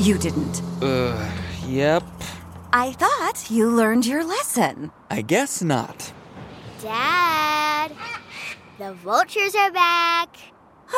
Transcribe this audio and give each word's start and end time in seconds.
You 0.00 0.16
didn't. 0.16 0.62
Uh, 0.80 1.30
yep. 1.66 2.02
I 2.72 2.92
thought 2.92 3.50
you 3.50 3.68
learned 3.68 4.06
your 4.06 4.24
lesson. 4.24 4.90
I 5.10 5.20
guess 5.20 5.62
not. 5.62 6.10
Dad, 6.80 7.92
the 8.78 8.94
vultures 8.94 9.54
are 9.54 9.70
back. 9.70 10.34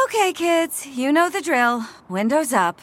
Okay, 0.05 0.33
kids, 0.33 0.87
you 0.87 1.13
know 1.13 1.29
the 1.29 1.41
drill. 1.41 1.85
Windows 2.09 2.53
up. 2.53 2.81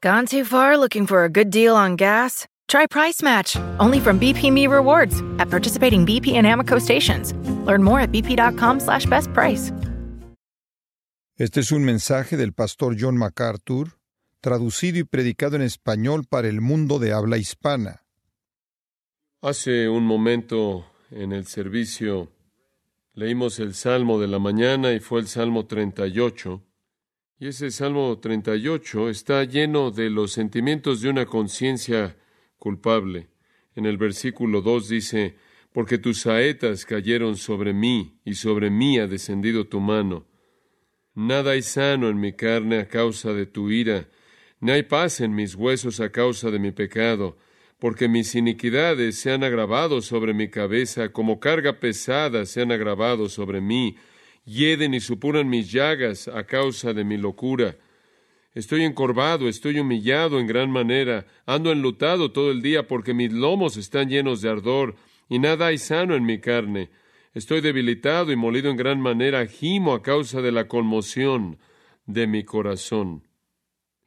Gone 0.00 0.26
too 0.26 0.44
far 0.44 0.76
looking 0.76 1.06
for 1.06 1.22
a 1.22 1.28
good 1.28 1.50
deal 1.50 1.76
on 1.76 1.94
gas? 1.94 2.48
Try 2.66 2.86
Price 2.86 3.22
Match, 3.22 3.56
only 3.78 4.00
from 4.00 4.18
BP 4.18 4.52
Me 4.52 4.66
Rewards 4.66 5.22
at 5.38 5.50
participating 5.50 6.04
BP 6.04 6.32
and 6.32 6.46
Amoco 6.48 6.80
stations. 6.80 7.32
Learn 7.64 7.84
more 7.84 8.00
at 8.00 8.10
bp.com 8.10 8.80
slash 8.80 9.06
best 9.06 9.32
price. 9.32 9.70
Este 11.36 11.58
es 11.58 11.72
un 11.72 11.82
mensaje 11.82 12.36
del 12.36 12.52
pastor 12.52 12.94
John 12.96 13.16
MacArthur, 13.16 13.98
traducido 14.40 15.00
y 15.00 15.02
predicado 15.02 15.56
en 15.56 15.62
español 15.62 16.26
para 16.28 16.46
el 16.46 16.60
mundo 16.60 17.00
de 17.00 17.12
habla 17.12 17.38
hispana. 17.38 18.04
Hace 19.42 19.88
un 19.88 20.04
momento 20.04 20.86
en 21.10 21.32
el 21.32 21.46
servicio 21.46 22.30
leímos 23.14 23.58
el 23.58 23.74
Salmo 23.74 24.20
de 24.20 24.28
la 24.28 24.38
mañana 24.38 24.92
y 24.92 25.00
fue 25.00 25.18
el 25.18 25.26
Salmo 25.26 25.66
38. 25.66 26.62
Y 27.40 27.48
ese 27.48 27.72
Salmo 27.72 28.16
38 28.20 29.10
está 29.10 29.42
lleno 29.42 29.90
de 29.90 30.10
los 30.10 30.30
sentimientos 30.30 31.00
de 31.00 31.10
una 31.10 31.26
conciencia 31.26 32.16
culpable. 32.58 33.28
En 33.74 33.86
el 33.86 33.96
versículo 33.96 34.62
2 34.62 34.88
dice, 34.88 35.36
porque 35.72 35.98
tus 35.98 36.20
saetas 36.20 36.84
cayeron 36.84 37.36
sobre 37.36 37.72
mí 37.72 38.20
y 38.24 38.34
sobre 38.34 38.70
mí 38.70 39.00
ha 39.00 39.08
descendido 39.08 39.66
tu 39.66 39.80
mano. 39.80 40.28
Nada 41.14 41.52
hay 41.52 41.62
sano 41.62 42.08
en 42.08 42.18
mi 42.18 42.32
carne 42.32 42.78
a 42.78 42.88
causa 42.88 43.32
de 43.32 43.46
tu 43.46 43.70
ira, 43.70 44.08
ni 44.60 44.72
hay 44.72 44.82
paz 44.82 45.20
en 45.20 45.32
mis 45.32 45.54
huesos 45.54 46.00
a 46.00 46.10
causa 46.10 46.50
de 46.50 46.58
mi 46.58 46.72
pecado, 46.72 47.38
porque 47.78 48.08
mis 48.08 48.34
iniquidades 48.34 49.18
se 49.20 49.30
han 49.30 49.44
agravado 49.44 50.00
sobre 50.00 50.34
mi 50.34 50.48
cabeza, 50.48 51.10
como 51.10 51.38
carga 51.38 51.78
pesada 51.78 52.46
se 52.46 52.62
han 52.62 52.72
agravado 52.72 53.28
sobre 53.28 53.60
mí, 53.60 53.96
hieden 54.44 54.92
y 54.94 55.00
supuran 55.00 55.48
mis 55.48 55.70
llagas 55.70 56.26
a 56.26 56.44
causa 56.44 56.92
de 56.92 57.04
mi 57.04 57.16
locura. 57.16 57.76
Estoy 58.52 58.82
encorvado, 58.82 59.48
estoy 59.48 59.78
humillado 59.78 60.40
en 60.40 60.46
gran 60.48 60.70
manera, 60.70 61.26
ando 61.46 61.70
enlutado 61.70 62.32
todo 62.32 62.50
el 62.50 62.60
día 62.60 62.88
porque 62.88 63.14
mis 63.14 63.32
lomos 63.32 63.76
están 63.76 64.08
llenos 64.08 64.40
de 64.40 64.50
ardor, 64.50 64.96
y 65.28 65.38
nada 65.38 65.68
hay 65.68 65.78
sano 65.78 66.16
en 66.16 66.24
mi 66.24 66.40
carne. 66.40 66.90
Estoy 67.34 67.60
debilitado 67.60 68.30
y 68.30 68.36
molido 68.36 68.70
en 68.70 68.76
gran 68.76 69.00
manera, 69.00 69.44
gimo 69.46 69.92
a 69.92 70.02
causa 70.02 70.40
de 70.40 70.52
la 70.52 70.68
conmoción 70.68 71.58
de 72.06 72.28
mi 72.28 72.44
corazón. 72.44 73.26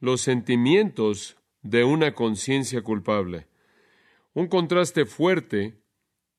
Los 0.00 0.22
sentimientos 0.22 1.36
de 1.60 1.84
una 1.84 2.14
conciencia 2.14 2.80
culpable. 2.80 3.46
Un 4.32 4.46
contraste 4.46 5.04
fuerte 5.04 5.82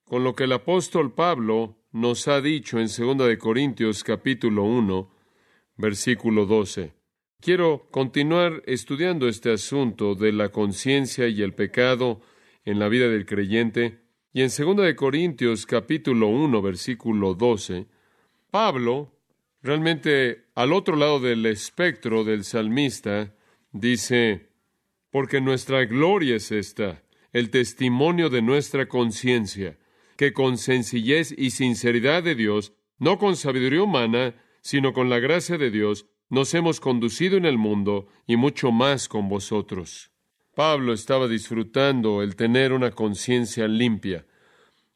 con 0.04 0.24
lo 0.24 0.34
que 0.34 0.46
el 0.46 0.52
apóstol 0.52 1.14
Pablo 1.14 1.78
nos 1.92 2.28
ha 2.28 2.42
dicho 2.42 2.80
en 2.80 2.88
2 2.88 3.28
de 3.28 3.38
Corintios 3.38 4.04
capítulo 4.04 4.64
1, 4.64 5.12
versículo 5.78 6.48
12. 6.48 6.94
Quiero 7.40 7.88
continuar 7.92 8.64
estudiando 8.66 9.28
este 9.28 9.52
asunto 9.52 10.16
de 10.16 10.32
la 10.32 10.50
conciencia 10.50 11.28
y 11.28 11.44
el 11.44 11.54
pecado 11.54 12.22
en 12.66 12.80
la 12.80 12.90
vida 12.90 13.10
del 13.10 13.28
creyente 13.28 14.09
y 14.32 14.42
en 14.42 14.50
2 14.50 14.86
de 14.86 14.96
Corintios 14.96 15.66
capítulo 15.66 16.28
1 16.28 16.62
versículo 16.62 17.34
12, 17.34 17.88
Pablo, 18.52 19.12
realmente 19.64 20.46
al 20.54 20.72
otro 20.74 20.96
lado 20.96 21.20
del 21.20 21.46
espectro 21.48 22.24
del 22.24 22.44
salmista, 22.44 23.34
dice, 23.72 24.50
porque 25.10 25.42
nuestra 25.42 25.86
gloria 25.86 26.36
es 26.36 26.52
esta, 26.52 27.04
el 27.34 27.50
testimonio 27.50 28.30
de 28.30 28.44
nuestra 28.44 28.88
conciencia, 28.88 29.80
que 30.16 30.32
con 30.32 30.58
sencillez 30.58 31.34
y 31.36 31.50
sinceridad 31.50 32.22
de 32.22 32.36
Dios, 32.36 32.74
no 33.00 33.18
con 33.18 33.36
sabiduría 33.36 33.82
humana, 33.82 34.36
sino 34.62 34.94
con 34.94 35.10
la 35.10 35.20
gracia 35.20 35.58
de 35.58 35.72
Dios, 35.72 36.06
nos 36.30 36.54
hemos 36.54 36.80
conducido 36.80 37.38
en 37.38 37.46
el 37.46 37.58
mundo 37.58 38.08
y 38.28 38.36
mucho 38.36 38.72
más 38.72 39.08
con 39.08 39.28
vosotros. 39.28 40.12
Pablo 40.60 40.92
estaba 40.92 41.30
disfrutando 41.30 42.22
el 42.22 42.36
tener 42.36 42.74
una 42.74 42.92
conciencia 42.92 43.66
limpia, 43.66 44.26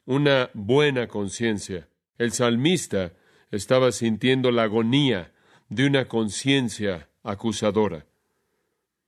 una 0.04 0.50
buena 0.52 1.08
conciencia. 1.08 1.88
El 2.18 2.32
salmista 2.32 3.14
estaba 3.50 3.90
sintiendo 3.90 4.50
la 4.50 4.64
agonía 4.64 5.32
de 5.70 5.86
una 5.86 6.04
conciencia 6.04 7.08
acusadora. 7.22 8.04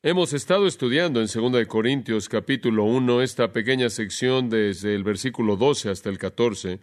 Hemos 0.02 0.32
estado 0.32 0.66
estudiando 0.66 1.20
en 1.20 1.26
2 1.26 1.66
Corintios 1.66 2.26
capítulo 2.30 2.84
1 2.84 3.20
esta 3.20 3.52
pequeña 3.52 3.90
sección 3.90 4.48
desde 4.48 4.94
el 4.94 5.04
versículo 5.04 5.56
12 5.56 5.90
hasta 5.90 6.08
el 6.08 6.16
14 6.16 6.80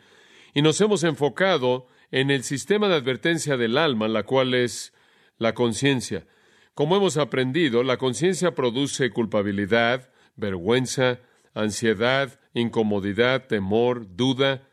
y 0.53 0.61
nos 0.61 0.79
hemos 0.81 1.03
enfocado 1.03 1.87
en 2.11 2.29
el 2.29 2.43
sistema 2.43 2.89
de 2.89 2.97
advertencia 2.97 3.57
del 3.57 3.79
alma, 3.79 4.07
la 4.07 4.21
cual 4.21 4.53
es 4.53 4.93
la 5.39 5.55
conciencia. 5.55 6.27
Como 6.73 6.95
hemos 6.95 7.17
aprendido, 7.17 7.83
la 7.83 7.97
conciencia 7.97 8.55
produce 8.55 9.11
culpabilidad, 9.11 10.09
vergüenza, 10.35 11.19
ansiedad, 11.53 12.39
incomodidad, 12.53 13.45
temor, 13.45 14.15
duda, 14.15 14.67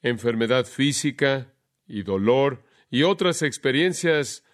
enfermedad 0.00 0.64
física 0.64 1.52
y 1.86 2.02
dolor 2.04 2.64
y 2.90 3.02
otras 3.02 3.42
experiencias 3.42 4.44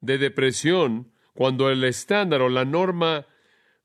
de 0.00 0.18
depresión 0.18 1.12
cuando 1.34 1.70
el 1.70 1.82
estándar 1.82 2.42
o 2.42 2.48
la 2.48 2.64
norma 2.64 3.26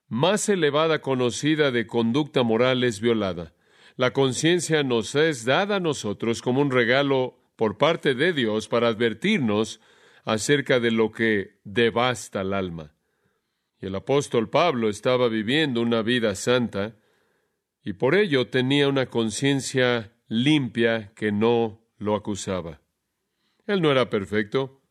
más 0.07 0.47
elevada 0.47 1.01
conocida 1.01 1.71
de 1.71 1.87
conducta 1.87 2.43
moral 2.43 2.83
es 2.83 3.01
violada. 3.01 3.53
La 3.95 4.13
conciencia 4.13 4.83
nos 4.83 5.15
es 5.15 5.43
dada 5.43 5.77
a 5.77 5.79
nosotros 5.79 6.43
como 6.43 6.61
un 6.61 6.69
regalo 6.69 7.39
por 7.55 7.79
parte 7.79 8.13
de 8.13 8.31
Dios 8.31 8.67
para 8.67 8.89
advertirnos 8.89 9.81
acerca 10.27 10.81
de 10.81 10.91
lo 10.91 11.09
que 11.09 11.61
devasta 11.63 12.41
el 12.41 12.53
alma. 12.53 12.93
Y 13.79 13.85
el 13.85 13.95
apóstol 13.95 14.49
Pablo 14.49 14.89
estaba 14.89 15.29
viviendo 15.29 15.81
una 15.81 16.01
vida 16.01 16.35
santa 16.35 16.97
y 17.81 17.93
por 17.93 18.13
ello 18.13 18.49
tenía 18.49 18.89
una 18.89 19.05
conciencia 19.05 20.13
limpia 20.27 21.13
que 21.15 21.31
no 21.31 21.81
lo 21.97 22.13
acusaba. 22.13 22.81
Él 23.67 23.81
no 23.81 23.89
era 23.89 24.09
perfecto, 24.09 24.81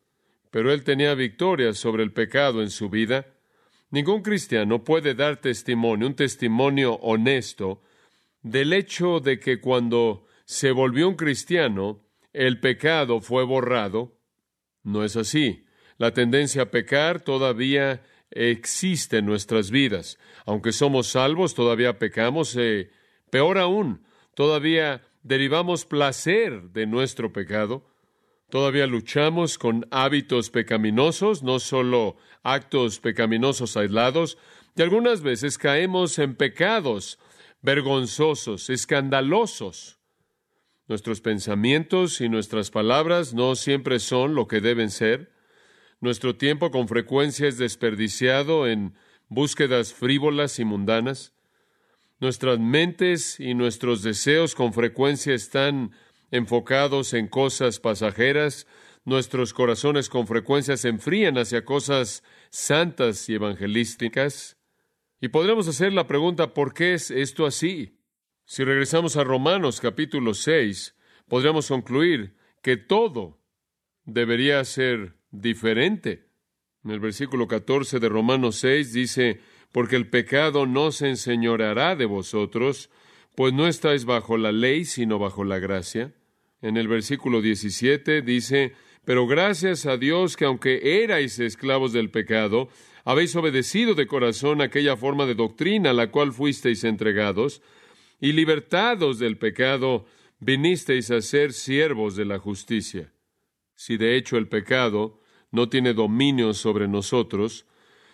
pero 0.49 0.73
él 0.73 0.83
tenía 0.83 1.13
victoria 1.13 1.73
sobre 1.73 2.01
el 2.01 2.13
pecado 2.13 2.63
en 2.63 2.71
su 2.71 2.89
vida. 2.89 3.27
Ningún 3.91 4.23
cristiano 4.23 4.83
puede 4.83 5.13
dar 5.13 5.37
testimonio, 5.37 6.07
un 6.07 6.15
testimonio 6.15 6.95
honesto, 6.95 7.83
del 8.41 8.73
hecho 8.73 9.19
de 9.19 9.39
que 9.39 9.61
cuando 9.61 10.25
se 10.45 10.71
volvió 10.71 11.07
un 11.07 11.15
cristiano, 11.15 12.03
el 12.33 12.59
pecado 12.59 13.21
fue 13.21 13.43
borrado, 13.43 14.17
no 14.87 15.03
es 15.03 15.17
así. 15.17 15.65
La 15.97 16.13
tendencia 16.13 16.63
a 16.63 16.71
pecar 16.71 17.21
todavía 17.21 18.03
existe 18.31 19.17
en 19.17 19.25
nuestras 19.25 19.69
vidas. 19.69 20.17
Aunque 20.45 20.71
somos 20.71 21.07
salvos, 21.07 21.53
todavía 21.53 21.99
pecamos. 21.99 22.55
Eh, 22.55 22.89
peor 23.29 23.57
aún, 23.57 24.05
todavía 24.33 25.03
derivamos 25.23 25.85
placer 25.85 26.69
de 26.71 26.85
nuestro 26.85 27.33
pecado. 27.33 27.85
Todavía 28.49 28.87
luchamos 28.87 29.57
con 29.57 29.85
hábitos 29.91 30.49
pecaminosos, 30.49 31.43
no 31.43 31.59
solo 31.59 32.15
actos 32.43 33.01
pecaminosos 33.01 33.75
aislados, 33.75 34.37
y 34.73 34.81
algunas 34.83 35.21
veces 35.21 35.57
caemos 35.57 36.17
en 36.17 36.35
pecados 36.35 37.19
vergonzosos, 37.61 38.69
escandalosos. 38.69 39.96
Nuestros 40.87 41.19
pensamientos 41.19 42.21
y 42.21 42.29
nuestras 42.29 42.71
palabras 42.71 43.33
no 43.33 43.55
siempre 43.55 43.99
son 43.99 44.35
lo 44.35 44.47
que 44.47 44.61
deben 44.61 44.89
ser. 44.89 45.33
Nuestro 45.99 46.37
tiempo 46.37 46.71
con 46.71 46.87
frecuencia 46.87 47.47
es 47.47 47.57
desperdiciado 47.57 48.67
en 48.67 48.93
búsquedas 49.27 49.93
frívolas 49.93 50.59
y 50.59 50.65
mundanas. 50.65 51.33
Nuestras 52.19 52.59
mentes 52.59 53.39
y 53.39 53.53
nuestros 53.53 54.01
deseos 54.01 54.55
con 54.55 54.71
frecuencia 54.73 55.33
están 55.33 55.91
enfocados 56.31 57.13
en 57.13 57.27
cosas 57.27 57.79
pasajeras, 57.79 58.65
nuestros 59.03 59.53
corazones 59.53 60.09
con 60.09 60.27
frecuencia 60.27 60.75
se 60.77 60.89
enfrían 60.89 61.37
hacia 61.37 61.63
cosas 61.63 62.23
santas 62.49 63.29
y 63.29 63.35
evangelísticas. 63.35 64.57
Y 65.21 65.29
podremos 65.29 65.67
hacer 65.67 65.93
la 65.93 66.07
pregunta, 66.07 66.53
¿por 66.53 66.73
qué 66.73 66.93
es 66.93 67.11
esto 67.11 67.45
así? 67.45 67.96
Si 68.49 68.63
regresamos 68.63 69.17
a 69.17 69.25
Romanos 69.25 69.81
capítulo 69.81 70.33
6, 70.33 70.95
podríamos 71.27 71.67
concluir 71.67 72.37
que 72.61 72.77
todo 72.77 73.41
debería 74.05 74.63
ser 74.63 75.15
diferente. 75.31 76.29
En 76.85 76.91
el 76.91 77.01
versículo 77.01 77.49
14 77.49 77.99
de 77.99 78.07
Romanos 78.07 78.55
6 78.55 78.93
dice, 78.93 79.41
porque 79.73 79.97
el 79.97 80.09
pecado 80.09 80.65
no 80.65 80.93
se 80.93 81.09
enseñoreará 81.09 81.97
de 81.97 82.05
vosotros, 82.05 82.89
pues 83.35 83.51
no 83.51 83.67
estáis 83.67 84.05
bajo 84.05 84.37
la 84.37 84.53
ley, 84.53 84.85
sino 84.85 85.19
bajo 85.19 85.43
la 85.43 85.59
gracia. 85.59 86.13
En 86.61 86.77
el 86.77 86.87
versículo 86.87 87.41
17 87.41 88.21
dice, 88.21 88.71
pero 89.03 89.27
gracias 89.27 89.85
a 89.85 89.97
Dios 89.97 90.37
que 90.37 90.45
aunque 90.45 91.03
erais 91.03 91.37
esclavos 91.39 91.91
del 91.91 92.11
pecado, 92.11 92.69
habéis 93.03 93.35
obedecido 93.35 93.93
de 93.93 94.07
corazón 94.07 94.61
aquella 94.61 94.95
forma 94.95 95.25
de 95.25 95.35
doctrina 95.35 95.89
a 95.89 95.93
la 95.93 96.11
cual 96.11 96.31
fuisteis 96.31 96.85
entregados, 96.85 97.61
y 98.19 98.33
libertados 98.33 99.19
del 99.19 99.37
pecado, 99.37 100.05
vinisteis 100.39 101.11
a 101.11 101.21
ser 101.21 101.53
siervos 101.53 102.15
de 102.15 102.25
la 102.25 102.39
justicia. 102.39 103.13
Si 103.75 103.97
de 103.97 104.15
hecho 104.15 104.37
el 104.37 104.47
pecado 104.47 105.21
no 105.51 105.69
tiene 105.69 105.93
dominio 105.93 106.53
sobre 106.53 106.87
nosotros, 106.87 107.65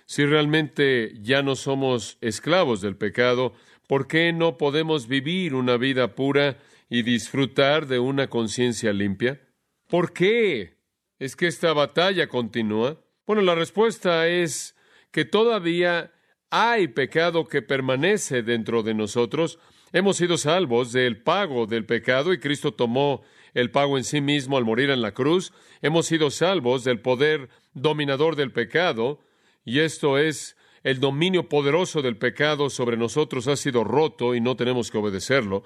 si 0.06 0.26
realmente 0.26 1.14
ya 1.22 1.42
no 1.42 1.56
somos 1.56 2.18
esclavos 2.22 2.82
del 2.82 2.98
pecado, 2.98 3.54
¿por 3.88 4.08
qué 4.08 4.34
no 4.34 4.58
podemos 4.58 5.08
vivir 5.08 5.56
una 5.56 5.78
vida 5.78 6.16
pura 6.16 6.58
y 6.90 7.04
disfrutar 7.04 7.88
de 7.88 8.00
una 8.00 8.30
conciencia 8.30 8.92
limpia? 8.94 9.42
¿Por 9.88 10.14
qué 10.14 10.78
es 11.20 11.36
que 11.36 11.48
esta 11.48 11.74
batalla 11.74 12.28
continúa? 12.28 13.02
Bueno, 13.26 13.42
la 13.42 13.56
respuesta 13.56 14.28
es 14.28 14.76
que 15.12 15.24
todavía 15.24 16.12
hay 16.50 16.90
pecado 16.90 17.46
que 17.46 17.62
permanece 17.62 18.44
dentro 18.44 18.84
de 18.84 18.94
nosotros, 18.94 19.60
Hemos 19.96 20.18
sido 20.18 20.40
salvos 20.40 20.92
del 20.92 21.22
pago 21.22 21.68
del 21.68 21.86
pecado 21.86 22.34
y 22.34 22.40
Cristo 22.40 22.74
tomó 22.74 23.22
el 23.54 23.70
pago 23.70 24.00
en 24.00 24.04
sí 24.04 24.22
mismo 24.22 24.58
al 24.58 24.66
morir 24.66 24.90
en 24.90 25.04
la 25.04 25.12
cruz. 25.12 25.54
Hemos 25.84 26.08
sido 26.08 26.32
salvos 26.32 26.84
del 26.84 27.00
poder 27.00 27.48
dominador 27.76 28.36
del 28.36 28.52
pecado 28.52 29.20
y 29.64 29.82
esto 29.82 30.18
es 30.18 30.58
el 30.84 31.00
dominio 31.00 31.48
poderoso 31.48 32.02
del 32.02 32.18
pecado 32.18 32.72
sobre 32.72 32.98
nosotros 32.98 33.48
ha 33.48 33.56
sido 33.56 33.84
roto 33.84 34.34
y 34.34 34.42
no 34.42 34.56
tenemos 34.56 34.90
que 34.90 34.98
obedecerlo. 34.98 35.64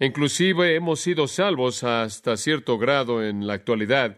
Inclusive 0.00 0.74
hemos 0.74 0.98
sido 0.98 1.28
salvos 1.28 1.84
hasta 1.84 2.36
cierto 2.36 2.76
grado 2.76 3.24
en 3.24 3.46
la 3.46 3.52
actualidad 3.52 4.16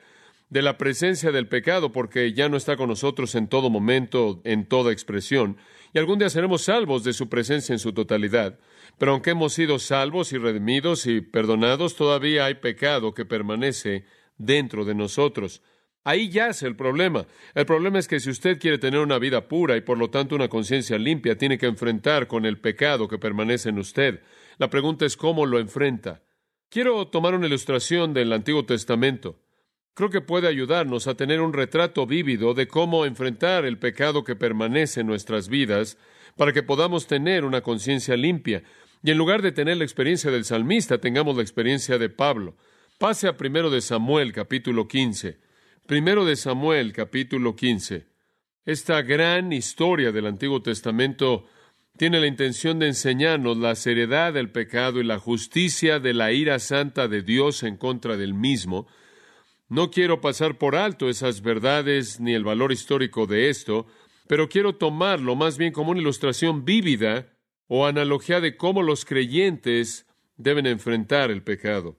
de 0.49 0.63
la 0.63 0.79
presencia 0.79 1.31
del 1.31 1.47
pecado 1.47 1.93
porque 1.93 2.33
ya 2.33 2.49
no 2.49 2.57
está 2.57 2.79
con 2.79 2.89
nosotros 2.89 3.35
en 3.35 3.49
todo 3.49 3.69
momento, 3.69 4.41
en 4.45 4.65
toda 4.65 4.93
expresión, 4.93 5.59
y 5.93 5.99
algún 5.99 6.19
día 6.19 6.31
seremos 6.31 6.63
salvos 6.63 7.05
de 7.05 7.13
su 7.13 7.29
presencia 7.29 7.75
en 7.75 7.79
su 7.79 7.93
totalidad. 7.93 8.59
Pero 8.99 9.13
aunque 9.13 9.31
hemos 9.31 9.53
sido 9.53 9.79
salvos 9.79 10.33
y 10.33 10.39
redimidos 10.39 11.07
y 11.07 11.21
perdonados, 11.21 11.97
todavía 11.97 12.47
hay 12.47 12.55
pecado 12.55 13.15
que 13.15 13.25
permanece 13.25 14.05
dentro 14.39 14.85
de 14.85 14.95
nosotros. 14.95 15.63
Ahí 16.05 16.31
yace 16.31 16.67
el 16.67 16.75
problema. 16.75 17.27
El 17.55 17.65
problema 17.65 17.99
es 17.99 18.09
que 18.09 18.19
si 18.19 18.31
usted 18.31 18.59
quiere 18.59 18.79
tener 18.79 19.01
una 19.01 19.19
vida 19.19 19.47
pura 19.47 19.77
y 19.77 19.83
por 19.83 19.99
lo 19.99 20.11
tanto 20.11 20.35
una 20.35 20.49
conciencia 20.49 20.99
limpia, 20.99 21.39
tiene 21.39 21.59
que 21.59 21.67
enfrentar 21.67 22.27
con 22.27 22.45
el 22.45 22.59
pecado 22.59 23.07
que 23.07 23.19
permanece 23.19 23.69
en 23.69 23.79
usted. 23.79 24.21
La 24.59 24.69
pregunta 24.69 25.07
es 25.07 25.17
cómo 25.17 25.47
lo 25.47 25.61
enfrenta. 25.61 26.23
Quiero 26.69 27.07
tomar 27.07 27.35
una 27.35 27.47
ilustración 27.47 28.15
del 28.15 28.33
Antiguo 28.33 28.65
Testamento. 28.65 29.39
Creo 29.95 30.11
que 30.11 30.23
puede 30.23 30.49
ayudarnos 30.49 31.07
a 31.07 31.15
tener 31.15 31.41
un 31.41 31.53
retrato 31.53 32.07
vívido 32.07 32.55
de 32.55 32.67
cómo 32.67 33.05
enfrentar 33.05 33.65
el 33.65 33.79
pecado 33.79 34.25
que 34.25 34.35
permanece 34.35 35.03
en 35.03 35.07
nuestras 35.07 35.49
vidas 35.49 35.99
para 36.37 36.53
que 36.53 36.63
podamos 36.63 37.07
tener 37.07 37.45
una 37.45 37.61
conciencia 37.61 38.17
limpia. 38.17 38.63
Y 39.03 39.11
en 39.11 39.19
lugar 39.19 39.43
de 39.43 39.53
tener 39.53 39.77
la 39.77 39.85
experiencia 39.85 40.31
del 40.31 40.45
salmista, 40.45 40.99
tengamos 40.99 41.37
la 41.37 41.43
experiencia 41.43 41.99
de 41.99 42.09
Pablo. 42.09 42.57
Pase 42.99 43.29
a 43.29 43.37
primero 43.37 43.71
de 43.71 43.81
Samuel, 43.81 44.33
capítulo 44.33 44.87
15. 44.87 45.39
Primero 45.87 46.25
de 46.25 46.37
Samuel, 46.37 46.93
capítulo 46.93 47.57
15. 47.57 48.07
Esta 48.65 49.03
gran 49.03 49.53
historia 49.53 50.13
del 50.13 50.27
Antiguo 50.27 50.63
Testamento 50.63 51.47
tiene 51.97 52.21
la 52.21 52.27
intención 52.27 52.79
de 52.79 52.87
enseñarnos 52.87 53.59
la 53.59 53.75
seriedad 53.75 54.33
del 54.33 54.51
pecado 54.51 55.01
y 55.01 55.05
la 55.05 55.19
justicia 55.19 55.99
de 55.99 56.15
la 56.15 56.33
ira 56.33 56.59
santa 56.59 57.09
de 57.09 57.23
Dios 57.23 57.65
en 57.65 57.77
contra 57.77 58.17
del 58.17 58.35
mismo. 58.35 58.87
No 59.69 59.91
quiero 59.91 60.21
pasar 60.21 60.59
por 60.59 60.77
alto 60.77 61.09
esas 61.09 61.43
verdades 61.43 62.21
ni 62.21 62.35
el 62.35 62.45
valor 62.45 62.73
histórico 62.73 63.27
de 63.27 63.51
esto, 63.51 63.87
pero 64.33 64.49
quiero 64.49 64.77
tomarlo 64.77 65.37
más 65.37 65.59
bien 65.59 65.75
como 65.75 65.91
una 65.91 66.01
ilustración 66.01 66.65
vívida 66.65 67.37
o 67.67 67.85
analogía 67.85 68.41
de 68.41 68.57
cómo 68.57 68.83
los 68.83 69.05
creyentes 69.05 70.07
deben 70.39 70.65
enfrentar 70.65 71.31
el 71.31 71.43
pecado. 71.43 71.99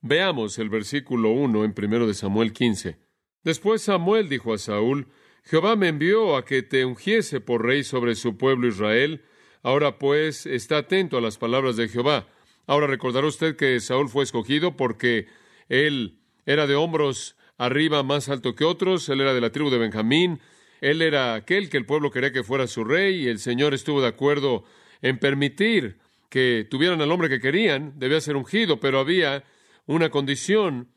Veamos 0.00 0.58
el 0.58 0.70
versículo 0.70 1.30
1 1.30 1.64
en 1.64 1.74
1 1.78 2.06
de 2.08 2.14
Samuel 2.14 2.52
15. 2.52 2.98
Después 3.44 3.82
Samuel 3.82 4.28
dijo 4.28 4.52
a 4.52 4.58
Saúl, 4.58 5.06
Jehová 5.44 5.76
me 5.76 5.86
envió 5.86 6.36
a 6.36 6.44
que 6.44 6.62
te 6.62 6.84
ungiese 6.84 7.40
por 7.40 7.64
rey 7.64 7.84
sobre 7.84 8.16
su 8.16 8.36
pueblo 8.36 8.66
Israel. 8.66 9.22
Ahora 9.62 10.00
pues 10.00 10.46
está 10.46 10.78
atento 10.78 11.16
a 11.16 11.20
las 11.20 11.38
palabras 11.38 11.76
de 11.76 11.86
Jehová. 11.86 12.26
Ahora 12.66 12.88
recordará 12.88 13.28
usted 13.28 13.54
que 13.54 13.78
Saúl 13.78 14.08
fue 14.08 14.24
escogido 14.24 14.76
porque 14.76 15.28
él 15.68 16.18
era 16.44 16.66
de 16.66 16.74
hombros 16.74 17.36
arriba 17.56 18.02
más 18.02 18.28
alto 18.28 18.56
que 18.56 18.64
otros, 18.64 19.08
él 19.08 19.20
era 19.20 19.32
de 19.32 19.40
la 19.40 19.52
tribu 19.52 19.70
de 19.70 19.78
Benjamín, 19.78 20.40
él 20.80 21.02
era 21.02 21.34
aquel 21.34 21.68
que 21.68 21.76
el 21.76 21.86
pueblo 21.86 22.10
quería 22.10 22.32
que 22.32 22.44
fuera 22.44 22.66
su 22.66 22.84
rey 22.84 23.24
y 23.24 23.28
el 23.28 23.38
Señor 23.38 23.74
estuvo 23.74 24.00
de 24.00 24.08
acuerdo 24.08 24.64
en 25.02 25.18
permitir 25.18 25.98
que 26.28 26.66
tuvieran 26.68 27.00
al 27.00 27.10
hombre 27.10 27.28
que 27.28 27.40
querían, 27.40 27.98
debía 27.98 28.20
ser 28.20 28.36
ungido, 28.36 28.80
pero 28.80 28.98
había 28.98 29.44
una 29.86 30.10
condición. 30.10 30.88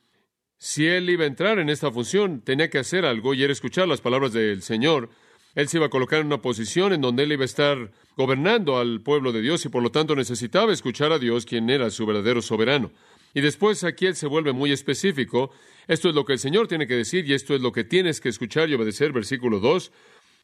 Si 0.58 0.86
él 0.86 1.10
iba 1.10 1.24
a 1.24 1.28
entrar 1.28 1.58
en 1.60 1.70
esta 1.70 1.92
función, 1.92 2.42
tenía 2.42 2.70
que 2.70 2.78
hacer 2.78 3.06
algo 3.06 3.34
y 3.34 3.44
era 3.44 3.54
escuchar 3.54 3.88
las 3.88 4.02
palabras 4.02 4.34
del 4.34 4.62
Señor. 4.62 5.10
Él 5.56 5.68
se 5.68 5.78
iba 5.78 5.88
a 5.88 5.90
colocar 5.90 6.20
en 6.20 6.28
una 6.28 6.42
posición 6.42 6.94
en 6.94 7.02
donde 7.02 7.24
él 7.24 7.32
iba 7.32 7.44
a 7.44 7.46
estar 7.46 7.92
gobernando 8.16 8.78
al 8.78 9.02
pueblo 9.02 9.32
de 9.32 9.42
Dios 9.42 9.66
y 9.66 9.70
por 9.70 9.82
lo 9.82 9.92
tanto 9.92 10.16
necesitaba 10.16 10.72
escuchar 10.72 11.12
a 11.12 11.20
Dios, 11.20 11.46
quien 11.46 11.70
era 11.70 11.90
su 11.90 12.06
verdadero 12.06 12.42
soberano. 12.42 12.92
Y 13.34 13.42
después 13.42 13.84
aquí 13.84 14.06
él 14.06 14.16
se 14.16 14.28
vuelve 14.28 14.54
muy 14.54 14.72
específico. 14.72 15.52
Esto 15.92 16.08
es 16.08 16.16
lo 16.16 16.24
que 16.24 16.32
el 16.32 16.40
Señor 16.40 16.70
tiene 16.70 16.88
que 16.88 16.96
decir 16.96 17.30
y 17.30 17.34
esto 17.34 17.54
es 17.54 17.60
lo 17.60 17.74
que 17.74 17.84
tienes 17.84 18.22
que 18.22 18.30
escuchar 18.30 18.70
y 18.70 18.76
obedecer. 18.76 19.12
Versículo 19.12 19.60
2. 19.60 19.92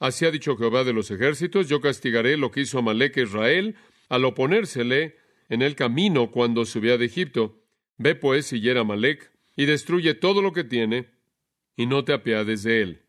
Así 0.01 0.25
ha 0.25 0.31
dicho 0.31 0.57
Jehová 0.57 0.83
de 0.83 0.91
los 0.91 1.09
ejércitos, 1.09 1.69
yo 1.69 1.79
castigaré 1.79 2.35
lo 2.35 2.51
que 2.51 2.59
hizo 2.59 2.79
Amalek 2.79 3.15
a 3.15 3.21
Israel 3.21 3.77
al 4.09 4.25
oponérsele 4.25 5.15
en 5.47 5.61
el 5.61 5.75
camino 5.75 6.31
cuando 6.31 6.65
subía 6.65 6.97
de 6.97 7.05
Egipto. 7.05 7.63
Ve 7.97 8.13
pues 8.13 8.51
y 8.51 8.59
hiera 8.59 8.81
Amalek 8.81 9.31
y 9.55 9.67
destruye 9.67 10.15
todo 10.15 10.41
lo 10.41 10.51
que 10.51 10.65
tiene 10.65 11.11
y 11.77 11.85
no 11.85 12.03
te 12.03 12.11
apiades 12.11 12.63
de 12.63 12.81
él. 12.81 13.05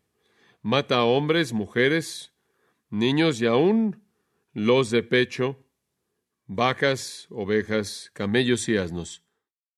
Mata 0.61 0.99
a 0.99 1.03
hombres, 1.03 1.51
mujeres, 1.51 2.31
niños 2.89 3.41
y 3.41 3.47
aún 3.47 4.01
los 4.53 4.91
de 4.91 5.03
pecho, 5.03 5.61
vacas, 6.45 7.27
ovejas, 7.31 8.11
camellos 8.13 8.69
y 8.69 8.77
asnos. 8.77 9.23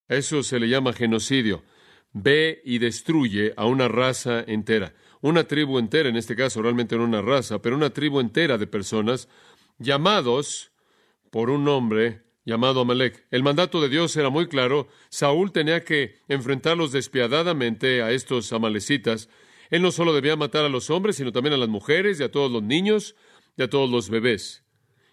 Eso 0.07 0.43
se 0.43 0.59
le 0.59 0.69
llama 0.69 0.93
genocidio. 0.93 1.63
Ve 2.13 2.61
y 2.65 2.79
destruye 2.79 3.53
a 3.55 3.65
una 3.65 3.87
raza 3.87 4.43
entera 4.45 4.93
una 5.21 5.43
tribu 5.43 5.77
entera, 5.77 6.09
en 6.09 6.17
este 6.17 6.35
caso 6.35 6.61
realmente 6.61 6.97
no 6.97 7.03
una 7.03 7.21
raza, 7.21 7.61
pero 7.61 7.75
una 7.75 7.91
tribu 7.91 8.19
entera 8.19 8.57
de 8.57 8.67
personas 8.67 9.29
llamados 9.77 10.71
por 11.29 11.49
un 11.49 11.63
nombre 11.63 12.23
llamado 12.43 12.81
Amalek. 12.81 13.27
El 13.29 13.43
mandato 13.43 13.81
de 13.81 13.89
Dios 13.89 14.15
era 14.17 14.29
muy 14.29 14.47
claro. 14.47 14.87
Saúl 15.09 15.51
tenía 15.51 15.83
que 15.83 16.17
enfrentarlos 16.27 16.91
despiadadamente 16.91 18.01
a 18.01 18.11
estos 18.11 18.51
amalecitas. 18.51 19.29
Él 19.69 19.83
no 19.83 19.91
solo 19.91 20.11
debía 20.11 20.35
matar 20.35 20.65
a 20.65 20.69
los 20.69 20.89
hombres, 20.89 21.15
sino 21.15 21.31
también 21.31 21.53
a 21.53 21.57
las 21.57 21.69
mujeres 21.69 22.19
y 22.19 22.23
a 22.23 22.31
todos 22.31 22.51
los 22.51 22.63
niños 22.63 23.15
y 23.57 23.61
a 23.61 23.69
todos 23.69 23.89
los 23.89 24.09
bebés. 24.09 24.63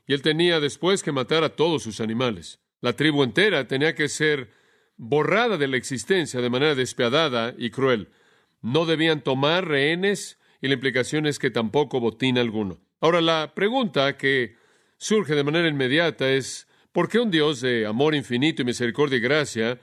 Y 0.07 0.15
él 0.15 0.23
tenía 0.23 0.59
después 0.59 1.03
que 1.03 1.13
matar 1.13 1.45
a 1.45 1.55
todos 1.55 1.83
sus 1.83 2.01
animales. 2.01 2.61
La 2.81 2.95
tribu 2.95 3.23
entera 3.23 3.69
tenía 3.69 3.95
que 3.95 4.09
ser 4.09 4.51
borrada 4.99 5.57
de 5.57 5.69
la 5.69 5.79
existencia 5.79 6.41
de 6.41 6.51
manera 6.51 6.75
despiadada 6.75 7.55
y 7.57 7.71
cruel 7.71 8.09
no 8.61 8.85
debían 8.85 9.23
tomar 9.23 9.67
rehenes 9.67 10.39
y 10.61 10.69
la 10.69 10.75
implicación 10.75 11.27
es 11.27 11.39
que 11.39 11.51
tampoco 11.51 12.01
botín 12.01 12.39
alguno. 12.39 12.81
Ahora, 13.01 13.21
la 13.21 13.53
pregunta 13.55 14.17
que 14.17 14.57
surge 14.97 15.35
de 15.35 15.45
manera 15.45 15.69
inmediata 15.69 16.29
es, 16.31 16.67
¿por 16.93 17.09
qué 17.09 17.21
un 17.21 17.31
Dios 17.31 17.61
de 17.61 17.87
amor 17.87 18.15
infinito 18.15 18.63
y 18.63 18.65
misericordia 18.65 19.19
y 19.19 19.21
gracia 19.21 19.81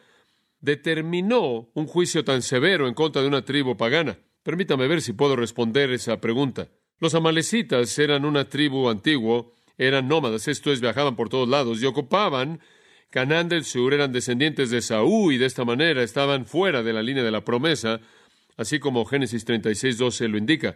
determinó 0.60 1.70
un 1.74 1.88
juicio 1.88 2.26
tan 2.26 2.42
severo 2.42 2.88
en 2.88 2.94
contra 2.94 3.22
de 3.22 3.30
una 3.30 3.46
tribu 3.46 3.78
pagana? 3.78 4.20
Permítame 4.44 4.88
ver 4.88 5.02
si 5.02 5.14
puedo 5.14 5.36
responder 5.36 5.92
esa 5.92 6.20
pregunta. 6.20 6.68
Los 7.00 7.16
amalecitas 7.16 7.98
eran 7.98 8.26
una 8.26 8.50
tribu 8.50 8.90
antiguo, 8.90 9.54
eran 9.78 10.08
nómadas, 10.08 10.48
esto 10.48 10.72
es, 10.72 10.82
viajaban 10.82 11.16
por 11.16 11.30
todos 11.30 11.48
lados 11.48 11.82
y 11.82 11.86
ocupaban 11.86 12.60
Canaán 13.16 13.48
del 13.48 13.64
Sur, 13.64 13.94
eran 13.94 14.12
descendientes 14.12 14.72
de 14.72 14.82
Saúl 14.82 15.34
y 15.34 15.38
de 15.38 15.46
esta 15.46 15.64
manera 15.64 16.04
estaban 16.04 16.46
fuera 16.46 16.84
de 16.84 16.92
la 16.92 17.02
línea 17.02 17.24
de 17.24 17.32
la 17.32 17.46
promesa, 17.46 18.02
así 18.58 18.78
como 18.78 19.06
Génesis 19.06 19.46
36, 19.46 19.98
12 19.98 20.28
lo 20.28 20.38
indica. 20.38 20.76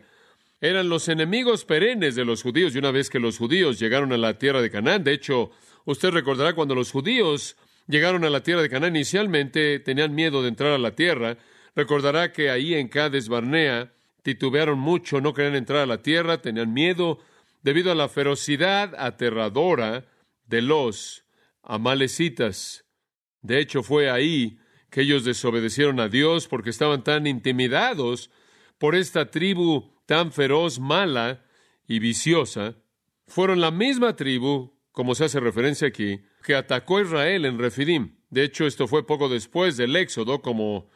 Eran 0.62 0.88
los 0.88 1.10
enemigos 1.10 1.65
perennes 1.65 2.15
de 2.15 2.24
los 2.24 2.41
judíos 2.41 2.74
y 2.74 2.77
una 2.77 2.91
vez 2.91 3.10
que 3.10 3.19
los 3.19 3.38
judíos 3.38 3.77
llegaron 3.77 4.13
a 4.13 4.17
la 4.17 4.38
tierra 4.38 4.62
de 4.62 4.72
Canaán, 4.72 5.03
de 5.03 5.12
hecho, 5.12 5.51
usted 5.84 6.12
recordará 6.12 6.53
cuando 6.53 6.75
los 6.75 6.93
judíos 6.93 7.58
llegaron 7.88 8.24
a 8.24 8.29
la 8.29 8.41
tierra 8.41 8.62
de 8.62 8.69
Canaán 8.69 8.96
inicialmente 8.96 9.79
tenían 9.79 10.15
miedo 10.15 10.41
de 10.41 10.48
entrar 10.48 10.72
a 10.72 10.77
la 10.77 10.96
tierra, 10.96 11.38
recordará 11.75 12.31
que 12.31 12.50
ahí 12.50 12.74
en 12.74 12.88
Cades 12.88 13.27
Barnea 13.27 13.91
titubearon 14.24 14.79
mucho, 14.79 15.19
no 15.19 15.34
querían 15.34 15.55
entrar 15.55 15.81
a 15.81 15.86
la 15.86 16.01
tierra, 16.01 16.41
tenían 16.41 16.72
miedo 16.72 17.19
debido 17.63 17.91
a 17.91 17.96
la 17.96 18.08
ferocidad 18.08 18.96
aterradora 18.98 20.05
de 20.48 20.62
los 20.62 21.25
amalecitas. 21.70 22.84
De 23.42 23.60
hecho, 23.60 23.84
fue 23.84 24.10
ahí 24.10 24.60
que 24.90 25.02
ellos 25.02 25.24
desobedecieron 25.24 26.00
a 26.00 26.10
Dios 26.10 26.48
porque 26.48 26.72
estaban 26.72 27.04
tan 27.04 27.28
intimidados 27.28 28.32
por 28.80 28.96
esta 28.96 29.30
tribu 29.30 29.94
tan 30.08 30.32
feroz, 30.32 30.80
mala 30.80 31.46
y 31.88 32.00
viciosa. 32.00 32.76
Fueron 33.28 33.62
la 33.62 33.70
misma 33.70 34.16
tribu, 34.16 34.74
como 34.92 35.14
se 35.14 35.26
hace 35.26 35.40
referencia 35.40 35.88
aquí, 35.88 36.22
que 36.44 36.56
atacó 36.56 36.98
a 36.98 37.02
Israel 37.04 37.46
en 37.46 37.60
Refidim. 37.60 38.16
De 38.32 38.44
hecho, 38.44 38.66
esto 38.66 38.88
fue 38.88 39.06
poco 39.06 39.30
después 39.30 39.78
del 39.78 39.96
Éxodo, 39.96 40.42
como 40.42 40.90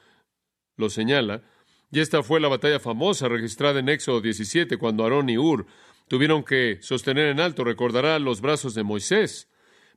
lo 0.75 0.89
señala. 0.89 1.43
Y 1.91 1.99
esta 1.99 2.23
fue 2.23 2.39
la 2.39 2.47
batalla 2.47 2.79
famosa 2.79 3.27
registrada 3.27 3.79
en 3.79 3.89
Éxodo 3.89 4.21
17, 4.21 4.77
cuando 4.77 5.03
Aarón 5.03 5.29
y 5.29 5.37
Ur 5.37 5.67
tuvieron 6.07 6.43
que 6.43 6.79
sostener 6.81 7.27
en 7.27 7.39
alto, 7.39 7.63
recordará, 7.63 8.17
los 8.17 8.41
brazos 8.41 8.73
de 8.73 8.81
Moisés 8.81 9.52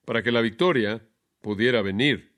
para 0.07 0.23
que 0.23 0.33
la 0.33 0.41
victoria 0.41 1.07
pudiera 1.43 1.83
venir. 1.83 2.33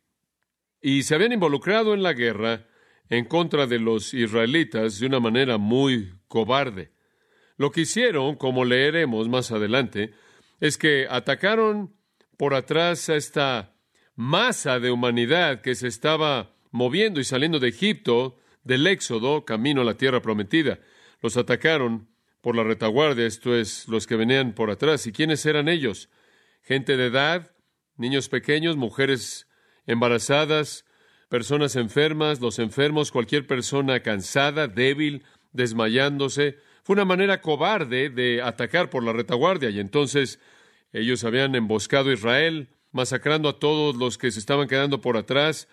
Y 0.80 1.04
se 1.04 1.14
habían 1.14 1.32
involucrado 1.32 1.94
en 1.94 2.02
la 2.02 2.14
guerra 2.14 2.66
en 3.08 3.24
contra 3.24 3.68
de 3.68 3.78
los 3.78 4.12
israelitas 4.12 4.98
de 4.98 5.06
una 5.06 5.20
manera 5.20 5.58
muy 5.58 6.12
cobarde. 6.26 6.90
Lo 7.56 7.70
que 7.70 7.82
hicieron, 7.82 8.34
como 8.34 8.64
leeremos 8.64 9.28
más 9.28 9.52
adelante, 9.52 10.12
es 10.60 10.76
que 10.76 11.06
atacaron 11.08 11.94
por 12.36 12.54
atrás 12.54 13.08
a 13.08 13.16
esta 13.16 13.74
masa 14.14 14.80
de 14.80 14.90
humanidad 14.90 15.60
que 15.60 15.74
se 15.74 15.88
estaba 15.88 16.54
moviendo 16.70 17.20
y 17.20 17.24
saliendo 17.24 17.58
de 17.58 17.68
Egipto, 17.68 18.38
del 18.62 18.86
Éxodo, 18.86 19.44
camino 19.44 19.82
a 19.82 19.84
la 19.84 19.96
tierra 19.96 20.22
prometida. 20.22 20.80
Los 21.20 21.36
atacaron 21.36 22.08
por 22.40 22.54
la 22.54 22.62
retaguardia, 22.64 23.26
esto 23.26 23.56
es, 23.56 23.88
los 23.88 24.06
que 24.06 24.16
venían 24.16 24.52
por 24.52 24.70
atrás. 24.70 25.06
¿Y 25.06 25.12
quiénes 25.12 25.44
eran 25.46 25.68
ellos? 25.68 26.08
Gente 26.62 26.96
de 26.96 27.06
edad, 27.06 27.52
niños 27.98 28.28
pequeños, 28.28 28.76
mujeres 28.76 29.46
embarazadas, 29.86 30.84
personas 31.28 31.76
enfermas, 31.76 32.40
los 32.40 32.58
enfermos, 32.58 33.12
cualquier 33.12 33.46
persona 33.46 34.00
cansada, 34.00 34.68
débil, 34.68 35.24
desmayándose. 35.52 36.58
Fue 36.82 36.94
una 36.94 37.04
manera 37.04 37.42
cobarde 37.42 38.08
de 38.08 38.40
atacar 38.40 38.88
por 38.88 39.04
la 39.04 39.12
retaguardia 39.12 39.68
y 39.70 39.80
entonces 39.80 40.40
ellos 40.92 41.24
habían 41.24 41.54
emboscado 41.54 42.10
a 42.10 42.14
Israel, 42.14 42.68
masacrando 42.92 43.48
a 43.50 43.58
todos 43.58 43.96
los 43.96 44.16
que 44.16 44.30
se 44.30 44.40
estaban 44.40 44.68
quedando 44.68 45.00
por 45.02 45.18
atrás 45.18 45.68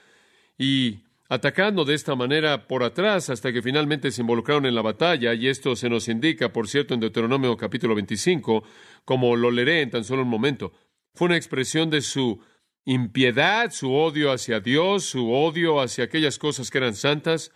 y 0.57 0.99
atacando 1.29 1.85
de 1.85 1.95
esta 1.95 2.15
manera 2.15 2.67
por 2.67 2.83
atrás 2.83 3.29
hasta 3.29 3.51
que 3.51 3.61
finalmente 3.61 4.11
se 4.11 4.21
involucraron 4.21 4.65
en 4.65 4.75
la 4.75 4.81
batalla, 4.81 5.33
y 5.33 5.47
esto 5.47 5.75
se 5.75 5.89
nos 5.89 6.07
indica, 6.07 6.51
por 6.53 6.67
cierto, 6.67 6.93
en 6.93 6.99
Deuteronomio 6.99 7.57
capítulo 7.57 7.95
25, 7.95 8.63
como 9.05 9.35
lo 9.35 9.51
leeré 9.51 9.81
en 9.81 9.89
tan 9.89 10.03
solo 10.03 10.23
un 10.23 10.29
momento. 10.29 10.71
Fue 11.15 11.27
una 11.27 11.37
expresión 11.37 11.89
de 11.89 12.01
su 12.01 12.41
impiedad, 12.83 13.71
su 13.71 13.93
odio 13.93 14.31
hacia 14.31 14.59
Dios, 14.59 15.05
su 15.05 15.31
odio 15.31 15.79
hacia 15.79 16.03
aquellas 16.03 16.37
cosas 16.37 16.69
que 16.69 16.77
eran 16.77 16.93
santas, 16.93 17.51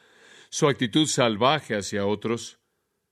su 0.50 0.68
actitud 0.68 1.06
salvaje 1.06 1.76
hacia 1.76 2.06
otros. 2.06 2.58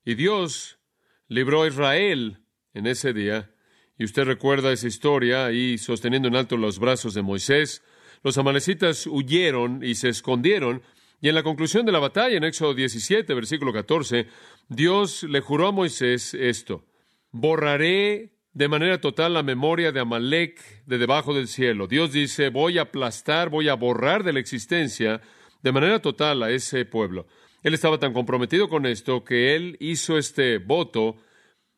Y 0.05 0.15
Dios 0.15 0.79
libró 1.27 1.63
a 1.63 1.67
Israel 1.67 2.39
en 2.73 2.87
ese 2.87 3.11
día, 3.11 3.53
y 3.97 4.05
usted 4.05 4.23
recuerda 4.23 4.71
esa 4.71 4.87
historia 4.87 5.45
ahí 5.45 5.77
sosteniendo 5.77 6.29
en 6.29 6.35
alto 6.35 6.55
los 6.55 6.79
brazos 6.79 7.13
de 7.13 7.23
Moisés, 7.23 7.83
los 8.23 8.37
amalecitas 8.37 9.05
huyeron 9.05 9.83
y 9.83 9.95
se 9.95 10.07
escondieron, 10.09 10.81
y 11.19 11.27
en 11.27 11.35
la 11.35 11.43
conclusión 11.43 11.85
de 11.85 11.91
la 11.91 11.99
batalla, 11.99 12.37
en 12.37 12.45
Éxodo 12.45 12.73
17, 12.73 13.33
versículo 13.33 13.73
14, 13.73 14.27
Dios 14.69 15.23
le 15.23 15.41
juró 15.41 15.67
a 15.67 15.71
Moisés 15.71 16.33
esto, 16.33 16.85
borraré 17.31 18.36
de 18.53 18.67
manera 18.67 18.99
total 18.99 19.33
la 19.33 19.43
memoria 19.43 19.91
de 19.91 19.99
Amalek 19.99 20.85
de 20.85 20.97
debajo 20.97 21.33
del 21.33 21.47
cielo. 21.47 21.87
Dios 21.87 22.11
dice, 22.11 22.49
voy 22.49 22.77
a 22.77 22.83
aplastar, 22.83 23.49
voy 23.49 23.69
a 23.69 23.75
borrar 23.75 24.23
de 24.23 24.33
la 24.33 24.39
existencia 24.39 25.21
de 25.61 25.71
manera 25.71 25.99
total 26.01 26.43
a 26.43 26.49
ese 26.51 26.85
pueblo. 26.85 27.27
Él 27.63 27.73
estaba 27.73 27.99
tan 27.99 28.13
comprometido 28.13 28.69
con 28.69 28.85
esto 28.85 29.23
que 29.23 29.55
él 29.55 29.77
hizo 29.79 30.17
este 30.17 30.57
voto 30.57 31.17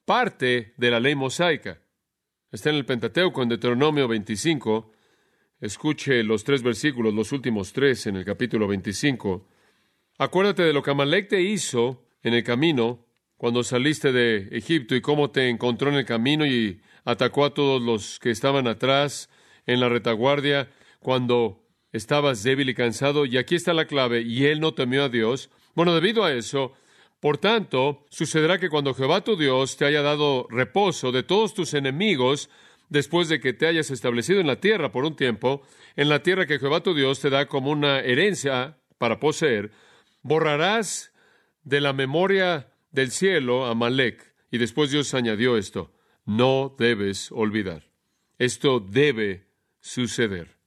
parte 0.06 0.74
de 0.78 0.92
la 0.92 1.00
ley 1.00 1.16
mosaica. 1.16 1.82
Está 2.52 2.70
en 2.70 2.78
el 2.78 2.86
Pentateuco, 2.86 3.44
en 3.44 3.50
Deuteronomio 3.50 4.08
25. 4.08 4.92
Escuche 5.62 6.24
los 6.24 6.44
tres 6.44 6.64
versículos, 6.64 7.14
los 7.14 7.32
últimos 7.32 7.74
tres 7.74 8.08
en 8.08 8.16
el 8.16 8.26
capítulo 8.26 8.68
25. 8.68 9.48
Acuérdate 10.18 10.64
de 10.64 10.74
lo 10.74 10.82
que 10.82 10.92
Amalek 10.92 11.30
te 11.30 11.42
hizo 11.42 12.06
en 12.24 12.34
el 12.34 12.44
camino 12.44 13.06
cuando 13.40 13.64
saliste 13.64 14.12
de 14.12 14.50
Egipto 14.52 14.98
y 14.98 15.02
cómo 15.02 15.32
te 15.32 15.48
encontró 15.48 15.90
en 15.90 15.96
el 15.96 16.06
camino 16.06 16.46
y 16.46 16.82
atacó 17.06 17.46
a 17.46 17.54
todos 17.54 17.82
los 17.82 18.20
que 18.20 18.32
estaban 18.32 18.68
atrás 18.68 19.30
en 19.66 19.80
la 19.80 19.88
retaguardia 19.88 20.70
cuando 21.00 21.64
estabas 21.94 22.44
débil 22.44 22.68
y 22.68 22.74
cansado. 22.74 23.26
Y 23.26 23.38
aquí 23.38 23.56
está 23.56 23.74
la 23.74 23.86
clave, 23.86 24.24
y 24.24 24.48
él 24.48 24.60
no 24.60 24.74
temió 24.74 25.06
a 25.06 25.10
Dios. 25.10 25.50
Bueno, 25.74 25.96
debido 25.96 26.26
a 26.26 26.34
eso, 26.34 26.74
por 27.22 27.38
tanto, 27.38 28.06
sucederá 28.10 28.60
que 28.60 28.68
cuando 28.68 28.94
Jehová 28.94 29.22
tu 29.22 29.38
Dios 29.38 29.78
te 29.78 29.86
haya 29.86 30.02
dado 30.02 30.46
reposo 30.50 31.14
de 31.14 31.24
todos 31.24 31.54
tus 31.54 31.74
enemigos, 31.74 32.50
después 32.90 33.30
de 33.30 33.40
que 33.40 33.54
te 33.54 33.68
hayas 33.68 33.90
establecido 33.90 34.42
en 34.42 34.48
la 34.48 34.60
tierra 34.60 34.92
por 34.92 35.06
un 35.06 35.16
tiempo, 35.16 35.62
en 35.96 36.10
la 36.10 36.24
tierra 36.24 36.46
que 36.46 36.60
Jehová 36.60 36.84
tu 36.84 36.94
Dios 36.94 37.22
te 37.22 37.30
da 37.30 37.46
como 37.46 37.72
una 37.72 38.02
herencia 38.02 38.80
para 38.98 39.22
poseer, 39.22 39.72
borrarás 40.24 41.14
de 41.64 41.80
la 41.80 41.94
memoria 41.94 42.69
del 42.92 43.12
cielo 43.12 43.66
a 43.66 43.76
Malek. 43.76 44.34
Y 44.52 44.58
después 44.58 44.92
Dios 44.92 45.14
añadió 45.14 45.58
esto, 45.58 45.94
no 46.26 46.76
debes 46.78 47.32
olvidar. 47.32 47.90
Esto 48.38 48.80
debe 48.80 49.48
suceder. 49.80 50.58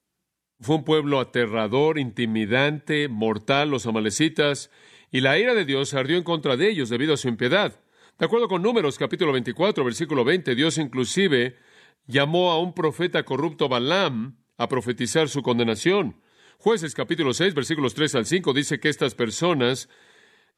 Fue 0.61 0.77
un 0.77 0.85
pueblo 0.85 1.19
aterrador, 1.19 1.99
intimidante, 1.99 3.09
mortal, 3.09 3.71
los 3.71 3.87
amalecitas, 3.87 4.71
y 5.11 5.21
la 5.21 5.39
ira 5.39 5.55
de 5.55 5.65
Dios 5.65 5.95
ardió 5.95 6.17
en 6.17 6.23
contra 6.23 6.57
de 6.57 6.71
ellos 6.71 6.89
debido 6.89 7.15
a 7.15 7.17
su 7.17 7.29
impiedad. 7.29 7.81
De 8.19 8.27
acuerdo 8.27 8.47
con 8.47 8.63
Números 8.63 8.99
capítulo 8.99 9.33
24, 9.33 9.85
versículo 9.85 10.25
20, 10.25 10.55
Dios 10.55 10.79
inclusive 10.79 11.57
llamó 12.07 12.53
a 12.53 12.61
un 12.61 12.75
profeta 12.75 13.25
corrupto 13.25 13.69
Balaam 13.69 14.37
a 14.57 14.69
profetizar 14.69 15.29
su 15.29 15.43
condenación. 15.43 16.21
Jueces 16.59 16.95
capítulo 16.95 17.35
6, 17.35 17.55
versículos 17.55 17.95
3 17.95 18.15
al 18.15 18.27
5 18.27 18.53
dice 18.53 18.79
que 18.79 18.89
estas 18.89 19.15
personas 19.17 19.89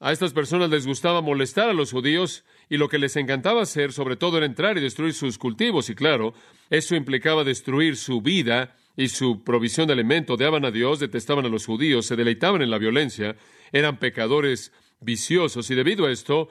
a 0.01 0.13
estas 0.13 0.33
personas 0.33 0.71
les 0.71 0.87
gustaba 0.87 1.23
molestar 1.23 1.69
a 1.71 1.75
los 1.75 1.93
judíos 1.93 2.45
y 2.69 2.77
lo 2.77 2.89
que 2.89 2.99
les 2.99 3.17
encantaba 3.17 3.63
hacer 3.63 3.93
sobre 3.93 4.17
todo 4.17 4.37
era 4.37 4.47
entrar 4.47 4.77
y 4.77 4.81
destruir 4.81 5.15
sus 5.15 5.39
cultivos. 5.39 5.89
Y 5.89 5.95
claro, 5.95 6.35
eso 6.71 6.95
implicaba 6.95 7.45
destruir 7.45 7.97
su 7.97 8.21
vida 8.21 8.77
y 8.97 9.09
su 9.09 9.43
provisión 9.43 9.87
de 9.87 9.95
alimento, 9.95 10.35
odiaban 10.35 10.65
a 10.65 10.71
Dios, 10.71 11.01
detestaban 11.01 11.45
a 11.47 11.49
los 11.49 11.67
judíos, 11.67 12.07
se 12.07 12.17
deleitaban 12.17 12.63
en 12.63 12.71
la 12.71 12.79
violencia, 12.79 13.37
eran 13.73 13.99
pecadores 13.99 14.73
viciosos. 15.01 15.71
Y 15.71 15.75
debido 15.75 16.07
a 16.07 16.13
esto, 16.13 16.49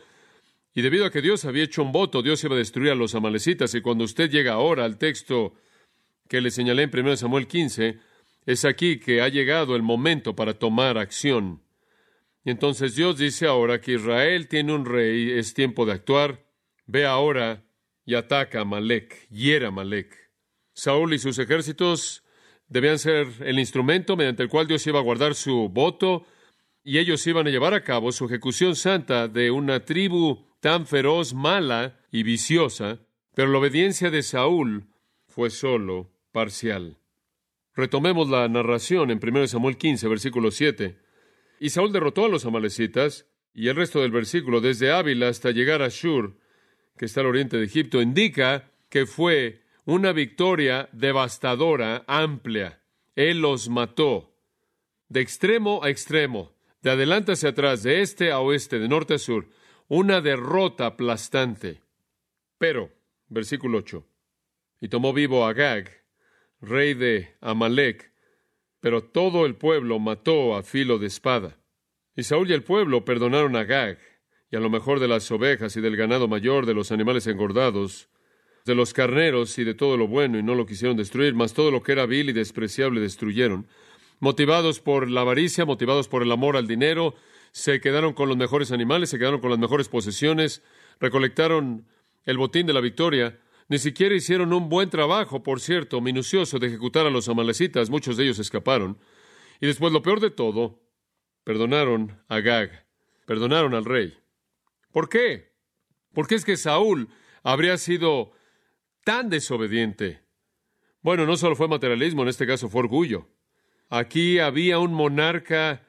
y 0.74 0.82
debido 0.82 1.06
a 1.06 1.12
que 1.12 1.22
Dios 1.22 1.46
había 1.46 1.64
hecho 1.64 1.84
un 1.84 1.92
voto, 1.92 2.22
Dios 2.22 2.44
iba 2.44 2.56
a 2.56 2.58
destruir 2.58 2.92
a 2.92 2.96
los 2.96 3.16
amalecitas. 3.16 3.74
Y 3.76 3.82
cuando 3.82 4.04
usted 4.04 4.30
llega 4.30 4.54
ahora 4.54 4.86
al 4.86 4.98
texto 4.98 5.54
que 6.28 6.42
le 6.42 6.52
señalé 6.52 6.84
en 6.84 6.92
1 6.92 7.18
Samuel 7.18 7.48
15, 7.48 8.00
es 8.46 8.66
aquí 8.66 9.00
que 9.00 9.22
ha 9.22 9.30
llegado 9.30 9.76
el 9.76 9.84
momento 9.84 10.36
para 10.36 10.56
tomar 10.56 10.98
acción. 10.98 11.62
Y 12.44 12.52
entonces 12.52 12.96
Dios 12.96 13.18
dice 13.18 13.48
ahora 13.48 13.80
que 13.80 13.94
Israel 13.94 14.48
tiene 14.48 14.74
un 14.74 14.86
rey, 14.86 15.32
es 15.32 15.54
tiempo 15.54 15.86
de 15.86 15.94
actuar. 15.94 16.46
Ve 16.86 17.06
ahora 17.06 17.64
y 18.06 18.16
ataca 18.16 18.62
a 18.62 18.66
Malek, 18.66 19.28
hiera 19.30 19.70
a 19.70 19.72
Malek. 19.72 20.32
Saúl 20.74 21.14
y 21.14 21.20
sus 21.20 21.40
ejércitos 21.40 22.24
debían 22.68 23.00
ser 23.00 23.28
el 23.42 23.60
instrumento 23.60 24.18
mediante 24.18 24.44
el 24.44 24.50
cual 24.50 24.68
Dios 24.68 24.86
iba 24.88 25.00
a 25.00 25.04
guardar 25.04 25.36
su 25.36 25.70
voto 25.70 26.26
y 26.84 26.98
ellos 26.98 27.26
iban 27.28 27.48
a 27.48 27.50
llevar 27.50 27.74
a 27.74 27.84
cabo 27.84 28.12
su 28.12 28.26
ejecución 28.26 28.76
santa 28.76 29.28
de 29.28 29.52
una 29.52 29.86
tribu 29.86 30.46
tan 30.60 30.86
feroz, 30.86 31.34
mala 31.34 32.00
y 32.12 32.24
viciosa, 32.24 33.00
pero 33.36 33.50
la 33.52 33.60
obediencia 33.60 34.10
de 34.10 34.24
Saúl 34.24 34.88
fue 35.28 35.50
solo 35.50 36.12
parcial. 36.32 36.98
Retomemos 37.76 38.30
la 38.30 38.48
narración 38.50 39.12
en 39.12 39.20
1 39.22 39.48
Samuel 39.48 39.78
15, 39.78 40.08
versículo 40.08 40.52
7. 40.52 41.03
Y 41.64 41.70
Saúl 41.70 41.94
derrotó 41.94 42.26
a 42.26 42.28
los 42.28 42.46
amalecitas, 42.46 43.26
y 43.54 43.70
el 43.70 43.78
resto 43.78 44.02
del 44.02 44.12
versículo, 44.12 44.60
desde 44.60 44.92
Ávila 44.92 45.30
hasta 45.30 45.52
llegar 45.52 45.82
a 45.82 45.88
Shur, 45.88 46.38
que 46.98 47.06
está 47.06 47.22
al 47.22 47.28
oriente 47.28 47.56
de 47.56 47.64
Egipto, 47.64 48.02
indica 48.02 48.70
que 48.90 49.06
fue 49.06 49.62
una 49.86 50.12
victoria 50.12 50.90
devastadora, 50.92 52.04
amplia. 52.06 52.82
Él 53.16 53.40
los 53.40 53.70
mató, 53.70 54.36
de 55.08 55.22
extremo 55.22 55.82
a 55.86 55.90
extremo, 55.90 56.54
de 56.82 56.90
adelante 56.90 57.32
hacia 57.32 57.52
atrás, 57.52 57.82
de 57.82 58.02
este 58.02 58.34
a 58.34 58.42
oeste, 58.42 58.78
de 58.78 58.90
norte 58.90 59.14
a 59.14 59.18
sur, 59.18 59.48
una 59.88 60.20
derrota 60.20 60.88
aplastante. 60.88 61.80
Pero, 62.58 62.92
versículo 63.30 63.78
8, 63.78 64.06
y 64.82 64.90
tomó 64.90 65.14
vivo 65.14 65.46
a 65.46 65.52
Agag, 65.52 65.90
rey 66.60 66.94
de 66.94 67.38
Amalek, 67.40 68.13
pero 68.84 69.02
todo 69.02 69.46
el 69.46 69.56
pueblo 69.56 69.98
mató 69.98 70.58
a 70.58 70.62
filo 70.62 71.00
de 71.00 71.08
espada. 71.08 71.58
Y 72.18 72.24
Saúl 72.24 72.52
y 72.52 72.54
el 72.54 72.64
pueblo 72.64 73.06
perdonaron 73.06 73.56
a 73.56 73.62
Agag, 73.62 73.98
y 74.52 74.58
a 74.58 74.60
lo 74.60 74.70
mejor 74.70 75.00
de 75.00 75.08
las 75.08 75.32
ovejas 75.32 75.78
y 75.78 75.80
del 75.80 75.96
ganado 75.96 76.28
mayor, 76.28 76.66
de 76.66 76.74
los 76.74 76.92
animales 76.92 77.26
engordados, 77.28 78.10
de 78.66 78.76
los 78.76 78.92
carneros 78.94 79.58
y 79.58 79.64
de 79.64 79.74
todo 79.74 79.96
lo 79.96 80.10
bueno, 80.10 80.38
y 80.38 80.44
no 80.44 80.54
lo 80.54 80.66
quisieron 80.66 80.98
destruir, 80.98 81.34
mas 81.34 81.54
todo 81.54 81.72
lo 81.72 81.82
que 81.82 81.94
era 81.94 82.06
vil 82.06 82.28
y 82.30 82.34
despreciable 82.34 83.00
destruyeron. 83.00 83.68
Motivados 84.20 84.82
por 84.82 85.10
la 85.10 85.22
avaricia, 85.22 85.64
motivados 85.64 86.10
por 86.10 86.22
el 86.22 86.32
amor 86.34 86.58
al 86.58 86.68
dinero, 86.68 87.16
se 87.54 87.80
quedaron 87.80 88.12
con 88.12 88.28
los 88.28 88.36
mejores 88.36 88.74
animales, 88.74 89.10
se 89.10 89.18
quedaron 89.18 89.40
con 89.40 89.50
las 89.50 89.60
mejores 89.60 89.88
posesiones, 89.88 90.62
recolectaron 91.00 91.88
el 92.26 92.38
botín 92.38 92.68
de 92.68 92.74
la 92.74 92.82
victoria, 92.82 93.40
ni 93.70 93.80
siquiera 93.80 94.16
hicieron 94.16 94.54
un 94.54 94.70
buen 94.70 94.90
trabajo, 94.90 95.44
por 95.44 95.60
cierto, 95.60 96.02
minucioso 96.02 96.60
de 96.60 96.68
ejecutar 96.68 97.06
a 97.06 97.10
los 97.10 97.30
amalecitas, 97.30 97.90
muchos 97.90 98.18
de 98.18 98.26
ellos 98.26 98.40
escaparon. 98.40 98.98
Y 99.62 99.68
después, 99.68 99.94
lo 99.94 100.02
peor 100.02 100.20
de 100.20 100.32
todo, 100.32 100.82
perdonaron 101.44 102.22
a 102.28 102.40
Gag, 102.40 102.86
perdonaron 103.26 103.74
al 103.74 103.86
rey. 103.86 104.18
¿Por 104.92 105.10
qué? 105.10 105.54
Porque 106.14 106.36
es 106.36 106.46
que 106.46 106.58
Saúl 106.58 107.10
habría 107.44 107.78
sido 107.78 108.32
tan 109.04 109.30
desobediente. 109.30 110.22
Bueno, 111.02 111.26
no 111.26 111.36
solo 111.36 111.56
fue 111.56 111.68
materialismo, 111.68 112.22
en 112.24 112.30
este 112.30 112.48
caso 112.48 112.70
fue 112.70 112.82
orgullo. 112.82 113.28
Aquí 113.90 114.40
había 114.40 114.80
un 114.80 114.94
monarca 114.94 115.86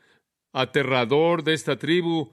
aterrador 0.53 1.45
de 1.45 1.55
esta 1.55 1.79
tribu, 1.79 2.33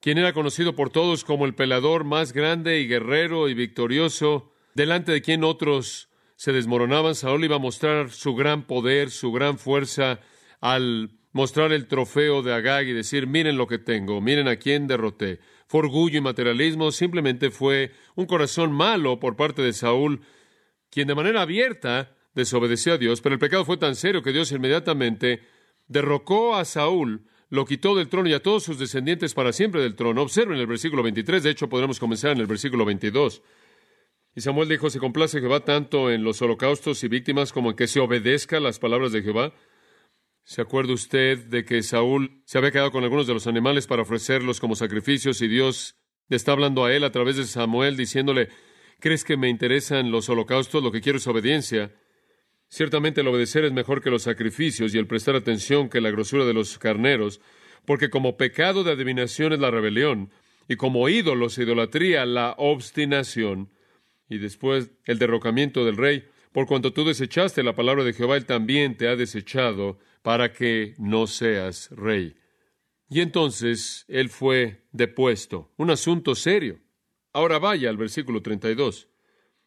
quien 0.00 0.18
era 0.18 0.32
conocido 0.32 0.74
por 0.74 0.90
todos 0.90 1.24
como 1.24 1.46
el 1.46 1.54
pelador 1.54 2.04
más 2.04 2.32
grande 2.32 2.80
y 2.80 2.88
guerrero 2.88 3.48
y 3.48 3.54
victorioso, 3.54 4.51
delante 4.74 5.12
de 5.12 5.22
quien 5.22 5.44
otros 5.44 6.08
se 6.36 6.52
desmoronaban. 6.52 7.14
Saúl 7.14 7.44
iba 7.44 7.56
a 7.56 7.60
mostrar 7.60 8.10
su 8.10 8.34
gran 8.34 8.66
poder, 8.66 9.10
su 9.10 9.32
gran 9.32 9.58
fuerza, 9.58 10.20
al 10.60 11.10
mostrar 11.32 11.72
el 11.72 11.86
trofeo 11.86 12.42
de 12.42 12.52
Agag 12.52 12.86
y 12.86 12.92
decir, 12.92 13.26
miren 13.26 13.56
lo 13.56 13.66
que 13.66 13.78
tengo, 13.78 14.20
miren 14.20 14.48
a 14.48 14.56
quién 14.56 14.86
derroté. 14.86 15.40
Fue 15.66 15.80
orgullo 15.80 16.18
y 16.18 16.20
materialismo, 16.20 16.92
simplemente 16.92 17.50
fue 17.50 17.92
un 18.14 18.26
corazón 18.26 18.72
malo 18.72 19.18
por 19.18 19.36
parte 19.36 19.62
de 19.62 19.72
Saúl, 19.72 20.20
quien 20.90 21.08
de 21.08 21.14
manera 21.14 21.42
abierta 21.42 22.14
desobedeció 22.34 22.94
a 22.94 22.98
Dios, 22.98 23.20
pero 23.20 23.34
el 23.34 23.38
pecado 23.38 23.64
fue 23.64 23.76
tan 23.76 23.96
serio 23.96 24.22
que 24.22 24.32
Dios 24.32 24.52
inmediatamente 24.52 25.42
derrocó 25.88 26.56
a 26.56 26.64
Saúl, 26.64 27.24
lo 27.48 27.64
quitó 27.66 27.94
del 27.94 28.08
trono 28.08 28.28
y 28.28 28.32
a 28.32 28.42
todos 28.42 28.62
sus 28.62 28.78
descendientes 28.78 29.34
para 29.34 29.52
siempre 29.52 29.82
del 29.82 29.94
trono. 29.94 30.22
Observen 30.22 30.58
el 30.58 30.66
versículo 30.66 31.02
23, 31.02 31.42
de 31.42 31.50
hecho 31.50 31.68
podremos 31.68 31.98
comenzar 31.98 32.32
en 32.32 32.38
el 32.38 32.46
versículo 32.46 32.84
22. 32.84 33.42
Y 34.34 34.40
Samuel 34.40 34.68
dijo, 34.68 34.88
se 34.88 34.98
complace 34.98 35.40
Jehová 35.40 35.60
tanto 35.60 36.10
en 36.10 36.24
los 36.24 36.40
holocaustos 36.40 37.04
y 37.04 37.08
víctimas 37.08 37.52
como 37.52 37.70
en 37.70 37.76
que 37.76 37.86
se 37.86 38.00
obedezca 38.00 38.60
las 38.60 38.78
palabras 38.78 39.12
de 39.12 39.22
Jehová. 39.22 39.52
¿Se 40.44 40.62
acuerda 40.62 40.94
usted 40.94 41.38
de 41.46 41.64
que 41.64 41.82
Saúl 41.82 42.42
se 42.46 42.58
había 42.58 42.72
quedado 42.72 42.90
con 42.90 43.04
algunos 43.04 43.26
de 43.26 43.34
los 43.34 43.46
animales 43.46 43.86
para 43.86 44.02
ofrecerlos 44.02 44.58
como 44.58 44.74
sacrificios 44.74 45.42
y 45.42 45.48
Dios 45.48 45.96
le 46.28 46.36
está 46.36 46.52
hablando 46.52 46.84
a 46.84 46.94
él 46.94 47.04
a 47.04 47.12
través 47.12 47.36
de 47.36 47.44
Samuel 47.44 47.96
diciéndole, 47.96 48.48
¿crees 49.00 49.22
que 49.22 49.36
me 49.36 49.50
interesan 49.50 50.10
los 50.10 50.30
holocaustos? 50.30 50.82
Lo 50.82 50.90
que 50.90 51.02
quiero 51.02 51.18
es 51.18 51.26
obediencia. 51.26 51.94
Ciertamente 52.68 53.20
el 53.20 53.28
obedecer 53.28 53.66
es 53.66 53.72
mejor 53.72 54.02
que 54.02 54.10
los 54.10 54.22
sacrificios 54.22 54.94
y 54.94 54.98
el 54.98 55.06
prestar 55.06 55.36
atención 55.36 55.90
que 55.90 56.00
la 56.00 56.10
grosura 56.10 56.46
de 56.46 56.54
los 56.54 56.78
carneros, 56.78 57.42
porque 57.84 58.08
como 58.08 58.38
pecado 58.38 58.82
de 58.82 58.92
adivinación 58.92 59.52
es 59.52 59.58
la 59.58 59.70
rebelión, 59.70 60.30
y 60.68 60.76
como 60.76 61.08
ídolos 61.10 61.58
e 61.58 61.64
idolatría 61.64 62.24
la 62.24 62.54
obstinación, 62.56 63.68
y 64.28 64.38
después 64.38 64.90
el 65.04 65.18
derrocamiento 65.18 65.84
del 65.84 65.96
rey, 65.96 66.24
por 66.52 66.66
cuanto 66.66 66.92
tú 66.92 67.04
desechaste 67.04 67.62
la 67.62 67.74
palabra 67.74 68.04
de 68.04 68.12
Jehová, 68.12 68.36
él 68.36 68.46
también 68.46 68.96
te 68.96 69.08
ha 69.08 69.16
desechado 69.16 69.98
para 70.22 70.52
que 70.52 70.94
no 70.98 71.26
seas 71.26 71.90
rey. 71.90 72.36
Y 73.08 73.20
entonces 73.20 74.04
él 74.08 74.28
fue 74.28 74.86
depuesto. 74.92 75.72
Un 75.76 75.90
asunto 75.90 76.34
serio. 76.34 76.80
Ahora 77.32 77.58
vaya 77.58 77.90
al 77.90 77.96
versículo 77.96 78.42
32. 78.42 79.08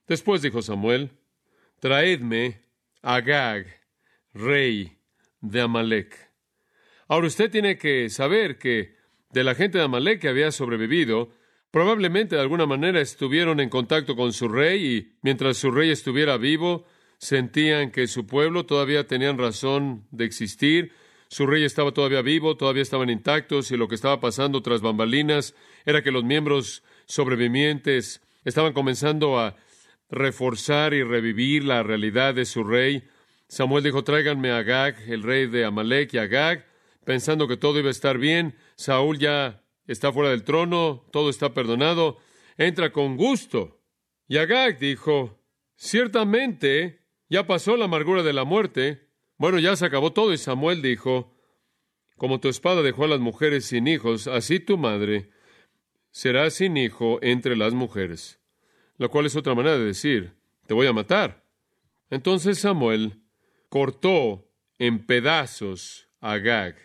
Después 0.07 0.41
dijo 0.41 0.61
Samuel, 0.61 1.11
traedme 1.79 2.61
a 3.01 3.15
Agag, 3.15 3.67
rey 4.33 4.97
de 5.41 5.61
Amalek. 5.61 6.31
Ahora 7.07 7.27
usted 7.27 7.51
tiene 7.51 7.77
que 7.77 8.09
saber 8.09 8.57
que 8.57 8.95
de 9.31 9.43
la 9.43 9.55
gente 9.55 9.77
de 9.77 9.83
Amalek 9.83 10.21
que 10.21 10.29
había 10.29 10.51
sobrevivido, 10.51 11.31
probablemente 11.75 12.37
de 12.37 12.41
alguna 12.41 12.65
manera 12.65 13.01
estuvieron 13.01 13.59
en 13.59 13.67
contacto 13.67 14.15
con 14.15 14.31
su 14.31 14.47
rey 14.47 14.85
y 14.85 15.11
mientras 15.23 15.57
su 15.57 15.71
rey 15.71 15.91
estuviera 15.91 16.37
vivo, 16.37 16.85
sentían 17.17 17.91
que 17.91 18.07
su 18.07 18.25
pueblo 18.25 18.65
todavía 18.65 19.07
tenían 19.07 19.37
razón 19.37 20.05
de 20.09 20.23
existir, 20.23 20.93
su 21.27 21.45
rey 21.45 21.65
estaba 21.65 21.91
todavía 21.91 22.21
vivo, 22.21 22.55
todavía 22.55 22.81
estaban 22.81 23.09
intactos 23.09 23.71
y 23.71 23.75
lo 23.75 23.89
que 23.89 23.95
estaba 23.95 24.21
pasando 24.21 24.61
tras 24.61 24.79
bambalinas 24.79 25.53
era 25.85 26.01
que 26.01 26.11
los 26.11 26.23
miembros 26.23 26.81
sobrevivientes 27.07 28.21
estaban 28.45 28.71
comenzando 28.71 29.37
a 29.37 29.57
reforzar 30.09 30.93
y 30.93 31.03
revivir 31.03 31.65
la 31.65 31.83
realidad 31.83 32.35
de 32.35 32.45
su 32.45 32.63
rey. 32.63 33.03
Samuel 33.49 33.83
dijo, 33.83 34.05
tráiganme 34.05 34.49
a 34.49 34.59
Agag, 34.59 34.95
el 35.09 35.23
rey 35.23 35.47
de 35.47 35.65
Amalek 35.65 36.13
y 36.13 36.19
Agag, 36.19 36.65
pensando 37.03 37.49
que 37.49 37.57
todo 37.57 37.79
iba 37.79 37.89
a 37.89 37.91
estar 37.91 38.17
bien. 38.17 38.55
Saúl 38.77 39.19
ya 39.19 39.64
está 39.87 40.11
fuera 40.11 40.29
del 40.29 40.43
trono, 40.43 41.05
todo 41.11 41.29
está 41.29 41.53
perdonado, 41.53 42.17
entra 42.57 42.91
con 42.91 43.17
gusto. 43.17 43.81
Y 44.27 44.37
Agag 44.37 44.79
dijo, 44.79 45.39
ciertamente 45.75 47.01
ya 47.29 47.47
pasó 47.47 47.77
la 47.77 47.85
amargura 47.85 48.23
de 48.23 48.33
la 48.33 48.43
muerte. 48.43 49.09
Bueno, 49.37 49.59
ya 49.59 49.75
se 49.75 49.85
acabó 49.85 50.13
todo 50.13 50.33
y 50.33 50.37
Samuel 50.37 50.81
dijo, 50.81 51.35
como 52.17 52.39
tu 52.39 52.47
espada 52.47 52.81
dejó 52.81 53.05
a 53.05 53.09
las 53.09 53.19
mujeres 53.19 53.65
sin 53.65 53.87
hijos, 53.87 54.27
así 54.27 54.59
tu 54.59 54.77
madre 54.77 55.29
será 56.11 56.49
sin 56.49 56.77
hijo 56.77 57.19
entre 57.21 57.55
las 57.55 57.73
mujeres. 57.73 58.39
Lo 58.97 59.09
cual 59.11 59.25
es 59.25 59.35
otra 59.35 59.53
manera 59.53 59.77
de 59.77 59.85
decir, 59.85 60.33
te 60.65 60.73
voy 60.73 60.87
a 60.87 60.93
matar. 60.93 61.43
Entonces 62.09 62.59
Samuel 62.59 63.21
cortó 63.69 64.49
en 64.79 65.05
pedazos 65.05 66.07
a 66.21 66.37
Gag 66.37 66.77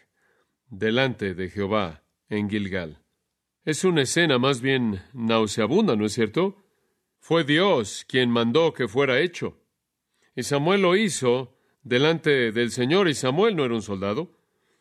delante 0.68 1.34
de 1.34 1.48
Jehová 1.48 2.02
en 2.30 2.48
Gilgal. 2.48 3.02
Es 3.64 3.84
una 3.84 4.02
escena 4.02 4.38
más 4.38 4.62
bien 4.62 5.02
nauseabunda, 5.12 5.96
¿no 5.96 6.06
es 6.06 6.14
cierto? 6.14 6.56
Fue 7.18 7.44
Dios 7.44 8.06
quien 8.08 8.30
mandó 8.30 8.72
que 8.72 8.88
fuera 8.88 9.20
hecho. 9.20 9.58
Y 10.34 10.44
Samuel 10.44 10.80
lo 10.80 10.96
hizo 10.96 11.58
delante 11.82 12.52
del 12.52 12.70
Señor, 12.70 13.08
y 13.08 13.14
Samuel 13.14 13.56
no 13.56 13.64
era 13.64 13.74
un 13.74 13.82
soldado, 13.82 14.38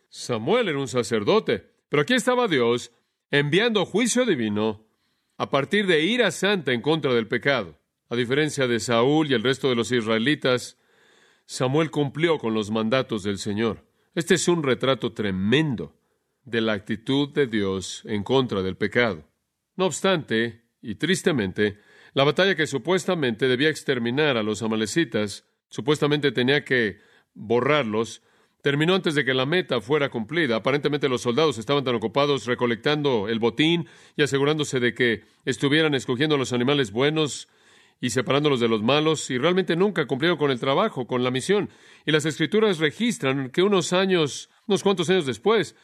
Samuel 0.09 0.69
era 0.69 0.79
un 0.79 0.87
sacerdote. 0.87 1.73
Pero 1.89 2.03
aquí 2.03 2.13
estaba 2.13 2.47
Dios 2.47 2.91
enviando 3.31 3.85
juicio 3.85 4.25
divino 4.25 4.87
a 5.37 5.49
partir 5.49 5.87
de 5.87 6.03
ira 6.03 6.31
santa 6.31 6.71
en 6.71 6.81
contra 6.81 7.13
del 7.13 7.27
pecado. 7.27 7.77
A 8.09 8.15
diferencia 8.15 8.67
de 8.67 8.79
Saúl 8.79 9.29
y 9.29 9.33
el 9.33 9.43
resto 9.43 9.69
de 9.69 9.75
los 9.75 9.91
israelitas, 9.91 10.77
Samuel 11.45 11.91
cumplió 11.91 12.37
con 12.37 12.53
los 12.53 12.71
mandatos 12.71 13.23
del 13.23 13.37
Señor. 13.37 13.85
Este 14.15 14.35
es 14.35 14.47
un 14.47 14.63
retrato 14.63 15.13
tremendo 15.13 15.98
de 16.49 16.61
la 16.61 16.73
actitud 16.73 17.29
de 17.29 17.47
Dios 17.47 18.03
en 18.05 18.23
contra 18.23 18.61
del 18.61 18.77
pecado. 18.77 19.27
No 19.75 19.85
obstante, 19.85 20.63
y 20.81 20.95
tristemente, 20.95 21.79
la 22.13 22.23
batalla 22.23 22.55
que 22.55 22.67
supuestamente 22.67 23.47
debía 23.47 23.69
exterminar 23.69 24.37
a 24.37 24.43
los 24.43 24.61
amalecitas, 24.61 25.45
supuestamente 25.69 26.31
tenía 26.31 26.63
que 26.65 26.99
borrarlos, 27.33 28.21
terminó 28.61 28.95
antes 28.95 29.15
de 29.15 29.23
que 29.23 29.33
la 29.33 29.45
meta 29.45 29.79
fuera 29.79 30.09
cumplida. 30.09 30.57
Aparentemente 30.57 31.07
los 31.07 31.21
soldados 31.21 31.57
estaban 31.57 31.83
tan 31.83 31.95
ocupados 31.95 32.45
recolectando 32.45 33.29
el 33.29 33.39
botín 33.39 33.87
y 34.17 34.23
asegurándose 34.23 34.79
de 34.79 34.93
que 34.93 35.23
estuvieran 35.45 35.95
escogiendo 35.95 36.37
los 36.37 36.51
animales 36.51 36.91
buenos 36.91 37.47
y 38.01 38.11
separándolos 38.11 38.61
de 38.61 38.69
los 38.69 38.81
malos, 38.81 39.29
y 39.29 39.37
realmente 39.37 39.75
nunca 39.75 40.07
cumplieron 40.07 40.37
con 40.37 40.51
el 40.51 40.59
trabajo, 40.59 41.05
con 41.05 41.21
la 41.21 41.31
misión. 41.31 41.69
Y 42.05 42.11
las 42.11 42.25
escrituras 42.25 42.79
registran 42.79 43.49
que 43.49 43.61
unos 43.61 43.91
años, 43.91 44.49
unos 44.67 44.83
cuantos 44.83 45.09
años 45.09 45.25
después, 45.25 45.75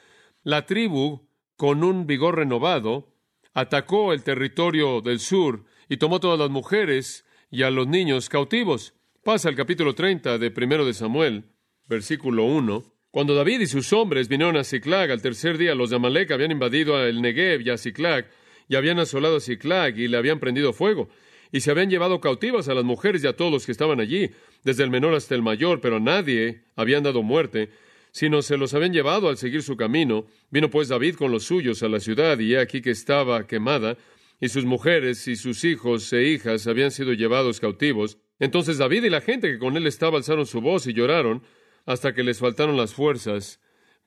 la 0.46 0.68
tribu, 0.68 1.28
con 1.58 1.84
un 1.84 2.06
vigor 2.06 2.36
renovado, 2.36 3.12
atacó 3.56 4.14
el 4.14 4.24
territorio 4.24 5.02
del 5.02 5.20
sur 5.20 5.66
y 5.90 5.98
tomó 5.98 6.20
todas 6.20 6.38
las 6.38 6.52
mujeres 6.52 7.26
y 7.50 7.64
a 7.64 7.72
los 7.72 7.88
niños 7.88 8.30
cautivos. 8.30 8.94
Pasa 9.24 9.50
el 9.50 9.56
capítulo 9.56 9.96
30 9.96 10.38
de 10.38 10.52
primero 10.52 10.86
de 10.86 10.94
Samuel, 10.94 11.46
versículo 11.90 12.44
1. 12.46 12.84
Cuando 13.10 13.34
David 13.34 13.62
y 13.62 13.66
sus 13.66 13.92
hombres 13.92 14.28
vinieron 14.28 14.56
a 14.56 14.64
Ciclag 14.64 15.10
al 15.10 15.24
tercer 15.24 15.58
día, 15.58 15.74
los 15.74 15.90
de 15.90 15.96
Amalek 15.96 16.30
habían 16.30 16.52
invadido 16.52 17.04
el 17.04 17.24
Negev 17.24 17.62
y 17.62 17.72
a 17.72 17.78
Ciclag, 17.78 18.30
y 18.68 18.76
habían 18.76 19.00
asolado 19.00 19.38
a 19.38 19.42
Ciclag 19.42 19.98
y 19.98 20.08
le 20.08 20.18
habían 20.18 20.40
prendido 20.40 20.74
fuego, 20.74 21.10
y 21.52 21.62
se 21.62 21.72
habían 21.72 21.90
llevado 21.90 22.22
cautivas 22.22 22.70
a 22.70 22.76
las 22.76 22.84
mujeres 22.84 23.24
y 23.24 23.28
a 23.28 23.36
todos 23.36 23.52
los 23.52 23.66
que 23.66 23.72
estaban 23.72 24.00
allí, 24.00 24.30
desde 24.64 24.84
el 24.84 24.92
menor 24.92 25.16
hasta 25.16 25.34
el 25.34 25.42
mayor, 25.42 25.82
pero 25.82 25.96
a 25.96 26.00
nadie 26.00 26.66
habían 26.76 27.02
dado 27.02 27.24
muerte, 27.24 27.72
sino 28.16 28.42
se 28.42 28.56
los 28.56 28.74
habían 28.74 28.94
llevado 28.94 29.28
al 29.28 29.36
seguir 29.36 29.62
su 29.62 29.76
camino. 29.76 30.26
Vino 30.50 30.70
pues 30.70 30.88
David 30.88 31.16
con 31.16 31.34
los 31.34 31.44
suyos 31.44 31.84
a 31.84 31.90
la 31.90 32.00
ciudad, 32.00 32.40
y 32.40 32.54
he 32.54 32.60
aquí 32.60 32.82
que 32.82 32.92
estaba 32.92 33.46
quemada, 33.46 33.98
y 34.40 34.48
sus 34.48 34.64
mujeres 34.64 35.28
y 35.28 35.36
sus 35.36 35.66
hijos 35.66 36.14
e 36.14 36.24
hijas 36.24 36.66
habían 36.66 36.92
sido 36.92 37.12
llevados 37.12 37.60
cautivos. 37.60 38.18
Entonces 38.40 38.78
David 38.78 39.04
y 39.04 39.10
la 39.10 39.20
gente 39.20 39.52
que 39.52 39.60
con 39.60 39.76
él 39.76 39.86
estaba 39.86 40.18
alzaron 40.18 40.46
su 40.46 40.62
voz 40.62 40.88
y 40.88 40.94
lloraron 40.94 41.44
hasta 41.86 42.14
que 42.14 42.24
les 42.24 42.40
faltaron 42.40 42.78
las 42.78 42.94
fuerzas 42.94 43.60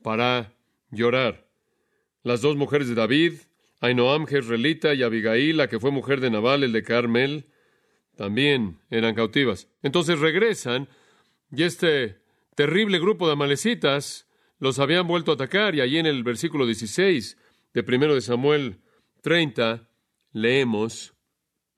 para 0.02 0.54
llorar. 0.90 1.46
Las 2.22 2.40
dos 2.40 2.56
mujeres 2.56 2.88
de 2.88 2.94
David, 2.94 3.34
Ainoam 3.80 4.24
Jezreelita 4.24 4.94
y 4.94 5.02
Abigail, 5.02 5.58
la 5.58 5.68
que 5.68 5.80
fue 5.80 5.90
mujer 5.90 6.22
de 6.22 6.30
Nabal, 6.30 6.64
el 6.64 6.72
de 6.72 6.82
Carmel, 6.82 7.44
también 8.16 8.78
eran 8.88 9.14
cautivas. 9.14 9.68
Entonces 9.82 10.18
regresan 10.18 10.88
y 11.54 11.64
este 11.64 12.26
terrible 12.58 12.98
grupo 12.98 13.28
de 13.28 13.34
amalecitas 13.34 14.26
los 14.58 14.80
habían 14.80 15.06
vuelto 15.06 15.30
a 15.30 15.34
atacar 15.34 15.76
y 15.76 15.80
allí 15.80 15.96
en 15.98 16.06
el 16.06 16.24
versículo 16.24 16.66
16 16.66 17.38
de 17.72 17.82
primero 17.84 18.16
de 18.16 18.20
Samuel 18.20 18.80
30 19.22 19.88
leemos 20.32 21.14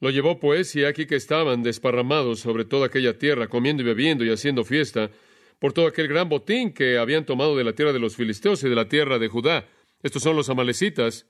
lo 0.00 0.08
llevó 0.08 0.40
pues 0.40 0.74
y 0.76 0.86
aquí 0.86 1.04
que 1.04 1.16
estaban 1.16 1.62
desparramados 1.62 2.40
sobre 2.40 2.64
toda 2.64 2.86
aquella 2.86 3.18
tierra 3.18 3.48
comiendo 3.48 3.82
y 3.82 3.84
bebiendo 3.84 4.24
y 4.24 4.30
haciendo 4.30 4.64
fiesta 4.64 5.10
por 5.58 5.74
todo 5.74 5.86
aquel 5.86 6.08
gran 6.08 6.30
botín 6.30 6.72
que 6.72 6.96
habían 6.96 7.26
tomado 7.26 7.58
de 7.58 7.64
la 7.64 7.74
tierra 7.74 7.92
de 7.92 8.00
los 8.00 8.16
filisteos 8.16 8.64
y 8.64 8.70
de 8.70 8.74
la 8.74 8.88
tierra 8.88 9.18
de 9.18 9.28
Judá. 9.28 9.68
Estos 10.02 10.22
son 10.22 10.34
los 10.34 10.48
amalecitas. 10.48 11.26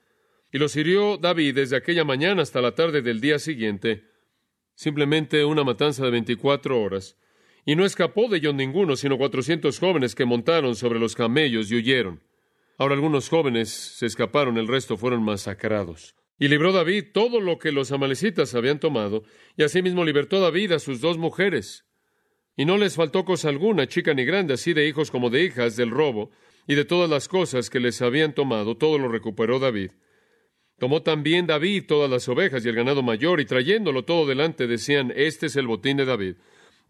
Y 0.52 0.58
los 0.58 0.76
hirió 0.76 1.16
David 1.16 1.56
desde 1.56 1.76
aquella 1.76 2.04
mañana 2.04 2.42
hasta 2.42 2.60
la 2.60 2.76
tarde 2.76 3.02
del 3.02 3.20
día 3.20 3.40
siguiente. 3.40 4.04
Simplemente 4.76 5.44
una 5.44 5.64
matanza 5.64 6.04
de 6.04 6.12
veinticuatro 6.12 6.80
horas. 6.80 7.16
Y 7.64 7.76
no 7.76 7.84
escapó 7.84 8.28
de 8.28 8.38
ellos 8.38 8.54
ninguno, 8.54 8.96
sino 8.96 9.18
cuatrocientos 9.18 9.78
jóvenes 9.78 10.14
que 10.14 10.24
montaron 10.24 10.74
sobre 10.76 10.98
los 10.98 11.14
camellos 11.14 11.70
y 11.70 11.76
huyeron. 11.76 12.22
Ahora 12.78 12.94
algunos 12.94 13.28
jóvenes 13.28 13.68
se 13.68 14.06
escaparon, 14.06 14.56
el 14.56 14.66
resto 14.66 14.96
fueron 14.96 15.22
masacrados. 15.22 16.14
Y 16.38 16.48
libró 16.48 16.72
David 16.72 17.08
todo 17.12 17.40
lo 17.40 17.58
que 17.58 17.72
los 17.72 17.92
amalecitas 17.92 18.54
habían 18.54 18.80
tomado, 18.80 19.24
y 19.58 19.62
asimismo 19.62 20.04
libertó 20.04 20.40
David 20.40 20.72
a 20.72 20.78
sus 20.78 21.02
dos 21.02 21.18
mujeres. 21.18 21.84
Y 22.56 22.64
no 22.64 22.78
les 22.78 22.94
faltó 22.96 23.26
cosa 23.26 23.50
alguna, 23.50 23.86
chica 23.86 24.14
ni 24.14 24.24
grande, 24.24 24.54
así 24.54 24.72
de 24.72 24.88
hijos 24.88 25.10
como 25.10 25.28
de 25.28 25.44
hijas, 25.44 25.76
del 25.76 25.90
robo, 25.90 26.30
y 26.66 26.74
de 26.74 26.86
todas 26.86 27.10
las 27.10 27.28
cosas 27.28 27.68
que 27.68 27.80
les 27.80 28.00
habían 28.00 28.34
tomado, 28.34 28.76
todo 28.76 28.98
lo 28.98 29.08
recuperó 29.08 29.58
David. 29.58 29.90
Tomó 30.78 31.02
también 31.02 31.46
David 31.46 31.84
todas 31.86 32.10
las 32.10 32.26
ovejas 32.30 32.64
y 32.64 32.70
el 32.70 32.74
ganado 32.74 33.02
mayor, 33.02 33.40
y 33.40 33.44
trayéndolo 33.44 34.06
todo 34.06 34.26
delante 34.26 34.66
decían, 34.66 35.12
Este 35.14 35.46
es 35.46 35.56
el 35.56 35.66
botín 35.66 35.98
de 35.98 36.06
David. 36.06 36.36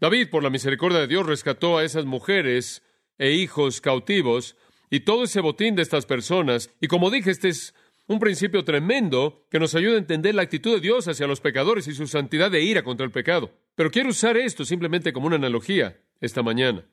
David, 0.01 0.29
por 0.31 0.41
la 0.41 0.49
misericordia 0.49 0.99
de 0.99 1.05
Dios, 1.05 1.27
rescató 1.27 1.77
a 1.77 1.83
esas 1.83 2.05
mujeres 2.05 2.81
e 3.19 3.33
hijos 3.33 3.81
cautivos, 3.81 4.55
y 4.89 5.01
todo 5.01 5.25
ese 5.25 5.41
botín 5.41 5.75
de 5.75 5.83
estas 5.83 6.07
personas, 6.07 6.71
y 6.81 6.87
como 6.87 7.11
dije, 7.11 7.29
este 7.29 7.49
es 7.49 7.75
un 8.07 8.19
principio 8.19 8.65
tremendo 8.65 9.45
que 9.51 9.59
nos 9.59 9.75
ayuda 9.75 9.93
a 9.93 9.99
entender 9.99 10.33
la 10.33 10.41
actitud 10.41 10.73
de 10.73 10.81
Dios 10.81 11.07
hacia 11.07 11.27
los 11.27 11.39
pecadores 11.39 11.87
y 11.87 11.93
su 11.93 12.07
santidad 12.07 12.49
de 12.49 12.63
ira 12.63 12.83
contra 12.83 13.05
el 13.05 13.11
pecado. 13.11 13.51
Pero 13.75 13.91
quiero 13.91 14.09
usar 14.09 14.37
esto 14.37 14.65
simplemente 14.65 15.13
como 15.13 15.27
una 15.27 15.35
analogía 15.35 15.99
esta 16.19 16.41
mañana. 16.41 16.83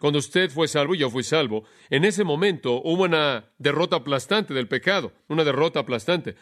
Cuando 0.00 0.18
usted 0.18 0.50
fue 0.50 0.66
salvo 0.66 0.96
y 0.96 0.98
yo 0.98 1.08
fui 1.08 1.22
salvo, 1.22 1.62
en 1.88 2.04
ese 2.04 2.24
momento 2.24 2.82
hubo 2.82 3.04
una 3.04 3.44
derrota 3.58 3.96
aplastante 3.96 4.54
del 4.54 4.66
pecado, 4.66 5.12
una 5.28 5.44
derrota 5.44 5.80
aplastante. 5.80 6.34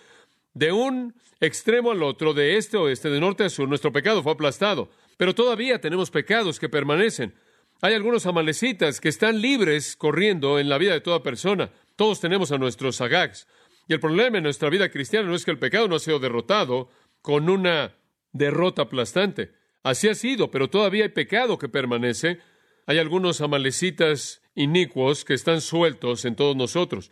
De 0.55 0.73
un 0.73 1.15
extremo 1.39 1.91
al 1.91 2.03
otro, 2.03 2.33
de 2.33 2.57
este 2.57 2.79
a 2.79 2.81
oeste, 2.81 3.11
de 3.11 3.21
norte 3.21 3.45
a 3.45 3.51
sur, 3.51 3.69
nuestro 3.69 3.93
pecado 3.93 4.23
fue 4.23 4.33
aplastado. 4.33 4.89
Pero 5.19 5.35
todavía 5.35 5.81
tenemos 5.81 6.11
pecados 6.11 6.59
que 6.59 6.71
permanecen. 6.71 7.35
Hay 7.83 7.93
algunos 7.93 8.25
amalecitas 8.25 9.01
que 9.01 9.11
están 9.11 9.43
libres 9.43 9.95
corriendo 9.97 10.59
en 10.59 10.71
la 10.71 10.79
vida 10.79 10.95
de 10.95 11.03
toda 11.03 11.23
persona. 11.23 11.71
Todos 11.97 12.21
tenemos 12.21 12.51
a 12.53 12.59
nuestros 12.59 13.01
agags. 13.03 13.47
Y 13.89 13.93
el 13.93 14.01
problema 14.01 14.39
en 14.39 14.45
nuestra 14.45 14.71
vida 14.71 14.91
cristiana 14.91 15.29
no 15.29 15.35
es 15.35 15.45
que 15.45 15.51
el 15.51 15.59
pecado 15.59 15.89
no 15.89 15.97
ha 15.97 16.01
sido 16.01 16.21
derrotado 16.21 16.89
con 17.21 17.51
una 17.51 17.97
derrota 18.33 18.83
aplastante. 18.83 19.53
Así 19.83 20.09
ha 20.09 20.15
sido, 20.15 20.51
pero 20.51 20.71
todavía 20.71 21.05
hay 21.05 21.11
pecado 21.11 21.59
que 21.59 21.69
permanece. 21.69 22.39
Hay 22.87 22.99
algunos 22.99 23.41
amalecitas 23.41 24.41
inicuos 24.55 25.25
que 25.25 25.35
están 25.35 25.61
sueltos 25.61 26.25
en 26.25 26.37
todos 26.37 26.55
nosotros. 26.55 27.11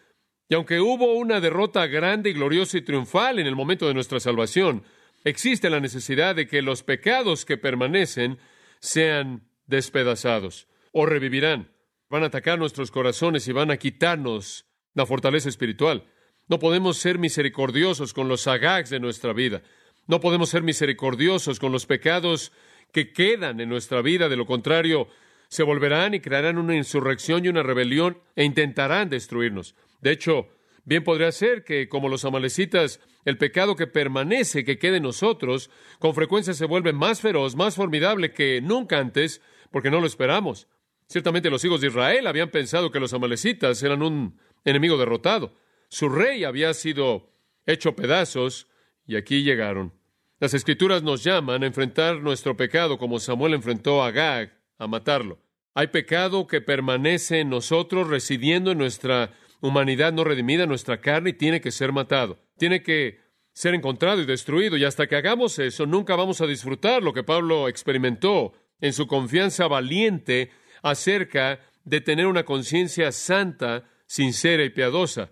Y 0.48 0.54
aunque 0.54 0.80
hubo 0.80 1.14
una 1.14 1.40
derrota 1.40 1.86
grande 1.88 2.30
y 2.30 2.34
gloriosa 2.34 2.78
y 2.78 2.82
triunfal 2.82 3.40
en 3.40 3.48
el 3.48 3.56
momento 3.56 3.88
de 3.88 3.94
nuestra 3.94 4.20
salvación, 4.20 4.84
existe 5.26 5.70
la 5.70 5.80
necesidad 5.80 6.36
de 6.36 6.46
que 6.46 6.62
los 6.62 6.84
pecados 6.84 7.44
que 7.44 7.58
permanecen 7.58 8.38
sean 8.78 9.42
despedazados 9.66 10.68
o 10.92 11.04
revivirán. 11.04 11.72
Van 12.08 12.22
a 12.22 12.26
atacar 12.26 12.60
nuestros 12.60 12.92
corazones 12.92 13.48
y 13.48 13.52
van 13.52 13.72
a 13.72 13.76
quitarnos 13.76 14.66
la 14.94 15.04
fortaleza 15.04 15.48
espiritual. 15.48 16.04
No 16.46 16.60
podemos 16.60 16.98
ser 16.98 17.18
misericordiosos 17.18 18.14
con 18.14 18.28
los 18.28 18.46
agags 18.46 18.88
de 18.88 19.00
nuestra 19.00 19.32
vida. 19.32 19.62
No 20.06 20.20
podemos 20.20 20.48
ser 20.48 20.62
misericordiosos 20.62 21.58
con 21.58 21.72
los 21.72 21.86
pecados 21.86 22.52
que 22.92 23.12
quedan 23.12 23.60
en 23.60 23.68
nuestra 23.68 24.02
vida. 24.02 24.28
De 24.28 24.36
lo 24.36 24.46
contrario, 24.46 25.08
se 25.48 25.64
volverán 25.64 26.14
y 26.14 26.20
crearán 26.20 26.56
una 26.56 26.76
insurrección 26.76 27.44
y 27.44 27.48
una 27.48 27.64
rebelión 27.64 28.22
e 28.36 28.44
intentarán 28.44 29.08
destruirnos. 29.08 29.74
De 30.00 30.12
hecho, 30.12 30.48
bien 30.86 31.04
podría 31.04 31.30
ser 31.32 31.64
que, 31.64 31.88
como 31.88 32.08
los 32.08 32.24
amalecitas, 32.24 33.00
el 33.26 33.36
pecado 33.36 33.76
que 33.76 33.86
permanece, 33.86 34.64
que 34.64 34.78
quede 34.78 34.96
en 34.96 35.02
nosotros, 35.02 35.68
con 35.98 36.14
frecuencia 36.14 36.54
se 36.54 36.64
vuelve 36.64 36.94
más 36.94 37.20
feroz, 37.20 37.54
más 37.56 37.74
formidable 37.74 38.32
que 38.32 38.62
nunca 38.62 38.98
antes, 38.98 39.42
porque 39.70 39.90
no 39.90 40.00
lo 40.00 40.06
esperamos. 40.06 40.68
Ciertamente 41.08 41.50
los 41.50 41.64
hijos 41.64 41.80
de 41.80 41.88
Israel 41.88 42.26
habían 42.26 42.50
pensado 42.50 42.90
que 42.90 43.00
los 43.00 43.12
amalecitas 43.12 43.82
eran 43.82 44.02
un 44.02 44.38
enemigo 44.64 44.96
derrotado. 44.96 45.54
Su 45.88 46.08
rey 46.08 46.44
había 46.44 46.72
sido 46.72 47.30
hecho 47.66 47.94
pedazos 47.94 48.68
y 49.06 49.16
aquí 49.16 49.42
llegaron. 49.42 49.92
Las 50.38 50.54
escrituras 50.54 51.02
nos 51.02 51.24
llaman 51.24 51.62
a 51.62 51.66
enfrentar 51.66 52.20
nuestro 52.22 52.56
pecado 52.56 52.98
como 52.98 53.18
Samuel 53.18 53.54
enfrentó 53.54 54.02
a 54.02 54.10
Gag, 54.10 54.56
a 54.78 54.86
matarlo. 54.86 55.40
Hay 55.74 55.88
pecado 55.88 56.46
que 56.46 56.60
permanece 56.60 57.40
en 57.40 57.50
nosotros, 57.50 58.08
residiendo 58.08 58.70
en 58.70 58.78
nuestra 58.78 59.32
humanidad 59.60 60.12
no 60.12 60.24
redimida, 60.24 60.66
nuestra 60.66 61.00
carne, 61.00 61.32
tiene 61.32 61.60
que 61.60 61.70
ser 61.70 61.92
matado. 61.92 62.38
Tiene 62.58 62.82
que 62.82 63.20
ser 63.52 63.74
encontrado 63.74 64.20
y 64.20 64.26
destruido. 64.26 64.76
Y 64.76 64.84
hasta 64.84 65.06
que 65.06 65.16
hagamos 65.16 65.58
eso, 65.58 65.86
nunca 65.86 66.16
vamos 66.16 66.40
a 66.40 66.46
disfrutar 66.46 67.02
lo 67.02 67.12
que 67.12 67.22
Pablo 67.22 67.68
experimentó 67.68 68.52
en 68.80 68.92
su 68.92 69.06
confianza 69.06 69.66
valiente 69.66 70.50
acerca 70.82 71.60
de 71.84 72.00
tener 72.00 72.26
una 72.26 72.44
conciencia 72.44 73.12
santa, 73.12 73.84
sincera 74.06 74.64
y 74.64 74.70
piadosa. 74.70 75.30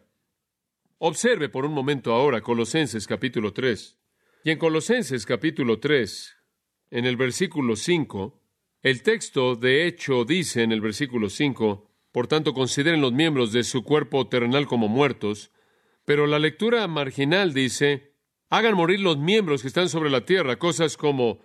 Observe 0.98 1.48
por 1.48 1.66
un 1.66 1.72
momento 1.72 2.12
ahora 2.12 2.40
Colosenses 2.40 3.06
capítulo 3.06 3.52
3. 3.52 3.98
Y 4.44 4.50
en 4.50 4.58
Colosenses 4.58 5.26
capítulo 5.26 5.78
3, 5.78 6.36
en 6.90 7.04
el 7.04 7.16
versículo 7.16 7.76
5, 7.76 8.40
el 8.82 9.02
texto 9.02 9.56
de 9.56 9.86
hecho 9.86 10.24
dice 10.24 10.62
en 10.62 10.72
el 10.72 10.80
versículo 10.80 11.28
5, 11.28 11.90
por 12.14 12.28
tanto 12.28 12.54
consideren 12.54 13.00
los 13.00 13.12
miembros 13.12 13.50
de 13.50 13.64
su 13.64 13.82
cuerpo 13.82 14.28
terrenal 14.28 14.68
como 14.68 14.86
muertos, 14.86 15.50
pero 16.04 16.28
la 16.28 16.38
lectura 16.38 16.86
marginal 16.86 17.52
dice, 17.52 18.12
hagan 18.50 18.76
morir 18.76 19.00
los 19.00 19.18
miembros 19.18 19.62
que 19.62 19.66
están 19.66 19.88
sobre 19.88 20.10
la 20.10 20.24
tierra, 20.24 20.54
cosas 20.54 20.96
como 20.96 21.40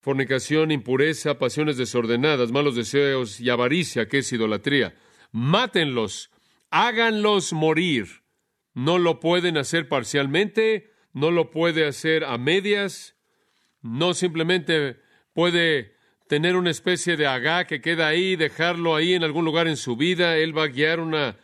fornicación, 0.00 0.72
impureza, 0.72 1.38
pasiones 1.38 1.76
desordenadas, 1.76 2.50
malos 2.50 2.74
deseos 2.74 3.38
y 3.38 3.50
avaricia, 3.50 4.08
que 4.08 4.18
es 4.18 4.32
idolatría. 4.32 4.96
Mátenlos, 5.30 6.32
háganlos 6.70 7.52
morir. 7.52 8.24
No 8.74 8.98
lo 8.98 9.20
pueden 9.20 9.56
hacer 9.58 9.88
parcialmente, 9.88 10.90
no 11.12 11.30
lo 11.30 11.52
puede 11.52 11.86
hacer 11.86 12.24
a 12.24 12.36
medias, 12.36 13.14
no 13.80 14.14
simplemente 14.14 14.96
puede 15.34 15.94
tener 16.30 16.54
una 16.54 16.70
especie 16.70 17.16
de 17.16 17.26
agá 17.26 17.64
que 17.64 17.80
queda 17.80 18.06
ahí, 18.06 18.36
dejarlo 18.36 18.94
ahí 18.94 19.14
en 19.14 19.24
algún 19.24 19.44
lugar 19.44 19.66
en 19.66 19.76
su 19.76 19.96
vida, 19.96 20.36
él 20.36 20.56
va 20.56 20.62
a 20.62 20.68
guiar 20.68 21.00
una 21.00 21.36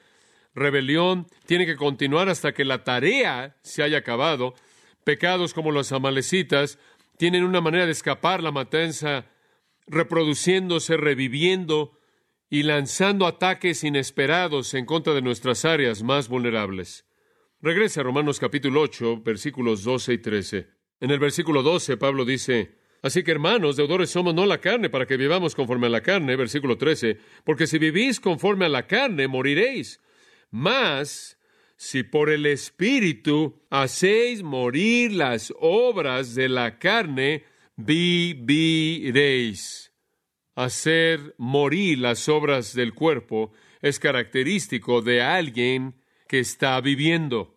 rebelión, 0.55 1.27
tiene 1.45 1.67
que 1.67 1.75
continuar 1.75 2.29
hasta 2.29 2.55
que 2.55 2.65
la 2.65 2.85
tarea 2.85 3.57
se 3.63 3.83
haya 3.83 3.99
acabado. 3.99 4.55
Pecados 5.03 5.55
como 5.55 5.73
los 5.73 5.91
amalecitas 5.91 6.79
tienen 7.19 7.43
una 7.43 7.61
manera 7.61 7.85
de 7.85 7.91
escapar 7.91 8.45
la 8.45 8.53
matanza, 8.53 9.27
reproduciéndose, 9.89 10.97
reviviendo 10.97 11.99
y 12.49 12.63
lanzando 12.63 13.27
ataques 13.27 13.83
inesperados 13.83 14.73
en 14.75 14.87
contra 14.87 15.15
de 15.15 15.23
nuestras 15.23 15.65
áreas 15.65 16.05
más 16.05 16.29
vulnerables. 16.29 17.09
Regrese 17.61 17.99
a 17.99 18.05
Romanos 18.05 18.39
capítulo 18.39 18.83
8, 18.83 19.21
versículos 19.25 19.83
12 19.83 20.13
y 20.13 20.19
13. 20.19 20.69
En 21.01 21.11
el 21.11 21.19
versículo 21.19 21.65
12, 21.65 21.97
Pablo 21.97 22.25
dice, 22.25 22.76
Así 23.03 23.23
que 23.23 23.31
hermanos, 23.31 23.77
deudores 23.77 24.11
somos 24.11 24.35
no 24.35 24.47
la 24.47 24.59
carne 24.59 24.91
para 24.91 25.07
que 25.07 25.17
vivamos 25.17 25.55
conforme 25.55 25.87
a 25.87 25.91
la 25.91 26.03
carne, 26.03 26.37
versículo 26.37 26.77
13, 26.77 27.19
porque 27.45 27.67
si 27.67 27.79
vivís 27.79 28.21
conforme 28.21 28.67
a 28.67 28.69
la 28.69 28.87
carne, 28.87 29.29
moriréis. 29.29 30.01
Mas, 30.51 31.39
si 31.77 32.03
por 32.03 32.31
el 32.31 32.47
Espíritu 32.47 33.63
hacéis 33.71 34.43
morir 34.43 35.13
las 35.13 35.53
obras 35.61 36.35
de 36.35 36.49
la 36.49 36.79
carne, 36.79 37.45
viviréis. 37.77 39.93
Hacer 40.55 41.35
morir 41.37 41.99
las 41.99 42.31
obras 42.31 42.75
del 42.75 42.95
cuerpo 42.95 43.53
es 43.83 43.99
característico 43.99 45.03
de 45.03 45.21
alguien 45.21 46.01
que 46.27 46.39
está 46.39 46.81
viviendo. 46.81 47.57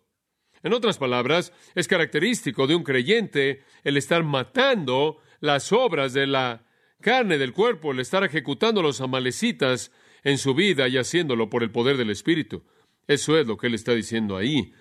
En 0.62 0.74
otras 0.74 0.98
palabras, 0.98 1.54
es 1.74 1.88
característico 1.88 2.66
de 2.66 2.74
un 2.74 2.82
creyente 2.82 3.62
el 3.82 3.96
estar 3.96 4.22
matando 4.22 5.16
las 5.40 5.72
obras 5.72 6.12
de 6.12 6.26
la 6.26 6.64
carne 7.00 7.38
del 7.38 7.52
cuerpo, 7.52 7.92
el 7.92 8.00
estar 8.00 8.22
ejecutando 8.24 8.82
los 8.82 9.00
amalecitas 9.00 9.90
en 10.22 10.38
su 10.38 10.54
vida 10.54 10.86
y 10.88 10.98
haciéndolo 10.98 11.48
por 11.48 11.62
el 11.62 11.70
poder 11.70 11.96
del 11.96 12.10
Espíritu. 12.10 12.62
Eso 13.06 13.38
es 13.38 13.46
lo 13.46 13.56
que 13.56 13.66
él 13.66 13.74
está 13.74 13.94
diciendo 13.94 14.36
ahí. 14.36 14.72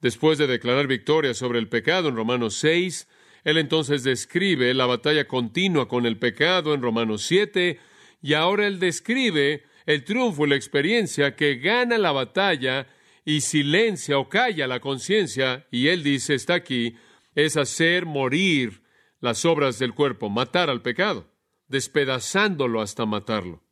Después 0.00 0.38
de 0.38 0.46
declarar 0.46 0.86
victoria 0.86 1.34
sobre 1.34 1.58
el 1.58 1.68
pecado 1.68 2.08
en 2.08 2.16
Romanos 2.16 2.54
6, 2.54 3.08
él 3.44 3.58
entonces 3.58 4.02
describe 4.02 4.74
la 4.74 4.86
batalla 4.86 5.26
continua 5.26 5.88
con 5.88 6.06
el 6.06 6.18
pecado 6.18 6.74
en 6.74 6.82
Romanos 6.82 7.22
7, 7.22 7.78
y 8.20 8.34
ahora 8.34 8.66
él 8.66 8.80
describe 8.80 9.64
el 9.86 10.04
triunfo 10.04 10.44
y 10.44 10.50
la 10.50 10.56
experiencia 10.56 11.34
que 11.36 11.56
gana 11.56 11.96
la 11.98 12.12
batalla 12.12 12.86
y 13.24 13.40
silencia 13.40 14.18
o 14.18 14.28
calla 14.28 14.66
la 14.66 14.80
conciencia, 14.80 15.66
y 15.70 15.88
él 15.88 16.02
dice, 16.02 16.34
está 16.34 16.54
aquí, 16.54 16.96
es 17.34 17.56
hacer 17.56 18.04
morir 18.04 18.82
las 19.20 19.44
obras 19.44 19.78
del 19.78 19.94
cuerpo, 19.94 20.28
matar 20.30 20.70
al 20.70 20.82
pecado, 20.82 21.30
despedazándolo 21.66 22.80
hasta 22.80 23.06
matarlo. 23.06 23.62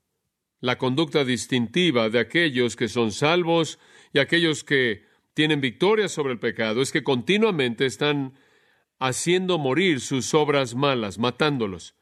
La 0.60 0.78
conducta 0.78 1.24
distintiva 1.24 2.08
de 2.08 2.18
aquellos 2.18 2.76
que 2.76 2.88
son 2.88 3.12
salvos 3.12 3.78
y 4.12 4.18
aquellos 4.18 4.64
que 4.64 5.04
tienen 5.34 5.60
victoria 5.60 6.08
sobre 6.08 6.32
el 6.32 6.38
pecado 6.38 6.80
es 6.80 6.92
que 6.92 7.04
continuamente 7.04 7.84
están 7.86 8.34
haciendo 8.98 9.58
morir 9.58 10.00
sus 10.00 10.32
obras 10.32 10.74
malas, 10.74 11.18
matándolos, 11.18 11.94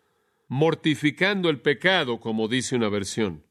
mortificando 0.49 1.51
el 1.51 1.61
pecado, 1.61 2.21
como 2.21 2.47
dice 2.49 2.77
una 2.77 2.89
versión. 2.89 3.45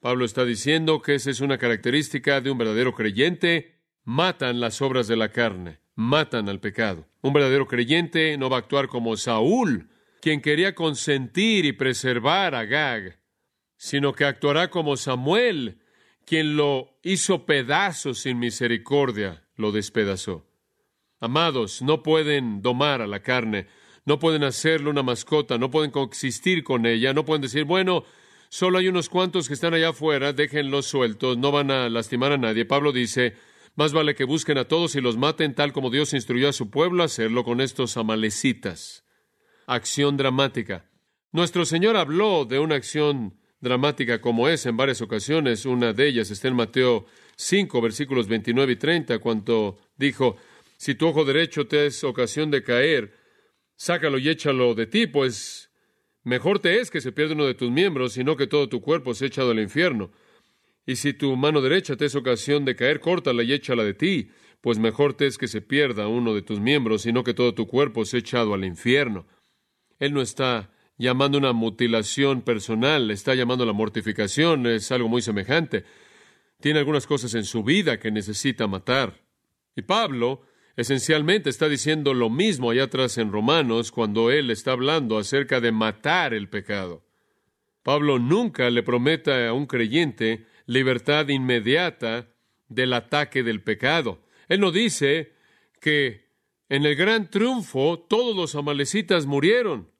Pablo 0.00 0.24
está 0.24 0.44
diciendo 0.44 1.02
que 1.02 1.16
esa 1.16 1.30
es 1.30 1.40
una 1.40 1.58
característica 1.58 2.40
de 2.40 2.50
un 2.50 2.58
verdadero 2.58 2.94
creyente, 2.94 3.80
matan 4.04 4.60
las 4.60 4.80
obras 4.80 5.08
de 5.08 5.16
la 5.16 5.32
carne, 5.32 5.80
matan 5.96 6.48
al 6.48 6.60
pecado. 6.60 7.08
Un 7.22 7.32
verdadero 7.32 7.66
creyente 7.66 8.38
no 8.38 8.48
va 8.48 8.58
a 8.58 8.60
actuar 8.60 8.86
como 8.86 9.16
Saúl, 9.16 9.88
quien 10.20 10.40
quería 10.40 10.74
consentir 10.74 11.64
y 11.64 11.72
preservar 11.72 12.54
a 12.54 12.64
Gag, 12.64 13.18
sino 13.76 14.12
que 14.12 14.24
actuará 14.24 14.70
como 14.70 14.96
Samuel, 14.96 15.78
quien 16.24 16.56
lo 16.56 16.98
hizo 17.02 17.46
pedazos 17.46 18.20
sin 18.20 18.38
misericordia, 18.38 19.44
lo 19.56 19.72
despedazó. 19.72 20.46
Amados, 21.18 21.82
no 21.82 22.02
pueden 22.02 22.62
domar 22.62 23.00
a 23.00 23.06
la 23.06 23.20
carne, 23.20 23.66
no 24.04 24.18
pueden 24.18 24.44
hacerle 24.44 24.90
una 24.90 25.02
mascota, 25.02 25.58
no 25.58 25.70
pueden 25.70 25.90
coexistir 25.90 26.62
con 26.62 26.86
ella, 26.86 27.12
no 27.12 27.24
pueden 27.24 27.42
decir, 27.42 27.64
bueno, 27.64 28.04
solo 28.48 28.78
hay 28.78 28.88
unos 28.88 29.08
cuantos 29.08 29.48
que 29.48 29.54
están 29.54 29.74
allá 29.74 29.90
afuera, 29.90 30.32
déjenlos 30.32 30.86
sueltos, 30.86 31.38
no 31.38 31.52
van 31.52 31.70
a 31.70 31.88
lastimar 31.88 32.32
a 32.32 32.38
nadie. 32.38 32.64
Pablo 32.66 32.92
dice, 32.92 33.34
más 33.76 33.92
vale 33.92 34.14
que 34.14 34.24
busquen 34.24 34.58
a 34.58 34.66
todos 34.66 34.96
y 34.96 35.00
los 35.00 35.16
maten 35.16 35.54
tal 35.54 35.72
como 35.72 35.90
Dios 35.90 36.14
instruyó 36.14 36.48
a 36.48 36.52
su 36.52 36.70
pueblo 36.70 37.02
a 37.02 37.06
hacerlo 37.06 37.44
con 37.44 37.60
estos 37.60 37.96
amalecitas. 37.96 39.04
Acción 39.66 40.16
dramática. 40.16 40.90
Nuestro 41.30 41.66
Señor 41.66 41.96
habló 41.96 42.46
de 42.46 42.58
una 42.58 42.76
acción 42.76 43.38
dramática 43.60 44.20
como 44.20 44.48
es 44.48 44.64
en 44.64 44.76
varias 44.78 45.02
ocasiones. 45.02 45.66
Una 45.66 45.92
de 45.92 46.08
ellas 46.08 46.30
está 46.30 46.48
en 46.48 46.56
Mateo 46.56 47.06
5, 47.36 47.80
versículos 47.82 48.28
29 48.28 48.72
y 48.72 48.76
30, 48.76 49.18
cuando 49.18 49.78
dijo, 49.96 50.36
si 50.78 50.94
tu 50.94 51.08
ojo 51.08 51.24
derecho 51.24 51.66
te 51.66 51.86
es 51.86 52.02
ocasión 52.02 52.50
de 52.50 52.62
caer, 52.62 53.14
sácalo 53.76 54.16
y 54.16 54.30
échalo 54.30 54.74
de 54.74 54.86
ti, 54.86 55.06
pues 55.06 55.70
mejor 56.22 56.60
te 56.60 56.80
es 56.80 56.90
que 56.90 57.02
se 57.02 57.12
pierda 57.12 57.34
uno 57.34 57.44
de 57.44 57.54
tus 57.54 57.70
miembros, 57.70 58.14
sino 58.14 58.36
que 58.36 58.46
todo 58.46 58.70
tu 58.70 58.80
cuerpo 58.80 59.12
se 59.12 59.26
echado 59.26 59.50
al 59.50 59.60
infierno. 59.60 60.10
Y 60.86 60.96
si 60.96 61.12
tu 61.12 61.36
mano 61.36 61.60
derecha 61.60 61.96
te 61.96 62.04
es 62.04 62.14
ocasión 62.14 62.64
de 62.64 62.76
caer, 62.76 63.00
córtala 63.00 63.42
y 63.42 63.52
échala 63.52 63.82
de 63.82 63.94
ti, 63.94 64.30
pues 64.60 64.78
mejor 64.78 65.14
te 65.14 65.26
es 65.26 65.36
que 65.36 65.48
se 65.48 65.60
pierda 65.60 66.06
uno 66.06 66.32
de 66.32 66.42
tus 66.42 66.60
miembros, 66.60 67.02
sino 67.02 67.24
que 67.24 67.34
todo 67.34 67.54
tu 67.54 67.66
cuerpo 67.66 68.04
se 68.04 68.18
echado 68.18 68.54
al 68.54 68.64
infierno. 68.64 69.26
Él 69.98 70.14
no 70.14 70.22
está 70.22 70.70
llamando 70.96 71.38
una 71.38 71.52
mutilación 71.52 72.42
personal, 72.42 73.10
está 73.10 73.34
llamando 73.34 73.66
la 73.66 73.72
mortificación, 73.72 74.66
es 74.66 74.90
algo 74.92 75.08
muy 75.08 75.22
semejante. 75.22 75.84
Tiene 76.60 76.78
algunas 76.78 77.06
cosas 77.06 77.34
en 77.34 77.44
su 77.44 77.64
vida 77.64 77.98
que 77.98 78.10
necesita 78.10 78.66
matar. 78.66 79.20
Y 79.74 79.82
Pablo 79.82 80.42
esencialmente 80.76 81.50
está 81.50 81.68
diciendo 81.68 82.14
lo 82.14 82.30
mismo 82.30 82.70
allá 82.70 82.84
atrás 82.84 83.18
en 83.18 83.32
Romanos 83.32 83.90
cuando 83.90 84.30
él 84.30 84.50
está 84.50 84.72
hablando 84.72 85.18
acerca 85.18 85.60
de 85.60 85.72
matar 85.72 86.32
el 86.32 86.48
pecado. 86.48 87.04
Pablo 87.82 88.18
nunca 88.18 88.68
le 88.70 88.82
promete 88.82 89.46
a 89.46 89.52
un 89.52 89.66
creyente 89.66 90.46
libertad 90.66 91.28
inmediata 91.28 92.28
del 92.68 92.92
ataque 92.92 93.42
del 93.42 93.62
pecado. 93.62 94.20
Él 94.48 94.60
no 94.60 94.70
dice 94.70 95.32
que 95.80 96.26
en 96.68 96.84
el 96.84 96.96
gran 96.96 97.30
triunfo 97.30 98.04
todos 98.08 98.36
los 98.36 98.54
amalecitas 98.54 99.26
murieron 99.26 99.90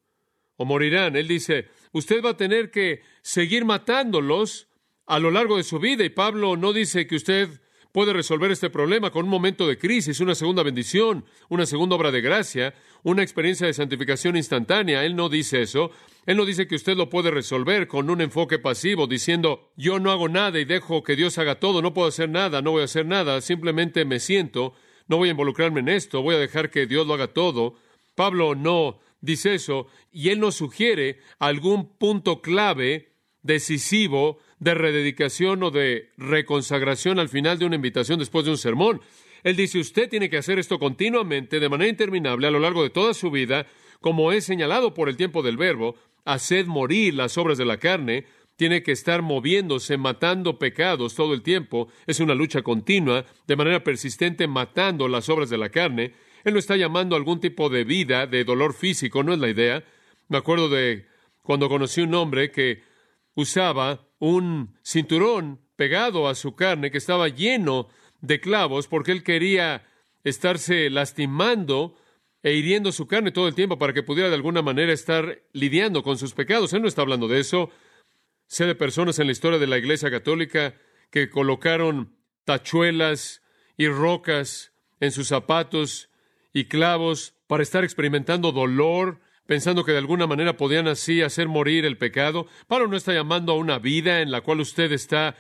o 0.57 0.65
morirán. 0.65 1.17
Él 1.17 1.29
dice, 1.29 1.69
usted 1.93 2.23
va 2.23 2.31
a 2.31 2.37
tener 2.37 2.71
que 2.71 3.03
seguir 3.23 3.65
matándolos 3.65 4.69
a 5.07 5.19
lo 5.19 5.31
largo 5.31 5.57
de 5.57 5.63
su 5.63 5.79
vida. 5.79 6.05
Y 6.05 6.11
Pablo 6.11 6.57
no 6.57 6.73
dice 6.73 7.07
que 7.07 7.17
usted 7.17 7.49
puede 7.93 8.13
resolver 8.13 8.51
este 8.51 8.69
problema 8.69 9.11
con 9.11 9.25
un 9.25 9.31
momento 9.31 9.67
de 9.67 9.79
crisis, 9.79 10.21
una 10.21 10.35
segunda 10.35 10.63
bendición, 10.63 11.25
una 11.49 11.65
segunda 11.65 11.97
obra 11.97 12.11
de 12.11 12.21
gracia, 12.21 12.75
una 13.03 13.23
experiencia 13.23 13.67
de 13.67 13.73
santificación 13.73 14.37
instantánea. 14.37 15.05
Él 15.05 15.17
no 15.17 15.29
dice 15.29 15.63
eso. 15.63 15.93
Él 16.27 16.37
no 16.37 16.45
dice 16.45 16.67
que 16.67 16.75
usted 16.75 16.97
lo 16.97 17.09
puede 17.09 17.31
resolver 17.31 17.87
con 17.87 18.11
un 18.11 18.21
enfoque 18.21 18.59
pasivo, 18.59 19.07
diciendo, 19.07 19.71
yo 19.77 20.01
no 20.01 20.11
hago 20.11 20.29
nada 20.29 20.59
y 20.59 20.65
dejo 20.65 21.05
que 21.05 21.15
Dios 21.15 21.39
haga 21.39 21.61
todo, 21.61 21.81
no 21.81 21.95
puedo 21.95 22.09
hacer 22.09 22.29
nada, 22.29 22.61
no 22.63 22.73
voy 22.73 22.83
a 22.83 22.87
hacer 22.87 23.07
nada, 23.07 23.41
simplemente 23.41 24.05
me 24.05 24.19
siento, 24.19 24.75
no 25.07 25.19
voy 25.19 25.29
a 25.29 25.31
involucrarme 25.31 25.81
en 25.81 25.89
esto, 25.89 26.23
voy 26.23 26.35
a 26.35 26.39
dejar 26.39 26.71
que 26.71 26.87
Dios 26.87 27.07
lo 27.07 27.15
haga 27.15 27.29
todo. 27.29 27.77
Pablo 28.17 28.57
no 28.57 28.99
dice 29.21 29.55
eso 29.55 29.87
y 30.11 30.31
él 30.31 30.41
nos 30.41 30.57
sugiere 30.57 31.21
algún 31.39 31.97
punto 31.97 32.43
clave, 32.43 33.13
decisivo, 33.43 34.39
de 34.59 34.75
rededicación 34.75 35.63
o 35.63 35.71
de 35.71 36.11
reconsagración 36.17 37.21
al 37.21 37.29
final 37.29 37.59
de 37.59 37.67
una 37.67 37.77
invitación 37.77 38.19
después 38.19 38.45
de 38.45 38.51
un 38.51 38.59
sermón. 38.59 39.01
Él 39.45 39.55
dice, 39.55 39.79
usted 39.79 40.09
tiene 40.09 40.29
que 40.29 40.39
hacer 40.39 40.59
esto 40.59 40.81
continuamente, 40.81 41.61
de 41.61 41.69
manera 41.69 41.89
interminable, 41.89 42.49
a 42.49 42.51
lo 42.51 42.59
largo 42.59 42.83
de 42.83 42.91
toda 42.91 43.15
su 43.15 43.31
vida, 43.31 43.67
como 44.07 44.31
es 44.31 44.45
señalado 44.45 44.95
por 44.95 45.09
el 45.09 45.17
tiempo 45.17 45.43
del 45.43 45.57
verbo, 45.57 45.97
haced 46.25 46.67
morir 46.67 47.15
las 47.15 47.37
obras 47.39 47.59
de 47.59 47.65
la 47.65 47.79
carne, 47.79 48.25
tiene 48.55 48.85
que 48.85 48.93
estar 48.93 49.21
moviéndose, 49.21 49.97
matando 49.97 50.61
pecados 50.61 51.17
todo 51.17 51.35
el 51.35 51.43
tiempo, 51.43 51.89
es 52.07 52.21
una 52.21 52.37
lucha 52.37 52.63
continua, 52.63 53.25
de 53.49 53.57
manera 53.57 53.83
persistente, 53.83 54.47
matando 54.47 55.09
las 55.09 55.29
obras 55.29 55.51
de 55.51 55.59
la 55.59 55.71
carne. 55.71 56.15
Él 56.45 56.53
no 56.53 56.61
está 56.61 56.77
llamando 56.77 57.17
a 57.17 57.19
algún 57.19 57.41
tipo 57.41 57.69
de 57.69 57.83
vida, 57.83 58.29
de 58.29 58.45
dolor 58.45 58.75
físico, 58.75 59.25
no 59.25 59.33
es 59.33 59.41
la 59.41 59.49
idea. 59.49 59.83
Me 60.29 60.39
acuerdo 60.39 60.69
de 60.69 61.09
cuando 61.43 61.69
conocí 61.69 62.03
un 62.03 62.15
hombre 62.15 62.53
que 62.53 62.85
usaba 63.35 64.07
un 64.21 64.77
cinturón 64.85 65.59
pegado 65.75 66.29
a 66.29 66.37
su 66.37 66.55
carne 66.55 66.93
que 66.93 66.99
estaba 66.99 67.27
lleno 67.27 67.89
de 68.21 68.39
clavos 68.39 68.87
porque 68.87 69.11
él 69.11 69.25
quería 69.25 69.85
estarse 70.23 70.91
lastimando 70.91 71.97
e 72.47 72.53
hiriendo 72.53 72.93
su 72.93 73.09
carne 73.09 73.33
todo 73.33 73.49
el 73.49 73.57
tiempo 73.57 73.77
para 73.77 73.93
que 73.93 74.05
pudiera 74.05 74.29
de 74.29 74.37
alguna 74.37 74.63
manera 74.63 74.93
estar 74.93 75.43
lidiando 75.53 76.05
con 76.05 76.17
sus 76.17 76.33
pecados. 76.33 76.73
Él 76.73 76.81
no 76.81 76.87
está 76.87 77.03
hablando 77.03 77.27
de 77.27 77.41
eso. 77.41 77.71
Sé 78.47 78.67
de 78.67 78.77
personas 78.77 79.19
en 79.19 79.27
la 79.27 79.33
historia 79.33 79.59
de 79.59 79.67
la 79.67 79.79
Iglesia 79.79 80.13
Católica 80.13 80.77
que 81.11 81.29
colocaron 81.29 82.15
tachuelas 82.45 83.43
y 83.77 83.89
rocas 83.89 84.73
en 85.01 85.11
sus 85.11 85.27
zapatos 85.27 86.09
y 86.53 86.67
clavos 86.67 87.35
para 87.49 87.65
estar 87.65 87.83
experimentando 87.83 88.53
dolor 88.53 89.19
pensando 89.47 89.85
que 89.85 89.91
de 89.91 89.99
alguna 89.99 90.29
manera 90.29 90.57
podían 90.57 90.87
así 90.87 91.23
hacer 91.23 91.49
morir 91.49 91.85
el 91.85 91.99
pecado. 91.99 92.47
Pablo 92.69 92.87
no 92.87 92.97
está 92.97 93.13
llamando 93.13 93.55
a 93.55 93.57
una 93.57 93.81
vida 93.81 94.21
en 94.21 94.31
la 94.31 94.43
cual 94.43 94.61
usted 94.61 94.93
está 94.93 95.35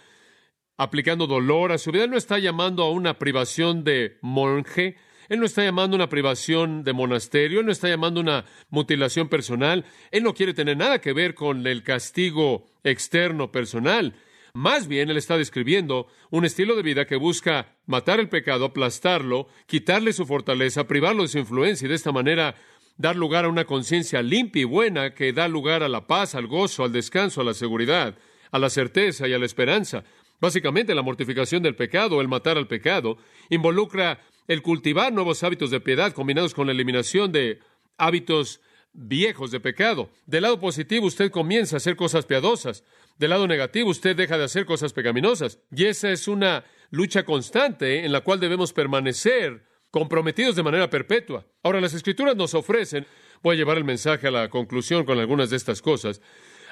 aplicando 0.77 1.29
dolor 1.29 1.71
a 1.71 1.79
su 1.79 1.92
vida. 1.92 2.09
No 2.09 2.16
está 2.16 2.40
llamando 2.40 2.83
a 2.83 2.90
una 2.90 3.16
privación 3.21 3.85
de 3.85 4.19
monje. 4.23 4.97
Él 5.29 5.41
no 5.41 5.47
está 5.47 5.65
llamando 5.65 5.97
una 5.97 6.09
privación 6.09 6.85
de 6.85 6.93
monasterio. 6.93 7.61
Él 7.61 7.67
no 7.67 7.73
está 7.73 7.89
llamando 7.89 8.21
una 8.21 8.45
mutilación 8.71 9.29
personal. 9.29 9.85
Él 10.11 10.23
no 10.23 10.35
quiere 10.35 10.55
tener 10.55 10.77
nada 10.77 11.01
que 11.01 11.12
ver 11.12 11.35
con 11.35 11.67
el 11.67 11.83
castigo 11.83 12.67
externo 12.85 13.51
personal. 13.53 14.15
Más 14.55 14.89
bien, 14.89 15.11
él 15.11 15.19
está 15.19 15.37
describiendo 15.37 16.07
un 16.31 16.47
estilo 16.47 16.77
de 16.77 16.83
vida 16.83 17.05
que 17.05 17.17
busca 17.17 17.75
matar 17.85 18.21
el 18.21 18.31
pecado, 18.31 18.65
aplastarlo, 18.65 19.49
quitarle 19.67 20.15
su 20.15 20.25
fortaleza, 20.25 20.89
privarlo 20.89 21.23
de 21.23 21.29
su 21.29 21.39
influencia 21.39 21.85
y 21.85 21.89
de 21.91 21.95
esta 21.95 22.11
manera 22.11 22.55
dar 22.97 23.17
lugar 23.17 23.45
a 23.45 23.49
una 23.49 23.67
conciencia 23.67 24.23
limpia 24.23 24.62
y 24.62 24.65
buena 24.65 25.12
que 25.12 25.35
da 25.35 25.49
lugar 25.49 25.83
a 25.83 25.89
la 25.89 26.07
paz, 26.07 26.35
al 26.35 26.47
gozo, 26.47 26.85
al 26.85 26.93
descanso, 26.93 27.43
a 27.43 27.45
la 27.45 27.53
seguridad, 27.53 28.17
a 28.51 28.59
la 28.59 28.71
certeza 28.71 29.29
y 29.29 29.35
a 29.35 29.39
la 29.39 29.45
esperanza. 29.45 30.05
Básicamente 30.41 30.95
la 30.95 31.03
mortificación 31.03 31.62
del 31.62 31.77
pecado, 31.77 32.21
el 32.21 32.29
matar 32.29 32.57
al 32.57 32.67
pecado, 32.67 33.19
involucra 33.51 34.21
el 34.49 34.63
cultivar 34.63 35.13
nuevos 35.13 35.43
hábitos 35.43 35.71
de 35.71 35.81
piedad 35.81 36.13
combinados 36.13 36.55
con 36.55 36.67
la 36.67 36.73
eliminación 36.73 37.33
de 37.33 37.61
hábitos 37.99 38.61
viejos 38.93 39.51
de 39.51 39.61
pecado. 39.61 40.11
Del 40.27 40.43
lado 40.43 40.59
positivo, 40.59 41.07
usted 41.07 41.31
comienza 41.31 41.77
a 41.77 41.79
hacer 41.79 41.97
cosas 41.97 42.25
piadosas. 42.25 42.85
Del 43.19 43.31
lado 43.31 43.47
negativo, 43.47 43.91
usted 43.91 44.17
deja 44.17 44.39
de 44.39 44.45
hacer 44.45 44.67
cosas 44.67 44.93
pecaminosas. 44.93 45.61
Y 45.71 45.85
esa 45.85 46.11
es 46.11 46.29
una 46.29 46.65
lucha 46.91 47.25
constante 47.25 48.05
en 48.05 48.13
la 48.13 48.23
cual 48.23 48.41
debemos 48.41 48.73
permanecer 48.73 49.65
comprometidos 49.91 50.57
de 50.57 50.63
manera 50.63 50.91
perpetua. 50.91 51.47
Ahora, 51.63 51.81
las 51.81 51.95
escrituras 51.95 52.37
nos 52.37 52.55
ofrecen, 52.55 53.07
voy 53.43 53.55
a 53.57 53.59
llevar 53.59 53.79
el 53.79 53.85
mensaje 53.85 54.29
a 54.29 54.31
la 54.31 54.51
conclusión 54.51 55.05
con 55.05 55.19
algunas 55.19 55.51
de 55.51 55.57
estas 55.57 55.81
cosas, 55.81 56.21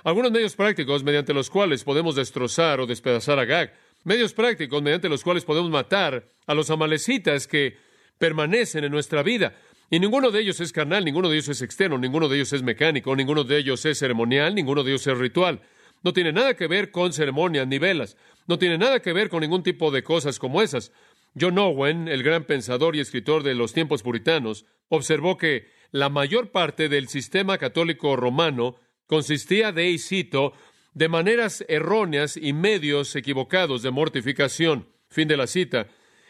algunos 0.03 0.31
medios 0.31 0.55
prácticos 0.55 1.03
mediante 1.03 1.33
los 1.33 1.49
cuales 1.49 1.85
podemos 1.85 2.15
destrozar 2.15 2.81
o 2.81 2.87
despedazar 2.87 3.39
a 3.39 3.47
Gag, 3.47 3.73
medios 4.05 4.33
prácticos 4.33 4.83
mediante 4.83 5.09
los 5.09 5.25
cuales 5.25 5.45
podemos 5.45 5.71
matar 5.71 6.31
a 6.47 6.55
los 6.55 6.71
amalecitas 6.71 7.47
que 7.47 7.77
permanecen 8.19 8.85
en 8.85 8.93
nuestra 8.93 9.23
vida. 9.23 9.57
Y 9.90 9.99
ninguno 9.99 10.31
de 10.31 10.40
ellos 10.40 10.61
es 10.61 10.73
carnal, 10.73 11.05
ninguno 11.05 11.29
de 11.29 11.37
ellos 11.37 11.49
es 11.49 11.62
externo, 11.62 11.99
ninguno 11.99 12.29
de 12.29 12.37
ellos 12.37 12.53
es 12.53 12.62
mecánico, 12.62 13.14
ninguno 13.14 13.45
de 13.45 13.59
ellos 13.59 13.85
es 13.85 13.99
ceremonial, 13.99 14.55
ninguno 14.55 14.83
de 14.83 14.93
ellos 14.93 15.07
es 15.07 15.19
ritual. 15.19 15.61
No 16.03 16.12
tiene 16.12 16.33
nada 16.33 16.55
que 16.55 16.67
ver 16.67 16.90
con 16.90 17.12
ceremonias 17.12 17.67
ni 17.67 17.79
velas, 17.79 18.17
no 18.47 18.59
tiene 18.59 18.79
nada 18.79 19.01
que 19.01 19.12
ver 19.12 19.29
con 19.29 19.40
ningún 19.40 19.62
tipo 19.62 19.90
de 19.90 20.03
cosas 20.03 20.38
como 20.38 20.62
esas. 20.62 20.93
John 21.38 21.59
Owen, 21.59 22.09
el 22.09 22.23
gran 22.23 22.45
pensador 22.45 22.95
y 22.95 23.01
escritor 23.01 23.43
de 23.43 23.55
los 23.55 23.73
tiempos 23.73 24.03
puritanos, 24.03 24.67
observó 24.88 25.37
que 25.37 25.71
la 25.90 26.09
mayor 26.09 26.51
parte 26.51 26.88
del 26.88 27.09
sistema 27.09 27.59
católico 27.59 28.17
romano 28.17 28.77
consistía 29.07 29.73
de, 29.73 29.90
y 29.90 29.99
cito, 29.99 30.53
de 30.94 31.09
maneras 31.09 31.64
erróneas 31.68 32.37
y 32.37 32.52
medios 32.52 33.14
equivocados 33.16 33.83
de 33.83 33.90
mortificación. 33.90 34.88
Fin 35.11 35.28
de 35.28 35.37
la 35.37 35.46
cita. 35.46 35.88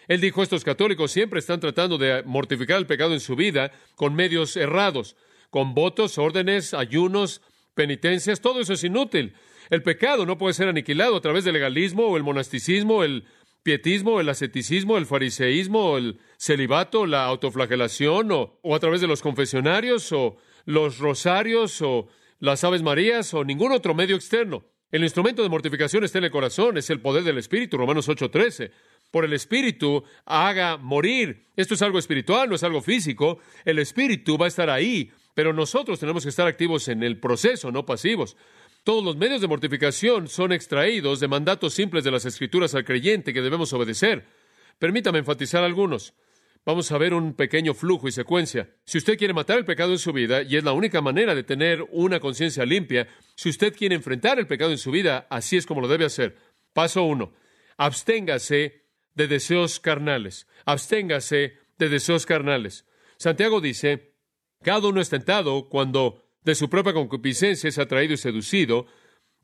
Él 0.08 0.20
dijo, 0.20 0.42
estos 0.42 0.64
católicos 0.64 1.12
siempre 1.12 1.38
están 1.38 1.60
tratando 1.60 1.96
de 1.96 2.22
mortificar 2.24 2.78
el 2.78 2.86
pecado 2.86 3.12
en 3.12 3.20
su 3.20 3.36
vida 3.36 3.70
con 3.94 4.14
medios 4.14 4.56
errados, 4.56 5.16
con 5.50 5.74
votos, 5.74 6.18
órdenes, 6.18 6.74
ayunos, 6.74 7.40
penitencias, 7.74 8.40
todo 8.40 8.60
eso 8.60 8.72
es 8.72 8.84
inútil. 8.84 9.34
El 9.70 9.82
pecado 9.82 10.26
no 10.26 10.36
puede 10.36 10.54
ser 10.54 10.68
aniquilado 10.68 11.16
a 11.16 11.20
través 11.20 11.44
del 11.44 11.54
legalismo 11.54 12.06
o 12.06 12.16
el 12.16 12.22
monasticismo, 12.22 13.02
el 13.02 13.24
pietismo, 13.62 14.20
el 14.20 14.28
asceticismo, 14.28 14.98
el 14.98 15.06
fariseísmo, 15.06 15.96
el 15.96 16.18
celibato, 16.36 17.06
la 17.06 17.24
autoflagelación, 17.24 18.30
o, 18.30 18.58
o, 18.62 18.74
a 18.74 18.78
través 18.78 19.00
de 19.00 19.06
los 19.06 19.22
confesionarios, 19.22 20.12
o 20.12 20.36
los 20.66 20.98
rosarios, 20.98 21.80
o 21.80 22.08
las 22.40 22.64
aves 22.64 22.82
marías, 22.82 23.32
o 23.34 23.44
ningún 23.44 23.72
otro 23.72 23.94
medio 23.94 24.16
externo. 24.16 24.64
El 24.90 25.02
instrumento 25.02 25.42
de 25.42 25.48
mortificación 25.48 26.04
está 26.04 26.18
en 26.18 26.24
el 26.24 26.30
corazón, 26.30 26.78
es 26.78 26.88
el 26.90 27.00
poder 27.00 27.24
del 27.24 27.38
Espíritu, 27.38 27.76
Romanos 27.76 28.08
8:13 28.08 28.70
por 29.14 29.24
el 29.24 29.32
Espíritu 29.32 30.02
haga 30.24 30.76
morir. 30.76 31.46
Esto 31.54 31.74
es 31.74 31.82
algo 31.82 32.00
espiritual, 32.00 32.48
no 32.48 32.56
es 32.56 32.64
algo 32.64 32.82
físico. 32.82 33.38
El 33.64 33.78
Espíritu 33.78 34.36
va 34.36 34.46
a 34.46 34.48
estar 34.48 34.68
ahí, 34.68 35.12
pero 35.34 35.52
nosotros 35.52 36.00
tenemos 36.00 36.24
que 36.24 36.30
estar 36.30 36.48
activos 36.48 36.88
en 36.88 37.04
el 37.04 37.20
proceso, 37.20 37.70
no 37.70 37.86
pasivos. 37.86 38.36
Todos 38.82 39.04
los 39.04 39.16
medios 39.16 39.40
de 39.40 39.46
mortificación 39.46 40.26
son 40.26 40.50
extraídos 40.50 41.20
de 41.20 41.28
mandatos 41.28 41.74
simples 41.74 42.02
de 42.02 42.10
las 42.10 42.24
Escrituras 42.24 42.74
al 42.74 42.84
creyente 42.84 43.32
que 43.32 43.40
debemos 43.40 43.72
obedecer. 43.72 44.26
Permítame 44.80 45.20
enfatizar 45.20 45.62
algunos. 45.62 46.12
Vamos 46.66 46.90
a 46.92 46.98
ver 46.98 47.12
un 47.12 47.34
pequeño 47.34 47.74
flujo 47.74 48.08
y 48.08 48.12
secuencia. 48.12 48.70
Si 48.86 48.96
usted 48.96 49.18
quiere 49.18 49.34
matar 49.34 49.58
el 49.58 49.66
pecado 49.66 49.92
en 49.92 49.98
su 49.98 50.14
vida, 50.14 50.42
y 50.42 50.56
es 50.56 50.64
la 50.64 50.72
única 50.72 51.02
manera 51.02 51.34
de 51.34 51.42
tener 51.42 51.86
una 51.90 52.20
conciencia 52.20 52.64
limpia, 52.64 53.06
si 53.34 53.50
usted 53.50 53.76
quiere 53.76 53.94
enfrentar 53.94 54.38
el 54.38 54.46
pecado 54.46 54.70
en 54.70 54.78
su 54.78 54.90
vida, 54.90 55.26
así 55.28 55.58
es 55.58 55.66
como 55.66 55.82
lo 55.82 55.88
debe 55.88 56.06
hacer. 56.06 56.36
Paso 56.72 57.04
uno. 57.04 57.34
Absténgase 57.76 58.82
de 59.14 59.28
deseos 59.28 59.78
carnales. 59.78 60.46
Absténgase 60.64 61.58
de 61.76 61.88
deseos 61.90 62.24
carnales. 62.24 62.86
Santiago 63.18 63.60
dice, 63.60 64.14
cada 64.62 64.88
uno 64.88 65.02
es 65.02 65.10
tentado 65.10 65.68
cuando 65.68 66.24
de 66.44 66.54
su 66.54 66.70
propia 66.70 66.94
concupiscencia 66.94 67.68
es 67.68 67.78
atraído 67.78 68.14
y 68.14 68.18
seducido, 68.18 68.86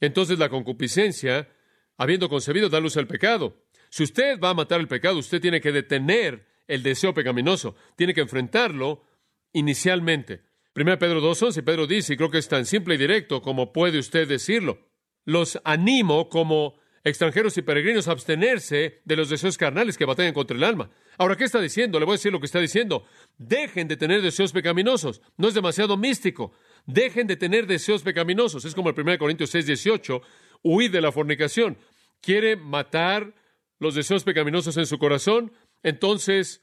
entonces 0.00 0.38
la 0.38 0.48
concupiscencia, 0.48 1.50
habiendo 1.98 2.30
concebido, 2.30 2.70
da 2.70 2.80
luz 2.80 2.96
al 2.96 3.06
pecado. 3.06 3.62
Si 3.90 4.04
usted 4.04 4.40
va 4.40 4.50
a 4.50 4.54
matar 4.54 4.80
el 4.80 4.88
pecado, 4.88 5.18
usted 5.18 5.40
tiene 5.40 5.60
que 5.60 5.72
detener 5.72 6.49
el 6.70 6.82
deseo 6.82 7.12
pecaminoso, 7.12 7.74
tiene 7.96 8.14
que 8.14 8.20
enfrentarlo 8.20 9.04
inicialmente. 9.52 10.42
1 10.74 10.98
Pedro 10.98 11.20
2.11, 11.20 11.64
Pedro 11.64 11.86
dice, 11.86 12.14
y 12.14 12.16
creo 12.16 12.30
que 12.30 12.38
es 12.38 12.48
tan 12.48 12.64
simple 12.64 12.94
y 12.94 12.98
directo 12.98 13.42
como 13.42 13.72
puede 13.72 13.98
usted 13.98 14.28
decirlo, 14.28 14.78
los 15.24 15.60
animo 15.64 16.28
como 16.28 16.78
extranjeros 17.02 17.56
y 17.56 17.62
peregrinos 17.62 18.08
abstenerse 18.08 19.00
de 19.04 19.16
los 19.16 19.28
deseos 19.28 19.58
carnales 19.58 19.96
que 19.98 20.04
batallan 20.04 20.34
contra 20.34 20.56
el 20.56 20.64
alma. 20.64 20.90
Ahora, 21.18 21.36
¿qué 21.36 21.44
está 21.44 21.60
diciendo? 21.60 21.98
Le 21.98 22.04
voy 22.04 22.12
a 22.12 22.16
decir 22.16 22.32
lo 22.32 22.40
que 22.40 22.46
está 22.46 22.60
diciendo. 22.60 23.04
Dejen 23.38 23.88
de 23.88 23.96
tener 23.96 24.22
deseos 24.22 24.52
pecaminosos. 24.52 25.22
No 25.36 25.48
es 25.48 25.54
demasiado 25.54 25.96
místico. 25.96 26.52
Dejen 26.86 27.26
de 27.26 27.36
tener 27.36 27.66
deseos 27.66 28.02
pecaminosos. 28.02 28.64
Es 28.64 28.74
como 28.74 28.90
el 28.90 29.00
1 29.00 29.18
Corintios 29.18 29.50
6, 29.50 29.66
18. 29.66 30.22
Huid 30.62 30.92
de 30.92 31.00
la 31.00 31.10
fornicación. 31.10 31.78
¿Quiere 32.20 32.56
matar 32.56 33.34
los 33.78 33.94
deseos 33.94 34.24
pecaminosos 34.24 34.76
en 34.76 34.86
su 34.86 34.98
corazón? 34.98 35.52
Entonces, 35.82 36.62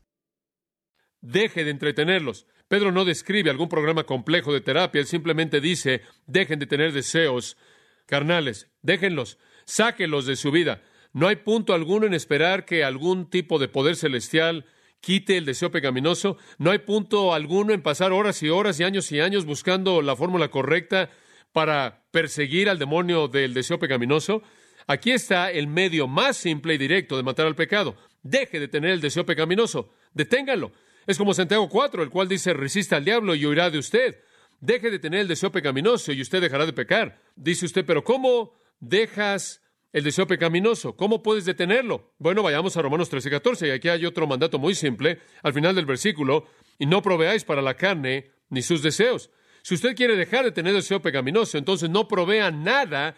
Deje 1.21 1.63
de 1.63 1.71
entretenerlos. 1.71 2.45
Pedro 2.67 2.91
no 2.91 3.05
describe 3.05 3.49
algún 3.49 3.69
programa 3.69 4.05
complejo 4.05 4.53
de 4.53 4.61
terapia, 4.61 5.01
él 5.01 5.07
simplemente 5.07 5.61
dice, 5.61 6.01
dejen 6.25 6.59
de 6.59 6.67
tener 6.67 6.93
deseos 6.93 7.57
carnales, 8.05 8.69
déjenlos, 8.81 9.37
sáquenlos 9.65 10.25
de 10.25 10.35
su 10.35 10.51
vida. 10.51 10.81
No 11.13 11.27
hay 11.27 11.35
punto 11.37 11.73
alguno 11.73 12.05
en 12.07 12.13
esperar 12.13 12.65
que 12.65 12.83
algún 12.83 13.29
tipo 13.29 13.59
de 13.59 13.67
poder 13.67 13.95
celestial 13.95 14.65
quite 15.01 15.37
el 15.37 15.45
deseo 15.45 15.71
pecaminoso. 15.71 16.37
No 16.57 16.71
hay 16.71 16.79
punto 16.79 17.33
alguno 17.33 17.73
en 17.73 17.81
pasar 17.81 18.13
horas 18.13 18.41
y 18.43 18.49
horas 18.49 18.79
y 18.79 18.83
años 18.83 19.11
y 19.11 19.19
años 19.19 19.45
buscando 19.45 20.01
la 20.01 20.15
fórmula 20.15 20.49
correcta 20.49 21.09
para 21.51 22.05
perseguir 22.11 22.69
al 22.69 22.79
demonio 22.79 23.27
del 23.27 23.53
deseo 23.53 23.79
pecaminoso. 23.79 24.43
Aquí 24.87 25.11
está 25.11 25.51
el 25.51 25.67
medio 25.67 26.07
más 26.07 26.37
simple 26.37 26.75
y 26.75 26.77
directo 26.77 27.17
de 27.17 27.23
matar 27.23 27.47
al 27.47 27.55
pecado. 27.55 27.97
Deje 28.23 28.59
de 28.59 28.67
tener 28.67 28.91
el 28.91 29.01
deseo 29.01 29.25
pecaminoso. 29.25 29.93
Deténganlo. 30.13 30.71
Es 31.07 31.17
como 31.17 31.33
Santiago 31.33 31.67
4, 31.67 32.03
el 32.03 32.09
cual 32.09 32.27
dice, 32.27 32.53
resista 32.53 32.97
al 32.97 33.05
diablo 33.05 33.35
y 33.35 33.45
huirá 33.45 33.69
de 33.69 33.79
usted. 33.79 34.19
Deje 34.59 34.91
de 34.91 34.99
tener 34.99 35.21
el 35.21 35.27
deseo 35.27 35.51
pecaminoso 35.51 36.11
y 36.11 36.21
usted 36.21 36.41
dejará 36.41 36.65
de 36.65 36.73
pecar. 36.73 37.19
Dice 37.35 37.65
usted, 37.65 37.85
pero 37.85 38.03
¿cómo 38.03 38.53
dejas 38.79 39.61
el 39.91 40.03
deseo 40.03 40.27
pecaminoso? 40.27 40.95
¿Cómo 40.95 41.23
puedes 41.23 41.45
detenerlo? 41.45 42.13
Bueno, 42.19 42.43
vayamos 42.43 42.77
a 42.77 42.81
Romanos 42.81 43.09
13, 43.09 43.29
14, 43.29 43.67
y 43.67 43.71
aquí 43.71 43.89
hay 43.89 44.05
otro 44.05 44.27
mandato 44.27 44.59
muy 44.59 44.75
simple, 44.75 45.19
al 45.41 45.53
final 45.53 45.75
del 45.75 45.85
versículo, 45.85 46.45
y 46.77 46.85
no 46.85 47.01
proveáis 47.01 47.43
para 47.43 47.61
la 47.61 47.75
carne 47.75 48.31
ni 48.49 48.61
sus 48.61 48.83
deseos. 48.83 49.31
Si 49.63 49.75
usted 49.75 49.95
quiere 49.95 50.15
dejar 50.15 50.45
de 50.45 50.51
tener 50.51 50.73
deseo 50.73 51.01
pecaminoso, 51.01 51.57
entonces 51.57 51.89
no 51.89 52.07
provea 52.07 52.51
nada 52.51 53.15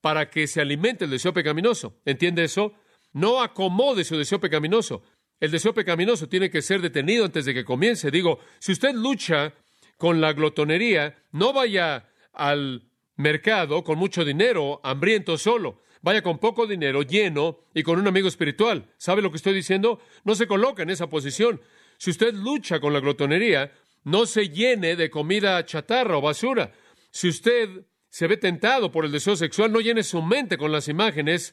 para 0.00 0.30
que 0.30 0.46
se 0.46 0.60
alimente 0.60 1.04
el 1.04 1.10
deseo 1.10 1.32
pecaminoso. 1.32 2.00
¿Entiende 2.04 2.44
eso? 2.44 2.74
No 3.12 3.40
acomode 3.42 4.04
su 4.04 4.16
deseo 4.16 4.40
pecaminoso. 4.40 5.02
El 5.42 5.50
deseo 5.50 5.74
pecaminoso 5.74 6.28
tiene 6.28 6.50
que 6.50 6.62
ser 6.62 6.80
detenido 6.80 7.24
antes 7.24 7.44
de 7.44 7.52
que 7.52 7.64
comience. 7.64 8.12
Digo, 8.12 8.38
si 8.60 8.70
usted 8.70 8.94
lucha 8.94 9.52
con 9.96 10.20
la 10.20 10.34
glotonería, 10.34 11.20
no 11.32 11.52
vaya 11.52 12.08
al 12.32 12.84
mercado 13.16 13.82
con 13.82 13.98
mucho 13.98 14.24
dinero, 14.24 14.80
hambriento 14.84 15.36
solo. 15.36 15.82
Vaya 16.00 16.22
con 16.22 16.38
poco 16.38 16.68
dinero, 16.68 17.02
lleno 17.02 17.58
y 17.74 17.82
con 17.82 17.98
un 17.98 18.06
amigo 18.06 18.28
espiritual. 18.28 18.86
¿Sabe 18.98 19.20
lo 19.20 19.32
que 19.32 19.36
estoy 19.38 19.52
diciendo? 19.52 19.98
No 20.22 20.36
se 20.36 20.46
coloca 20.46 20.84
en 20.84 20.90
esa 20.90 21.08
posición. 21.08 21.60
Si 21.98 22.10
usted 22.10 22.34
lucha 22.34 22.78
con 22.78 22.92
la 22.92 23.00
glotonería, 23.00 23.72
no 24.04 24.26
se 24.26 24.48
llene 24.48 24.94
de 24.94 25.10
comida 25.10 25.66
chatarra 25.66 26.18
o 26.18 26.20
basura. 26.20 26.72
Si 27.10 27.28
usted 27.28 27.68
se 28.08 28.28
ve 28.28 28.36
tentado 28.36 28.92
por 28.92 29.04
el 29.04 29.10
deseo 29.10 29.34
sexual, 29.34 29.72
no 29.72 29.80
llene 29.80 30.04
su 30.04 30.22
mente 30.22 30.56
con 30.56 30.70
las 30.70 30.86
imágenes 30.86 31.52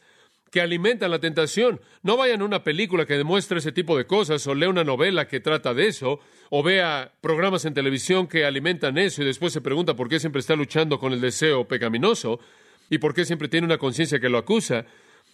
que 0.52 0.62
alimentan 0.62 1.12
la 1.12 1.20
tentación. 1.20 1.82
No 2.02 2.18
vayan 2.18 2.42
a 2.42 2.46
una 2.46 2.64
película 2.64 3.06
que 3.06 3.18
demuestre 3.18 3.60
ese 3.60 3.72
tipo 3.72 3.98
de 3.98 4.06
cosas, 4.06 4.46
o 4.48 4.56
lea 4.56 4.70
una 4.70 4.84
novela 4.84 5.28
que 5.28 5.40
trata 5.40 5.74
de 5.74 5.88
eso, 5.88 6.20
o 6.50 6.64
vea 6.64 7.14
programas 7.22 7.66
en 7.66 7.74
televisión 7.74 8.28
que 8.28 8.46
alimentan 8.46 8.98
eso 8.98 9.22
y 9.22 9.26
después 9.26 9.54
se 9.54 9.62
pregunta 9.62 9.96
por 9.96 10.10
qué 10.10 10.20
siempre 10.20 10.40
está 10.40 10.56
luchando 10.56 11.00
con 11.00 11.14
el 11.14 11.22
deseo 11.22 11.68
pecaminoso 11.68 12.40
y 12.90 12.98
por 12.98 13.14
qué 13.14 13.26
siempre 13.26 13.48
tiene 13.48 13.66
una 13.66 13.78
conciencia 13.78 14.20
que 14.20 14.30
lo 14.30 14.38
acusa. 14.38 14.86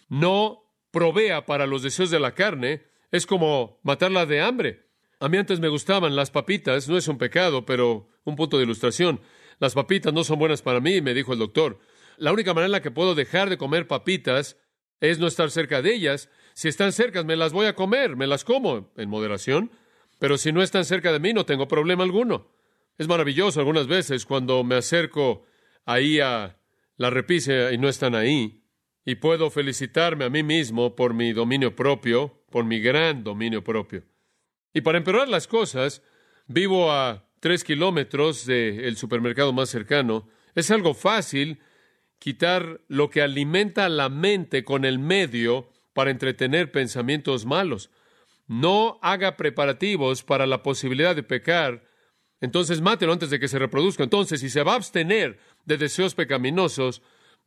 No 0.08 0.64
provea 0.90 1.46
para 1.46 1.66
los 1.66 1.82
deseos 1.82 2.10
de 2.10 2.20
la 2.20 2.34
carne, 2.34 2.84
es 3.10 3.26
como 3.26 3.80
matarla 3.82 4.26
de 4.26 4.40
hambre. 4.40 4.86
A 5.18 5.28
mí 5.28 5.38
antes 5.38 5.60
me 5.60 5.68
gustaban 5.68 6.14
las 6.14 6.30
papitas, 6.30 6.88
no 6.88 6.98
es 6.98 7.08
un 7.08 7.16
pecado, 7.16 7.64
pero 7.64 8.08
un 8.24 8.36
punto 8.36 8.58
de 8.58 8.64
ilustración. 8.64 9.20
Las 9.58 9.72
papitas 9.72 10.12
no 10.12 10.24
son 10.24 10.38
buenas 10.38 10.60
para 10.60 10.80
mí, 10.80 11.00
me 11.00 11.14
dijo 11.14 11.32
el 11.32 11.38
doctor. 11.38 11.78
La 12.18 12.32
única 12.32 12.52
manera 12.52 12.66
en 12.66 12.72
la 12.72 12.82
que 12.82 12.90
puedo 12.90 13.14
dejar 13.14 13.48
de 13.48 13.56
comer 13.56 13.86
papitas 13.86 14.58
es 15.00 15.18
no 15.18 15.26
estar 15.26 15.50
cerca 15.50 15.82
de 15.82 15.94
ellas. 15.94 16.30
Si 16.54 16.68
están 16.68 16.92
cerca, 16.92 17.22
me 17.22 17.36
las 17.36 17.52
voy 17.52 17.66
a 17.66 17.74
comer, 17.74 18.16
me 18.16 18.26
las 18.26 18.44
como 18.44 18.92
en 18.96 19.08
moderación, 19.08 19.70
pero 20.18 20.38
si 20.38 20.52
no 20.52 20.62
están 20.62 20.84
cerca 20.84 21.12
de 21.12 21.20
mí, 21.20 21.32
no 21.32 21.44
tengo 21.44 21.68
problema 21.68 22.04
alguno. 22.04 22.50
Es 22.98 23.08
maravilloso 23.08 23.60
algunas 23.60 23.86
veces 23.86 24.24
cuando 24.24 24.64
me 24.64 24.76
acerco 24.76 25.44
ahí 25.84 26.20
a 26.20 26.58
la 26.96 27.10
repisa 27.10 27.72
y 27.72 27.78
no 27.78 27.88
están 27.88 28.14
ahí, 28.14 28.62
y 29.04 29.16
puedo 29.16 29.50
felicitarme 29.50 30.24
a 30.24 30.30
mí 30.30 30.42
mismo 30.42 30.96
por 30.96 31.14
mi 31.14 31.32
dominio 31.32 31.76
propio, 31.76 32.42
por 32.50 32.64
mi 32.64 32.80
gran 32.80 33.22
dominio 33.22 33.62
propio. 33.62 34.02
Y 34.72 34.80
para 34.80 34.98
empeorar 34.98 35.28
las 35.28 35.46
cosas, 35.46 36.02
vivo 36.46 36.90
a 36.90 37.28
tres 37.40 37.62
kilómetros 37.62 38.46
del 38.46 38.96
supermercado 38.96 39.52
más 39.52 39.68
cercano. 39.68 40.28
Es 40.54 40.70
algo 40.70 40.94
fácil 40.94 41.60
quitar 42.26 42.80
lo 42.88 43.08
que 43.08 43.22
alimenta 43.22 43.88
la 43.88 44.08
mente 44.08 44.64
con 44.64 44.84
el 44.84 44.98
medio 44.98 45.70
para 45.92 46.10
entretener 46.10 46.72
pensamientos 46.72 47.46
malos. 47.46 47.88
No 48.48 48.98
haga 49.00 49.36
preparativos 49.36 50.24
para 50.24 50.44
la 50.44 50.64
posibilidad 50.64 51.14
de 51.14 51.22
pecar, 51.22 51.84
entonces 52.40 52.80
mátelo 52.80 53.12
antes 53.12 53.30
de 53.30 53.38
que 53.38 53.46
se 53.46 53.60
reproduzca. 53.60 54.02
Entonces, 54.02 54.40
si 54.40 54.50
se 54.50 54.64
va 54.64 54.72
a 54.72 54.74
abstener 54.74 55.38
de 55.66 55.76
deseos 55.76 56.16
pecaminosos, 56.16 57.00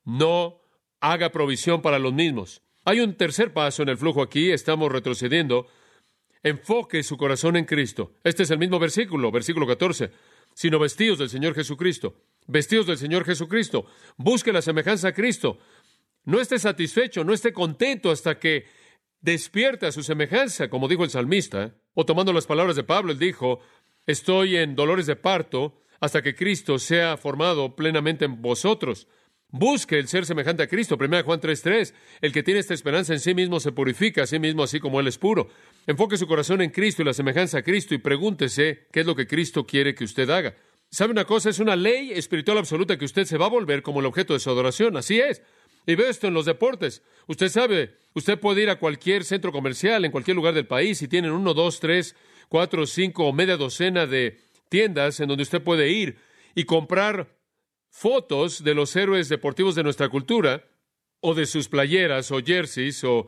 no 0.05 0.61
haga 1.01 1.33
provisión 1.33 1.81
para 1.81 1.99
los 1.99 2.13
mismos. 2.13 2.61
Hay 2.85 3.01
un 3.01 3.15
tercer 3.15 3.51
paso 3.51 3.83
en 3.83 3.89
el 3.89 3.97
flujo 3.97 4.21
aquí, 4.21 4.49
estamos 4.49 4.89
retrocediendo. 4.89 5.67
Enfoque 6.41 7.03
su 7.03 7.17
corazón 7.17 7.57
en 7.57 7.65
Cristo. 7.65 8.13
Este 8.23 8.43
es 8.43 8.51
el 8.51 8.59
mismo 8.59 8.79
versículo, 8.79 9.29
versículo 9.29 9.67
14. 9.67 10.09
Sino 10.53 10.79
vestidos 10.79 11.19
del 11.19 11.29
Señor 11.29 11.53
Jesucristo 11.53 12.15
vestidos 12.49 12.87
del 12.87 12.97
Señor 12.97 13.25
Jesucristo. 13.25 13.85
Busque 14.17 14.51
la 14.51 14.61
semejanza 14.61 15.09
a 15.09 15.13
Cristo. 15.13 15.59
No 16.25 16.41
esté 16.41 16.59
satisfecho, 16.59 17.23
no 17.23 17.33
esté 17.33 17.53
contento 17.53 18.11
hasta 18.11 18.37
que 18.39 18.65
despierte 19.21 19.85
a 19.85 19.91
su 19.91 20.03
semejanza, 20.03 20.69
como 20.69 20.87
dijo 20.87 21.03
el 21.03 21.09
salmista. 21.09 21.75
O 21.93 22.05
tomando 22.05 22.33
las 22.33 22.47
palabras 22.47 22.75
de 22.75 22.83
Pablo, 22.83 23.11
él 23.11 23.19
dijo, 23.19 23.59
estoy 24.05 24.57
en 24.57 24.75
dolores 24.75 25.05
de 25.05 25.15
parto 25.15 25.81
hasta 25.99 26.21
que 26.21 26.35
Cristo 26.35 26.79
sea 26.79 27.17
formado 27.17 27.75
plenamente 27.75 28.25
en 28.25 28.41
vosotros. 28.41 29.07
Busque 29.51 29.97
el 29.97 30.07
ser 30.07 30.25
semejante 30.25 30.61
a 30.61 30.67
Cristo. 30.67 30.95
1 30.95 31.23
Juan 31.23 31.39
3:3. 31.39 31.93
El 32.21 32.31
que 32.31 32.43
tiene 32.43 32.59
esta 32.59 32.75
esperanza 32.75 33.13
en 33.13 33.19
sí 33.19 33.33
mismo 33.33 33.59
se 33.59 33.71
purifica 33.71 34.23
a 34.23 34.27
sí 34.27 34.37
mismo 34.37 34.63
así 34.63 34.79
como 34.79 34.99
Él 34.99 35.07
es 35.07 35.17
puro. 35.17 35.49
Enfoque 35.87 36.17
su 36.17 36.27
corazón 36.27 36.61
en 36.61 36.69
Cristo 36.69 37.01
y 37.01 37.05
la 37.05 37.13
semejanza 37.13 37.59
a 37.59 37.63
Cristo 37.63 37.95
y 37.95 37.97
pregúntese 37.97 38.87
qué 38.91 38.99
es 38.99 39.05
lo 39.07 39.15
que 39.15 39.25
Cristo 39.25 39.65
quiere 39.65 39.95
que 39.95 40.03
usted 40.03 40.29
haga. 40.29 40.55
¿Sabe 40.91 41.11
una 41.11 41.25
cosa? 41.25 41.49
Es 41.49 41.59
una 41.59 41.75
ley 41.75 42.11
espiritual 42.11 42.57
absoluta 42.57 42.97
que 42.97 43.05
usted 43.05 43.25
se 43.25 43.37
va 43.37 43.45
a 43.45 43.49
volver 43.49 43.83
como 43.83 43.99
el 43.99 44.07
objeto 44.07 44.33
de 44.33 44.39
su 44.39 44.49
adoración. 44.49 44.97
Así 44.97 45.19
es. 45.19 45.43
Y 45.85 45.95
veo 45.95 46.09
esto 46.09 46.27
en 46.27 46.33
los 46.33 46.45
deportes. 46.45 47.03
Usted 47.27 47.49
sabe, 47.49 47.97
usted 48.13 48.39
puede 48.39 48.63
ir 48.63 48.69
a 48.69 48.79
cualquier 48.79 49.23
centro 49.23 49.51
comercial 49.51 50.03
en 50.03 50.11
cualquier 50.11 50.35
lugar 50.35 50.53
del 50.53 50.67
país 50.67 51.01
y 51.01 51.07
tienen 51.07 51.31
uno, 51.31 51.53
dos, 51.53 51.79
tres, 51.79 52.15
cuatro, 52.47 52.85
cinco 52.87 53.27
o 53.27 53.33
media 53.33 53.55
docena 53.55 54.07
de 54.07 54.39
tiendas 54.69 55.19
en 55.19 55.27
donde 55.27 55.43
usted 55.43 55.61
puede 55.61 55.89
ir 55.89 56.17
y 56.55 56.65
comprar 56.65 57.37
fotos 57.89 58.63
de 58.63 58.73
los 58.73 58.95
héroes 58.95 59.29
deportivos 59.29 59.75
de 59.75 59.83
nuestra 59.83 60.09
cultura 60.09 60.65
o 61.21 61.33
de 61.33 61.45
sus 61.45 61.69
playeras 61.69 62.31
o 62.31 62.39
jerseys 62.39 63.03
o 63.03 63.27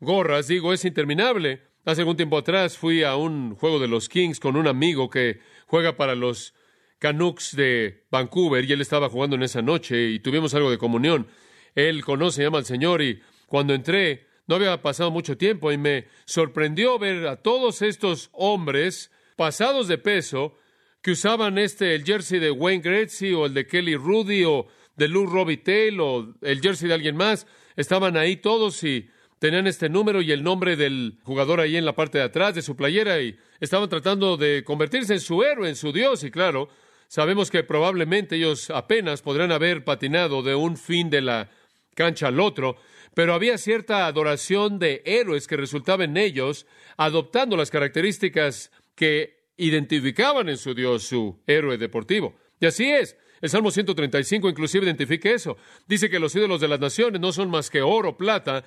gorras. 0.00 0.48
Digo, 0.48 0.72
es 0.72 0.84
interminable. 0.84 1.62
Hace 1.84 2.02
algún 2.02 2.16
tiempo 2.16 2.36
atrás 2.36 2.76
fui 2.76 3.02
a 3.02 3.16
un 3.16 3.54
juego 3.54 3.78
de 3.78 3.88
los 3.88 4.08
Kings 4.08 4.40
con 4.40 4.56
un 4.56 4.66
amigo 4.66 5.08
que 5.08 5.40
juega 5.66 5.96
para 5.96 6.14
los 6.14 6.54
Canucks 6.98 7.54
de 7.54 8.04
Vancouver 8.10 8.64
y 8.64 8.72
él 8.72 8.80
estaba 8.80 9.08
jugando 9.08 9.36
en 9.36 9.42
esa 9.42 9.62
noche 9.62 10.10
y 10.10 10.20
tuvimos 10.20 10.54
algo 10.54 10.70
de 10.70 10.78
comunión. 10.78 11.28
Él 11.74 12.04
conoce, 12.04 12.42
llama 12.42 12.58
al 12.58 12.64
Señor 12.64 13.02
y 13.02 13.20
cuando 13.46 13.74
entré 13.74 14.26
no 14.46 14.56
había 14.56 14.82
pasado 14.82 15.10
mucho 15.10 15.36
tiempo 15.36 15.70
y 15.70 15.78
me 15.78 16.06
sorprendió 16.24 16.98
ver 16.98 17.26
a 17.28 17.36
todos 17.36 17.82
estos 17.82 18.30
hombres 18.32 19.12
pasados 19.36 19.88
de 19.88 19.98
peso 19.98 20.56
que 21.02 21.12
usaban 21.12 21.58
este 21.58 21.94
el 21.94 22.04
jersey 22.04 22.40
de 22.40 22.50
Wayne 22.50 22.82
Gretzky 22.82 23.32
o 23.34 23.46
el 23.46 23.54
de 23.54 23.66
Kelly 23.66 23.94
Rudy 23.94 24.44
o 24.44 24.66
de 24.96 25.06
Lou 25.06 25.26
Robitaille 25.26 26.00
o 26.00 26.34
el 26.42 26.60
jersey 26.60 26.88
de 26.88 26.94
alguien 26.94 27.16
más. 27.16 27.46
Estaban 27.76 28.16
ahí 28.16 28.36
todos 28.36 28.82
y 28.82 29.08
tenían 29.38 29.66
este 29.66 29.88
número 29.88 30.20
y 30.20 30.32
el 30.32 30.42
nombre 30.42 30.74
del 30.74 31.18
jugador 31.22 31.60
ahí 31.60 31.76
en 31.76 31.84
la 31.84 31.94
parte 31.94 32.18
de 32.18 32.24
atrás 32.24 32.54
de 32.54 32.62
su 32.62 32.74
playera 32.74 33.20
y 33.20 33.36
estaban 33.60 33.88
tratando 33.88 34.36
de 34.36 34.64
convertirse 34.64 35.14
en 35.14 35.20
su 35.20 35.42
héroe, 35.44 35.68
en 35.68 35.76
su 35.76 35.92
Dios 35.92 36.24
y 36.24 36.30
claro, 36.30 36.68
Sabemos 37.08 37.50
que 37.50 37.64
probablemente 37.64 38.36
ellos 38.36 38.68
apenas 38.68 39.22
podrán 39.22 39.50
haber 39.50 39.82
patinado 39.82 40.42
de 40.42 40.54
un 40.54 40.76
fin 40.76 41.08
de 41.08 41.22
la 41.22 41.50
cancha 41.94 42.28
al 42.28 42.38
otro, 42.38 42.76
pero 43.14 43.32
había 43.32 43.56
cierta 43.56 44.06
adoración 44.06 44.78
de 44.78 45.02
héroes 45.06 45.46
que 45.46 45.56
resultaba 45.56 46.04
en 46.04 46.18
ellos, 46.18 46.66
adoptando 46.98 47.56
las 47.56 47.70
características 47.70 48.70
que 48.94 49.48
identificaban 49.56 50.50
en 50.50 50.58
su 50.58 50.74
Dios 50.74 51.04
su 51.04 51.42
héroe 51.46 51.78
deportivo. 51.78 52.36
Y 52.60 52.66
así 52.66 52.90
es. 52.90 53.16
El 53.40 53.48
Salmo 53.48 53.70
135 53.70 54.48
inclusive 54.48 54.84
identifica 54.84 55.30
eso. 55.30 55.56
Dice 55.86 56.10
que 56.10 56.18
los 56.18 56.34
ídolos 56.34 56.60
de 56.60 56.68
las 56.68 56.80
naciones 56.80 57.20
no 57.20 57.32
son 57.32 57.50
más 57.50 57.70
que 57.70 57.80
oro, 57.80 58.16
plata, 58.16 58.64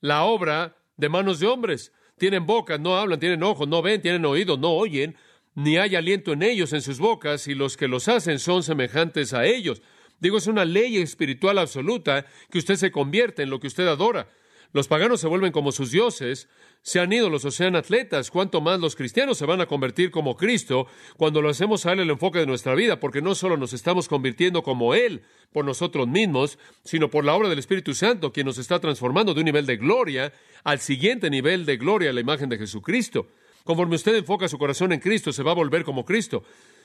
la 0.00 0.24
obra 0.24 0.76
de 0.96 1.08
manos 1.08 1.38
de 1.40 1.46
hombres. 1.46 1.92
Tienen 2.18 2.44
bocas, 2.44 2.80
no 2.80 2.96
hablan, 2.96 3.20
tienen 3.20 3.42
ojos, 3.42 3.68
no 3.68 3.82
ven, 3.82 4.00
tienen 4.00 4.24
oídos, 4.24 4.58
no 4.58 4.72
oyen, 4.72 5.16
ni 5.54 5.76
hay 5.76 5.96
aliento 5.96 6.32
en 6.32 6.42
ellos, 6.42 6.72
en 6.72 6.82
sus 6.82 6.98
bocas, 6.98 7.48
y 7.48 7.54
los 7.54 7.76
que 7.76 7.88
los 7.88 8.08
hacen 8.08 8.38
son 8.38 8.62
semejantes 8.62 9.32
a 9.34 9.44
ellos. 9.46 9.82
Digo, 10.20 10.38
es 10.38 10.46
una 10.46 10.64
ley 10.64 10.98
espiritual 10.98 11.58
absoluta 11.58 12.26
que 12.50 12.58
usted 12.58 12.76
se 12.76 12.90
convierte 12.90 13.42
en 13.42 13.50
lo 13.50 13.60
que 13.60 13.66
usted 13.66 13.86
adora. 13.86 14.28
Los 14.72 14.88
paganos 14.88 15.20
se 15.20 15.28
vuelven 15.28 15.52
como 15.52 15.70
sus 15.70 15.92
dioses, 15.92 16.48
sean 16.82 17.12
ídolos 17.12 17.44
o 17.44 17.52
sean 17.52 17.76
atletas, 17.76 18.32
cuanto 18.32 18.60
más 18.60 18.80
los 18.80 18.96
cristianos 18.96 19.38
se 19.38 19.46
van 19.46 19.60
a 19.60 19.66
convertir 19.66 20.10
como 20.10 20.36
Cristo 20.36 20.88
cuando 21.16 21.40
lo 21.40 21.48
hacemos 21.48 21.86
a 21.86 21.92
Él 21.92 22.00
el 22.00 22.10
enfoque 22.10 22.40
de 22.40 22.46
nuestra 22.46 22.74
vida, 22.74 22.98
porque 22.98 23.22
no 23.22 23.36
solo 23.36 23.56
nos 23.56 23.72
estamos 23.72 24.08
convirtiendo 24.08 24.64
como 24.64 24.94
Él 24.94 25.22
por 25.52 25.64
nosotros 25.64 26.08
mismos, 26.08 26.58
sino 26.82 27.08
por 27.08 27.24
la 27.24 27.34
obra 27.34 27.48
del 27.48 27.60
Espíritu 27.60 27.94
Santo, 27.94 28.32
quien 28.32 28.46
nos 28.46 28.58
está 28.58 28.80
transformando 28.80 29.32
de 29.32 29.40
un 29.40 29.44
nivel 29.44 29.64
de 29.64 29.76
gloria 29.76 30.32
al 30.64 30.80
siguiente 30.80 31.30
nivel 31.30 31.66
de 31.66 31.76
gloria 31.76 32.12
la 32.12 32.20
imagen 32.20 32.48
de 32.48 32.58
Jesucristo. 32.58 33.28
Conforme 33.64 33.96
usted 33.96 34.14
enfoca 34.14 34.46
su 34.46 34.58
corazón 34.58 34.92
en 34.92 35.00
Cristo, 35.00 35.32
se 35.32 35.42
va 35.42 35.52
a 35.52 35.54
volver 35.54 35.84
como 35.84 36.04
Cristo. 36.04 36.44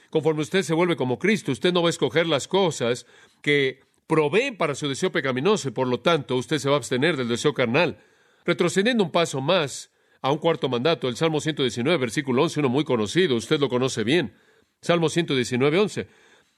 Conforme 0.10 0.42
usted 0.42 0.64
se 0.64 0.74
vuelve 0.74 0.96
como 0.96 1.20
Cristo, 1.20 1.52
usted 1.52 1.74
no 1.74 1.82
va 1.82 1.90
a 1.90 1.92
escoger 1.92 2.26
las 2.26 2.48
cosas 2.48 3.06
que 3.42 3.82
proveen 4.08 4.58
para 4.58 4.76
su 4.76 4.88
deseo 4.88 5.12
pecaminoso 5.12 5.68
y 5.68 5.72
por 5.72 5.88
lo 5.88 6.00
tanto 6.00 6.36
usted 6.36 6.58
se 6.58 6.70
va 6.70 6.76
a 6.76 6.78
abstener 6.78 7.18
del 7.18 7.28
deseo 7.28 7.54
carnal. 7.54 8.00
Retrocediendo 8.46 9.04
un 9.04 9.12
paso 9.12 9.42
más 9.42 9.92
a 10.22 10.32
un 10.32 10.40
cuarto 10.40 10.70
mandato, 10.70 11.08
el 11.08 11.16
Salmo 11.16 11.42
119, 11.42 11.98
versículo 11.98 12.44
11, 12.44 12.62
uno 12.62 12.70
muy 12.70 12.86
conocido, 12.86 13.36
usted 13.36 13.60
lo 13.60 13.70
conoce 13.70 14.04
bien. 14.04 14.34
Salmo 14.82 15.10
119, 15.10 15.78
11. 15.78 16.08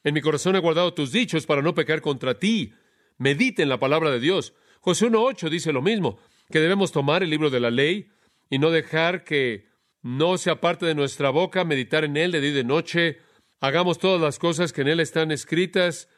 En 0.03 0.13
mi 0.13 0.21
corazón 0.21 0.55
he 0.55 0.59
guardado 0.59 0.93
tus 0.93 1.11
dichos 1.11 1.45
para 1.45 1.61
no 1.61 1.73
pecar 1.73 2.01
contra 2.01 2.37
ti. 2.37 2.73
Medite 3.17 3.63
en 3.63 3.69
la 3.69 3.79
palabra 3.79 4.11
de 4.11 4.19
Dios. 4.19 4.53
José 4.79 5.07
1.8 5.07 5.49
dice 5.49 5.73
lo 5.73 5.81
mismo, 5.81 6.19
que 6.49 6.59
debemos 6.59 6.91
tomar 6.91 7.23
el 7.23 7.29
libro 7.29 7.49
de 7.49 7.59
la 7.59 7.71
ley 7.71 8.09
y 8.49 8.59
no 8.59 8.71
dejar 8.71 9.23
que 9.23 9.70
no 10.01 10.37
se 10.37 10.49
aparte 10.49 10.85
de 10.85 10.95
nuestra 10.95 11.29
boca, 11.29 11.63
meditar 11.63 12.03
en 12.03 12.17
él 12.17 12.31
de 12.31 12.41
día 12.41 12.51
y 12.51 12.53
de 12.53 12.63
noche, 12.63 13.19
hagamos 13.59 13.99
todas 13.99 14.19
las 14.19 14.39
cosas 14.39 14.73
que 14.73 14.81
en 14.81 14.87
él 14.87 14.99
están 14.99 15.31
escritas, 15.31 16.09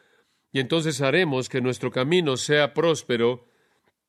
y 0.51 0.59
entonces 0.59 1.01
haremos 1.01 1.49
que 1.49 1.61
nuestro 1.61 1.91
camino 1.91 2.37
sea 2.37 2.73
próspero. 2.73 3.49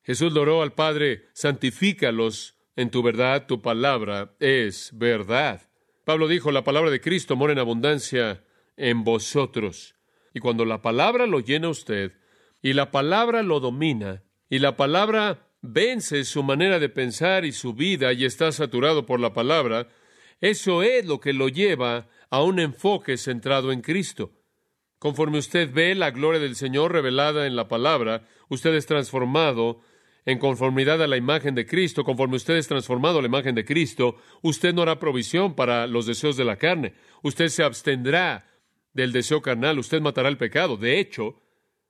Jesús 0.03 0.37
oró 0.37 0.63
al 0.63 0.75
Padre, 0.75 1.29
santifícalos 1.33 2.57
en 2.77 2.91
tu 2.91 3.03
verdad, 3.03 3.47
tu 3.47 3.63
palabra 3.63 4.35
es 4.41 4.91
verdad. 4.93 5.63
Pablo 6.05 6.29
dijo, 6.29 6.53
la 6.53 6.65
palabra 6.65 6.91
de 6.91 7.01
Cristo 7.01 7.35
mora 7.35 7.55
en 7.55 7.59
abundancia 7.59 8.45
en 8.77 9.05
vosotros. 9.05 9.95
Y 10.35 10.41
cuando 10.41 10.65
la 10.65 10.83
palabra 10.83 11.27
lo 11.27 11.41
llena 11.41 11.69
usted, 11.69 12.13
y 12.61 12.75
la 12.75 12.91
palabra 12.91 13.43
lo 13.43 13.61
domina, 13.61 14.23
y 14.51 14.59
la 14.59 14.77
palabra 14.77 15.44
vence 15.65 16.25
su 16.25 16.43
manera 16.43 16.79
de 16.79 16.89
pensar 16.89 17.45
y 17.45 17.53
su 17.53 17.73
vida 17.73 18.13
y 18.13 18.25
está 18.25 18.53
saturado 18.53 19.07
por 19.07 19.19
la 19.19 19.33
palabra, 19.33 19.89
eso 20.41 20.83
es 20.83 21.07
lo 21.07 21.21
que 21.21 21.33
lo 21.33 21.49
lleva 21.49 22.07
a 22.29 22.43
un 22.43 22.59
enfoque 22.59 23.17
centrado 23.17 23.73
en 23.73 23.81
Cristo. 23.81 24.33
Conforme 24.99 25.39
usted 25.39 25.73
ve 25.73 25.95
la 25.95 26.11
gloria 26.11 26.41
del 26.41 26.55
Señor 26.55 26.93
revelada 26.93 27.47
en 27.47 27.57
la 27.57 27.69
palabra, 27.69 28.29
usted 28.49 28.75
es 28.75 28.87
transformado 28.87 29.81
en 30.27 30.39
conformidad 30.39 31.03
a 31.03 31.07
la 31.07 31.17
imagen 31.17 31.55
de 31.55 31.67
Cristo. 31.67 32.05
Conforme 32.05 32.37
usted 32.37 32.57
es 32.57 32.69
transformado 32.69 33.19
a 33.19 33.23
la 33.23 33.29
imagen 33.29 33.55
de 33.55 33.65
Cristo, 33.65 34.17
usted 34.43 34.75
no 34.75 34.83
hará 34.83 34.99
provisión 34.99 35.55
para 35.55 35.87
los 35.87 36.07
deseos 36.07 36.37
de 36.37 36.45
la 36.45 36.57
carne. 36.57 36.95
Usted 37.23 37.49
se 37.49 37.63
abstendrá 37.63 38.51
del 38.93 39.13
deseo 39.13 39.43
carnal. 39.43 39.79
Usted 39.79 40.01
matará 40.01 40.29
el 40.29 40.39
pecado. 40.39 40.77
De 40.77 40.99
hecho, 40.99 41.41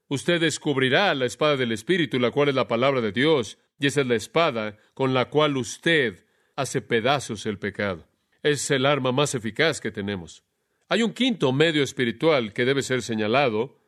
usted 0.09 0.41
descubrirá 0.41 1.15
la 1.15 1.27
espada 1.27 1.57
del 1.57 1.73
Espíritu, 1.73 2.19
la 2.19 2.31
cual 2.31 2.49
es 2.49 2.55
la 2.55 2.69
palabra 2.69 3.01
de 3.01 3.13
Dios, 3.13 3.59
y 3.79 3.87
esa 3.87 4.03
es 4.03 4.07
la 4.07 4.15
espada 4.15 4.77
con 4.95 5.15
la 5.15 5.31
cual 5.31 5.57
usted 5.57 6.25
hace 6.57 6.81
pedazos 6.83 7.47
el 7.47 7.59
pecado. 7.59 8.07
Es 8.43 8.71
el 8.71 8.87
arma 8.87 9.13
más 9.13 9.35
eficaz 9.35 9.81
que 9.81 9.91
tenemos. 9.91 10.45
Hay 10.89 11.03
un 11.03 11.13
quinto 11.13 11.53
medio 11.53 11.83
espiritual 11.83 12.53
que 12.53 12.65
debe 12.65 12.83
ser 12.83 13.03
señalado. 13.03 13.81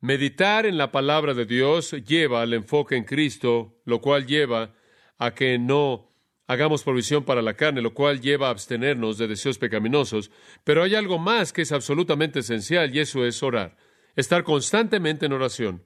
Meditar 0.00 0.66
en 0.66 0.76
la 0.76 0.90
palabra 0.90 1.34
de 1.34 1.46
Dios 1.46 1.92
lleva 1.92 2.42
al 2.42 2.52
enfoque 2.52 2.96
en 2.96 3.04
Cristo, 3.04 3.80
lo 3.84 4.00
cual 4.00 4.26
lleva 4.26 4.74
a 5.18 5.34
que 5.34 5.58
no 5.58 6.10
hagamos 6.46 6.82
provisión 6.82 7.24
para 7.24 7.42
la 7.42 7.54
carne, 7.54 7.80
lo 7.80 7.94
cual 7.94 8.20
lleva 8.20 8.48
a 8.48 8.50
abstenernos 8.50 9.18
de 9.18 9.28
deseos 9.28 9.56
pecaminosos. 9.58 10.32
Pero 10.64 10.82
hay 10.82 10.96
algo 10.96 11.18
más 11.18 11.52
que 11.52 11.62
es 11.62 11.70
absolutamente 11.70 12.40
esencial 12.40 12.94
y 12.94 12.98
eso 12.98 13.24
es 13.24 13.40
orar. 13.42 13.76
Estar 14.16 14.44
constantemente 14.44 15.26
en 15.26 15.32
oración. 15.32 15.84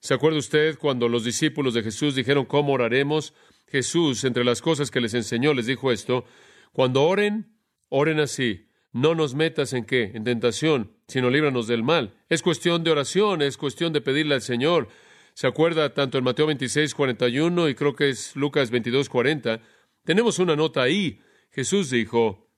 ¿Se 0.00 0.14
acuerda 0.14 0.38
usted 0.38 0.78
cuando 0.78 1.08
los 1.08 1.24
discípulos 1.24 1.74
de 1.74 1.82
Jesús 1.82 2.14
dijeron 2.14 2.46
cómo 2.46 2.72
oraremos? 2.72 3.34
Jesús, 3.66 4.24
entre 4.24 4.44
las 4.44 4.62
cosas 4.62 4.90
que 4.90 5.00
les 5.00 5.14
enseñó, 5.14 5.54
les 5.54 5.66
dijo 5.66 5.92
esto, 5.92 6.24
cuando 6.72 7.02
oren, 7.02 7.54
oren 7.88 8.18
así 8.20 8.70
no 8.92 9.14
nos 9.14 9.34
metas 9.34 9.72
en 9.72 9.84
qué, 9.84 10.10
en 10.14 10.24
tentación, 10.24 10.92
sino 11.06 11.30
líbranos 11.30 11.66
del 11.66 11.82
mal. 11.82 12.14
Es 12.28 12.42
cuestión 12.42 12.82
de 12.82 12.90
oración, 12.90 13.42
es 13.42 13.56
cuestión 13.56 13.92
de 13.92 14.00
pedirle 14.00 14.34
al 14.34 14.42
Señor. 14.42 14.88
¿Se 15.34 15.46
acuerda 15.46 15.94
tanto 15.94 16.18
en 16.18 16.24
Mateo 16.24 16.46
26, 16.46 16.94
41 16.94 17.68
y 17.68 17.74
creo 17.74 17.94
que 17.94 18.08
es 18.08 18.34
Lucas 18.34 18.70
22, 18.70 19.08
40? 19.08 19.60
Tenemos 20.04 20.38
una 20.38 20.56
nota 20.56 20.82
ahí. 20.82 21.20
Jesús 21.50 21.90
dijo, 21.90 22.50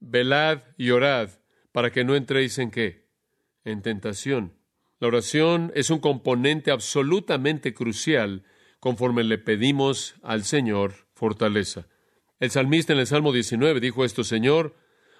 velad 0.00 0.62
y 0.76 0.90
orad 0.90 1.30
para 1.72 1.90
que 1.90 2.04
no 2.04 2.14
entréis 2.14 2.58
en 2.58 2.70
qué, 2.70 3.01
en 3.64 3.82
tentación. 3.82 4.54
La 5.00 5.08
oración 5.08 5.72
es 5.74 5.90
un 5.90 5.98
componente 5.98 6.70
absolutamente 6.70 7.74
crucial 7.74 8.44
conforme 8.80 9.24
le 9.24 9.38
pedimos 9.38 10.14
al 10.22 10.44
Señor 10.44 10.94
fortaleza. 11.14 11.86
El 12.40 12.50
salmista 12.50 12.92
en 12.92 12.98
el 12.98 13.06
Salmo 13.06 13.32
19 13.32 13.80
dijo 13.80 14.04
esto, 14.04 14.24
Señor, 14.24 14.74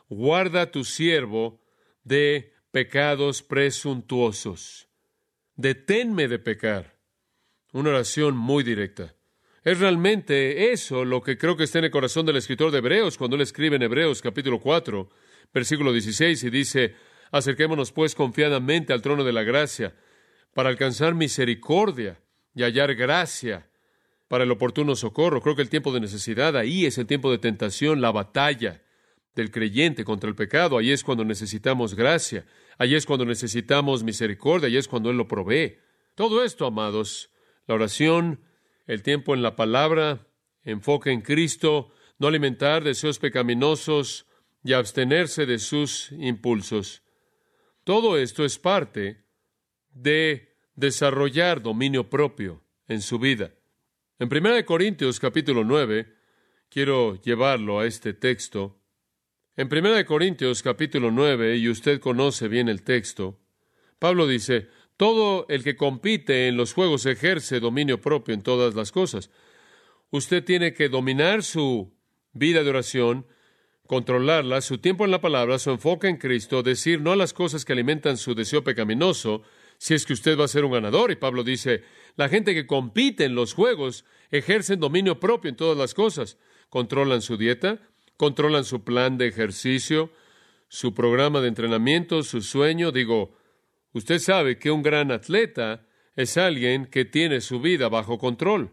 guarda 0.09 0.71
tu 0.71 0.85
siervo 0.85 1.61
de 2.05 2.53
pecados 2.73 3.43
presuntuosos. 3.43 4.89
Deténme 5.55 6.27
de 6.29 6.39
pecar. 6.39 6.99
Una 7.73 7.91
oración 7.91 8.37
muy 8.37 8.65
directa. 8.65 9.15
Es 9.65 9.79
realmente 9.79 10.73
eso 10.73 11.05
lo 11.05 11.23
que 11.23 11.39
creo 11.39 11.57
que 11.57 11.65
está 11.65 11.79
en 11.79 11.85
el 11.85 11.91
corazón 11.91 12.27
del 12.27 12.37
escritor 12.37 12.73
de 12.73 12.79
Hebreos 12.79 13.17
cuando 13.17 13.37
él 13.37 13.43
escribe 13.43 13.77
en 13.77 13.83
Hebreos 13.83 14.21
capítulo 14.21 14.59
4, 14.61 15.09
versículo 15.55 15.93
16 15.93 16.43
y 16.43 16.51
dice, 16.51 16.97
acerquémonos 17.33 17.91
pues 17.91 18.15
confiadamente 18.15 18.93
al 18.93 19.03
trono 19.03 19.25
de 19.25 19.33
la 19.33 19.43
gracia 19.43 19.97
para 20.55 20.69
alcanzar 20.69 21.15
misericordia 21.15 22.21
y 22.55 22.63
hallar 22.63 22.95
gracia 22.95 23.69
para 24.29 24.45
el 24.45 24.51
oportuno 24.51 24.95
socorro. 24.95 25.41
Creo 25.41 25.57
que 25.57 25.63
el 25.63 25.69
tiempo 25.69 25.93
de 25.93 26.01
necesidad 26.01 26.57
ahí 26.57 26.87
es 26.87 26.99
el 26.99 27.07
tiempo 27.07 27.31
de 27.31 27.39
tentación, 27.39 28.01
la 28.01 28.13
batalla 28.13 28.83
del 29.35 29.51
creyente 29.51 30.05
contra 30.05 30.29
el 30.29 30.37
pecado. 30.37 30.79
Ahí 30.79 30.93
es 30.93 31.03
cuando 31.03 31.25
necesitamos 31.25 31.95
gracia, 31.95 32.45
ahí 32.79 32.95
es 32.95 33.07
cuando 33.07 33.25
necesitamos 33.25 34.05
misericordia, 34.05 34.69
ahí 34.69 34.77
es 34.77 34.87
cuando 34.89 35.11
Él 35.11 35.17
lo 35.17 35.27
provee. 35.27 35.79
Todo 36.15 36.45
esto, 36.45 36.67
amados, 36.67 37.31
la 37.67 37.75
oración, 37.75 38.41
el 38.87 39.03
tiempo 39.03 39.35
en 39.35 39.43
la 39.43 39.57
palabra, 39.57 40.27
enfoque 40.65 41.11
en 41.11 41.23
Cristo, 41.23 41.91
no 42.19 42.29
alimentar 42.29 42.85
deseos 42.85 43.19
pecaminosos 43.19 44.27
y 44.63 44.75
abstenerse 44.75 45.47
de 45.47 45.59
sus 45.59 46.13
impulsos. 46.13 47.02
Todo 47.85 48.17
esto 48.17 48.45
es 48.45 48.59
parte 48.59 49.25
de 49.91 50.55
desarrollar 50.77 51.63
dominio 51.63 52.09
propio 52.09 52.63
en 52.87 53.01
su 53.01 53.19
vida. 53.19 53.55
En 54.21 54.29
1 54.33 54.65
Corintios 54.65 55.19
capítulo 55.19 55.65
9, 55.65 56.15
quiero 56.69 57.21
llevarlo 57.21 57.81
a 57.81 57.87
este 57.87 58.15
texto, 58.15 58.79
en 59.57 59.69
1 59.71 60.07
Corintios 60.07 60.63
capítulo 60.63 61.11
9, 61.11 61.57
y 61.57 61.69
usted 61.69 62.01
conoce 62.01 62.47
bien 62.47 62.69
el 62.69 62.83
texto, 62.83 63.41
Pablo 63.99 64.29
dice, 64.29 64.69
todo 64.97 65.47
el 65.49 65.65
que 65.65 65.77
compite 65.77 66.47
en 66.47 66.57
los 66.57 66.75
juegos 66.75 67.05
ejerce 67.07 67.59
dominio 67.59 68.01
propio 68.01 68.35
en 68.35 68.43
todas 68.43 68.75
las 68.75 68.93
cosas. 68.93 69.31
Usted 70.11 70.45
tiene 70.45 70.73
que 70.73 70.89
dominar 70.89 71.43
su 71.43 71.93
vida 72.33 72.63
de 72.63 72.71
oración, 72.71 73.27
controlarla, 73.93 74.63
su 74.63 74.79
tiempo 74.79 75.05
en 75.05 75.11
la 75.11 75.21
palabra, 75.21 75.59
su 75.59 75.71
enfoque 75.71 76.09
en 76.09 76.17
Cristo, 76.17 76.63
decir 76.63 77.03
no 77.03 77.13
a 77.13 77.17
las 77.17 77.35
cosas 77.35 77.67
que 77.67 77.75
alimentan 77.75 78.17
su 78.17 78.35
deseo 78.35 78.65
pecaminoso, 78.65 79.43
si 79.77 79.93
es 79.93 80.07
que 80.07 80.15
usted 80.15 80.39
va 80.41 80.47
a 80.47 80.49
ser 80.49 80.65
un 80.65 80.73
ganador. 80.73 81.11
Y 81.11 81.17
Pablo 81.17 81.45
dice, 81.45 81.83
la 82.17 82.31
gente 82.31 82.55
que 82.55 82.67
compite 82.67 83.27
en 83.27 83.35
los 83.35 83.53
juegos 83.53 84.07
ejercen 84.31 84.81
dominio 84.81 85.21
propio 85.21 85.51
en 85.51 85.57
todas 85.57 85.77
las 85.77 85.93
cosas. 85.93 86.39
Controlan 86.71 87.21
su 87.21 87.37
dieta, 87.37 87.81
controlan 88.17 88.65
su 88.65 88.83
plan 88.83 89.19
de 89.19 89.27
ejercicio, 89.27 90.11
su 90.69 90.95
programa 90.95 91.43
de 91.43 91.49
entrenamiento, 91.49 92.23
su 92.23 92.41
sueño. 92.41 92.93
Digo, 92.93 93.37
usted 93.93 94.21
sabe 94.21 94.59
que 94.59 94.71
un 94.71 94.83
gran 94.83 95.11
atleta 95.11 95.87
es 96.17 96.39
alguien 96.39 96.87
que 96.87 97.05
tiene 97.05 97.43
su 97.43 97.61
vida 97.61 97.91
bajo 97.91 98.17
control. 98.17 98.71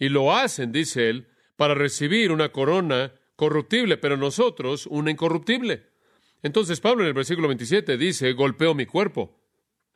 Y 0.00 0.08
lo 0.08 0.34
hacen, 0.34 0.72
dice 0.72 1.10
él, 1.10 1.28
para 1.54 1.76
recibir 1.76 2.32
una 2.32 2.48
corona 2.48 3.12
corruptible, 3.42 3.96
pero 3.96 4.16
nosotros 4.16 4.86
una 4.86 5.10
incorruptible. 5.10 5.88
Entonces 6.44 6.78
Pablo 6.78 7.02
en 7.02 7.08
el 7.08 7.12
versículo 7.12 7.48
27 7.48 7.98
dice, 7.98 8.32
golpeo 8.34 8.72
mi 8.72 8.86
cuerpo. 8.86 9.36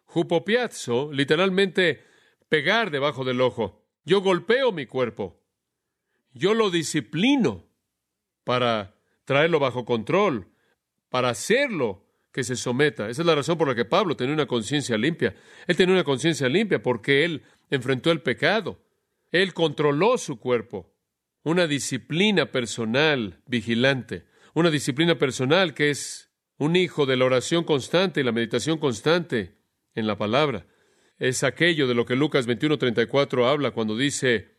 Jupopiazzo, 0.06 1.12
literalmente 1.12 2.02
pegar 2.48 2.90
debajo 2.90 3.24
del 3.24 3.40
ojo. 3.40 3.86
Yo 4.04 4.20
golpeo 4.20 4.72
mi 4.72 4.86
cuerpo. 4.86 5.40
Yo 6.32 6.54
lo 6.54 6.70
disciplino 6.70 7.68
para 8.42 8.96
traerlo 9.24 9.60
bajo 9.60 9.84
control, 9.84 10.48
para 11.08 11.28
hacerlo 11.28 12.04
que 12.32 12.42
se 12.42 12.56
someta. 12.56 13.08
Esa 13.08 13.22
es 13.22 13.26
la 13.26 13.36
razón 13.36 13.56
por 13.56 13.68
la 13.68 13.76
que 13.76 13.84
Pablo 13.84 14.16
tenía 14.16 14.34
una 14.34 14.46
conciencia 14.46 14.98
limpia. 14.98 15.36
Él 15.68 15.76
tenía 15.76 15.94
una 15.94 16.02
conciencia 16.02 16.48
limpia 16.48 16.82
porque 16.82 17.24
él 17.24 17.44
enfrentó 17.70 18.10
el 18.10 18.22
pecado. 18.22 18.80
Él 19.30 19.54
controló 19.54 20.18
su 20.18 20.40
cuerpo. 20.40 20.95
Una 21.46 21.68
disciplina 21.68 22.46
personal 22.50 23.40
vigilante. 23.46 24.24
Una 24.52 24.68
disciplina 24.68 25.16
personal 25.16 25.74
que 25.74 25.90
es 25.90 26.28
un 26.58 26.74
hijo 26.74 27.06
de 27.06 27.16
la 27.16 27.24
oración 27.24 27.62
constante 27.62 28.20
y 28.20 28.24
la 28.24 28.32
meditación 28.32 28.78
constante 28.78 29.54
en 29.94 30.08
la 30.08 30.18
palabra. 30.18 30.66
Es 31.20 31.44
aquello 31.44 31.86
de 31.86 31.94
lo 31.94 32.04
que 32.04 32.16
Lucas 32.16 32.48
21:34 32.48 33.48
habla 33.48 33.70
cuando 33.70 33.96
dice, 33.96 34.56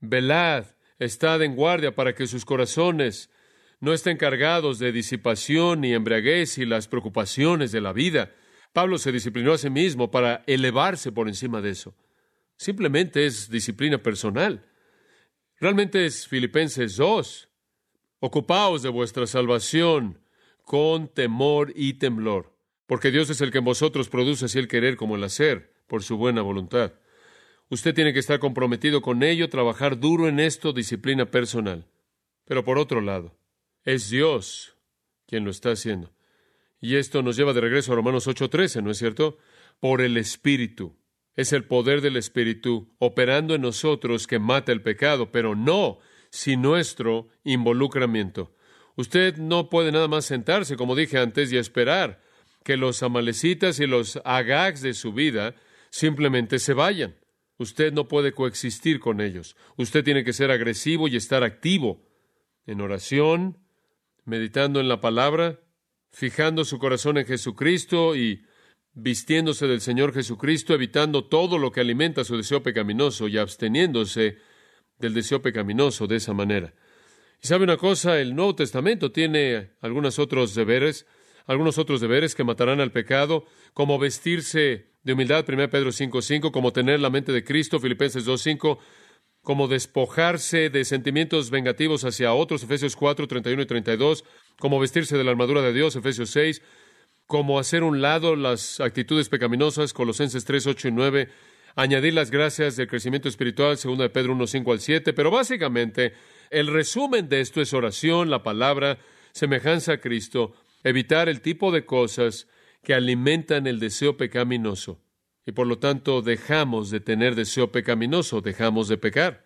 velad 0.00 0.64
Estad 0.98 1.42
en 1.42 1.54
guardia 1.54 1.94
para 1.94 2.14
que 2.14 2.26
sus 2.26 2.46
corazones 2.46 3.28
no 3.80 3.92
estén 3.92 4.16
cargados 4.16 4.78
de 4.78 4.92
disipación 4.92 5.84
y 5.84 5.92
embriaguez 5.92 6.56
y 6.56 6.64
las 6.64 6.88
preocupaciones 6.88 7.72
de 7.72 7.82
la 7.82 7.92
vida. 7.92 8.32
Pablo 8.72 8.96
se 8.96 9.12
disciplinó 9.12 9.52
a 9.52 9.58
sí 9.58 9.68
mismo 9.68 10.10
para 10.10 10.42
elevarse 10.46 11.12
por 11.12 11.28
encima 11.28 11.60
de 11.60 11.72
eso. 11.72 11.94
Simplemente 12.56 13.26
es 13.26 13.50
disciplina 13.50 13.98
personal. 13.98 14.64
Realmente 15.58 16.04
es 16.04 16.28
Filipenses 16.28 16.96
2. 16.96 17.48
Ocupaos 18.20 18.82
de 18.82 18.90
vuestra 18.90 19.26
salvación 19.26 20.20
con 20.64 21.08
temor 21.08 21.72
y 21.74 21.94
temblor, 21.94 22.54
porque 22.86 23.10
Dios 23.10 23.30
es 23.30 23.40
el 23.40 23.50
que 23.50 23.58
en 23.58 23.64
vosotros 23.64 24.10
produce 24.10 24.44
así 24.44 24.58
el 24.58 24.68
querer 24.68 24.96
como 24.96 25.16
el 25.16 25.24
hacer, 25.24 25.72
por 25.86 26.02
su 26.02 26.18
buena 26.18 26.42
voluntad. 26.42 26.92
Usted 27.70 27.94
tiene 27.94 28.12
que 28.12 28.18
estar 28.18 28.38
comprometido 28.38 29.00
con 29.00 29.22
ello, 29.22 29.48
trabajar 29.48 29.98
duro 29.98 30.28
en 30.28 30.40
esto, 30.40 30.74
disciplina 30.74 31.30
personal. 31.30 31.86
Pero 32.44 32.62
por 32.62 32.78
otro 32.78 33.00
lado, 33.00 33.38
es 33.84 34.10
Dios 34.10 34.76
quien 35.26 35.44
lo 35.44 35.50
está 35.50 35.70
haciendo. 35.70 36.12
Y 36.80 36.96
esto 36.96 37.22
nos 37.22 37.36
lleva 37.36 37.54
de 37.54 37.62
regreso 37.62 37.92
a 37.92 37.96
Romanos 37.96 38.28
8:13, 38.28 38.82
¿no 38.82 38.90
es 38.90 38.98
cierto? 38.98 39.38
Por 39.80 40.02
el 40.02 40.18
Espíritu. 40.18 40.96
Es 41.36 41.52
el 41.52 41.64
poder 41.64 42.00
del 42.00 42.16
Espíritu 42.16 42.94
operando 42.98 43.54
en 43.54 43.62
nosotros 43.62 44.26
que 44.26 44.38
mata 44.38 44.72
el 44.72 44.82
pecado, 44.82 45.30
pero 45.30 45.54
no 45.54 45.98
sin 46.30 46.62
nuestro 46.62 47.28
involucramiento. 47.44 48.54
Usted 48.96 49.36
no 49.36 49.68
puede 49.68 49.92
nada 49.92 50.08
más 50.08 50.24
sentarse, 50.24 50.76
como 50.76 50.96
dije 50.96 51.18
antes, 51.18 51.52
y 51.52 51.58
esperar 51.58 52.22
que 52.64 52.76
los 52.76 53.02
amalecitas 53.02 53.78
y 53.78 53.86
los 53.86 54.20
agags 54.24 54.80
de 54.80 54.94
su 54.94 55.12
vida 55.12 55.54
simplemente 55.90 56.58
se 56.58 56.72
vayan. 56.72 57.16
Usted 57.58 57.92
no 57.92 58.08
puede 58.08 58.32
coexistir 58.32 58.98
con 58.98 59.20
ellos. 59.20 59.56
Usted 59.76 60.02
tiene 60.02 60.24
que 60.24 60.32
ser 60.32 60.50
agresivo 60.50 61.08
y 61.08 61.16
estar 61.16 61.42
activo 61.42 62.02
en 62.66 62.80
oración, 62.80 63.58
meditando 64.24 64.80
en 64.80 64.88
la 64.88 65.00
palabra, 65.00 65.60
fijando 66.10 66.64
su 66.64 66.78
corazón 66.78 67.18
en 67.18 67.26
Jesucristo 67.26 68.16
y 68.16 68.44
vistiéndose 68.96 69.66
del 69.66 69.82
Señor 69.82 70.14
Jesucristo, 70.14 70.74
evitando 70.74 71.24
todo 71.24 71.58
lo 71.58 71.70
que 71.70 71.80
alimenta 71.80 72.24
su 72.24 72.36
deseo 72.36 72.62
pecaminoso 72.62 73.28
y 73.28 73.36
absteniéndose 73.36 74.38
del 74.98 75.12
deseo 75.12 75.42
pecaminoso 75.42 76.06
de 76.06 76.16
esa 76.16 76.32
manera. 76.32 76.72
Y 77.42 77.46
sabe 77.46 77.64
una 77.64 77.76
cosa, 77.76 78.18
el 78.18 78.34
Nuevo 78.34 78.54
Testamento 78.54 79.12
tiene 79.12 79.72
algunos 79.82 80.18
otros 80.18 80.54
deberes, 80.54 81.06
algunos 81.44 81.76
otros 81.76 82.00
deberes 82.00 82.34
que 82.34 82.42
matarán 82.42 82.80
al 82.80 82.90
pecado, 82.90 83.44
como 83.74 83.98
vestirse 83.98 84.86
de 85.02 85.12
humildad, 85.12 85.44
1 85.46 85.68
Pedro 85.68 85.90
5.5, 85.90 86.50
como 86.50 86.72
tener 86.72 86.98
la 86.98 87.10
mente 87.10 87.32
de 87.32 87.44
Cristo, 87.44 87.78
Filipenses 87.78 88.26
2.5, 88.26 88.78
como 89.42 89.68
despojarse 89.68 90.70
de 90.70 90.86
sentimientos 90.86 91.50
vengativos 91.50 92.04
hacia 92.04 92.32
otros, 92.32 92.62
Efesios 92.62 92.96
4, 92.96 93.28
31 93.28 93.62
y 93.62 93.66
32, 93.66 94.24
como 94.58 94.80
vestirse 94.80 95.18
de 95.18 95.22
la 95.22 95.32
armadura 95.32 95.60
de 95.60 95.74
Dios, 95.74 95.94
Efesios 95.96 96.30
6, 96.30 96.62
como 97.26 97.58
hacer 97.58 97.82
un 97.82 98.00
lado 98.00 98.36
las 98.36 98.80
actitudes 98.80 99.28
pecaminosas, 99.28 99.92
Colosenses 99.92 100.44
3, 100.44 100.66
8 100.68 100.88
y 100.88 100.92
9, 100.92 101.28
añadir 101.74 102.14
las 102.14 102.30
gracias 102.30 102.76
del 102.76 102.88
crecimiento 102.88 103.28
espiritual, 103.28 103.76
2 103.82 103.98
de 103.98 104.10
Pedro 104.10 104.32
1, 104.32 104.46
5 104.46 104.72
al 104.72 104.80
7, 104.80 105.12
pero 105.12 105.30
básicamente 105.30 106.14
el 106.50 106.68
resumen 106.68 107.28
de 107.28 107.40
esto 107.40 107.60
es 107.60 107.74
oración, 107.74 108.30
la 108.30 108.42
palabra, 108.42 108.98
semejanza 109.32 109.94
a 109.94 110.00
Cristo, 110.00 110.54
evitar 110.84 111.28
el 111.28 111.40
tipo 111.40 111.72
de 111.72 111.84
cosas 111.84 112.48
que 112.82 112.94
alimentan 112.94 113.66
el 113.66 113.80
deseo 113.80 114.16
pecaminoso. 114.16 115.02
Y 115.44 115.52
por 115.52 115.66
lo 115.66 115.78
tanto 115.78 116.22
dejamos 116.22 116.90
de 116.90 117.00
tener 117.00 117.34
deseo 117.34 117.72
pecaminoso, 117.72 118.40
dejamos 118.40 118.88
de 118.88 118.98
pecar. 118.98 119.44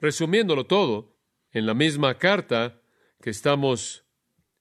Resumiéndolo 0.00 0.66
todo, 0.66 1.16
en 1.52 1.66
la 1.66 1.74
misma 1.74 2.16
carta 2.18 2.80
que 3.20 3.30
estamos 3.30 4.04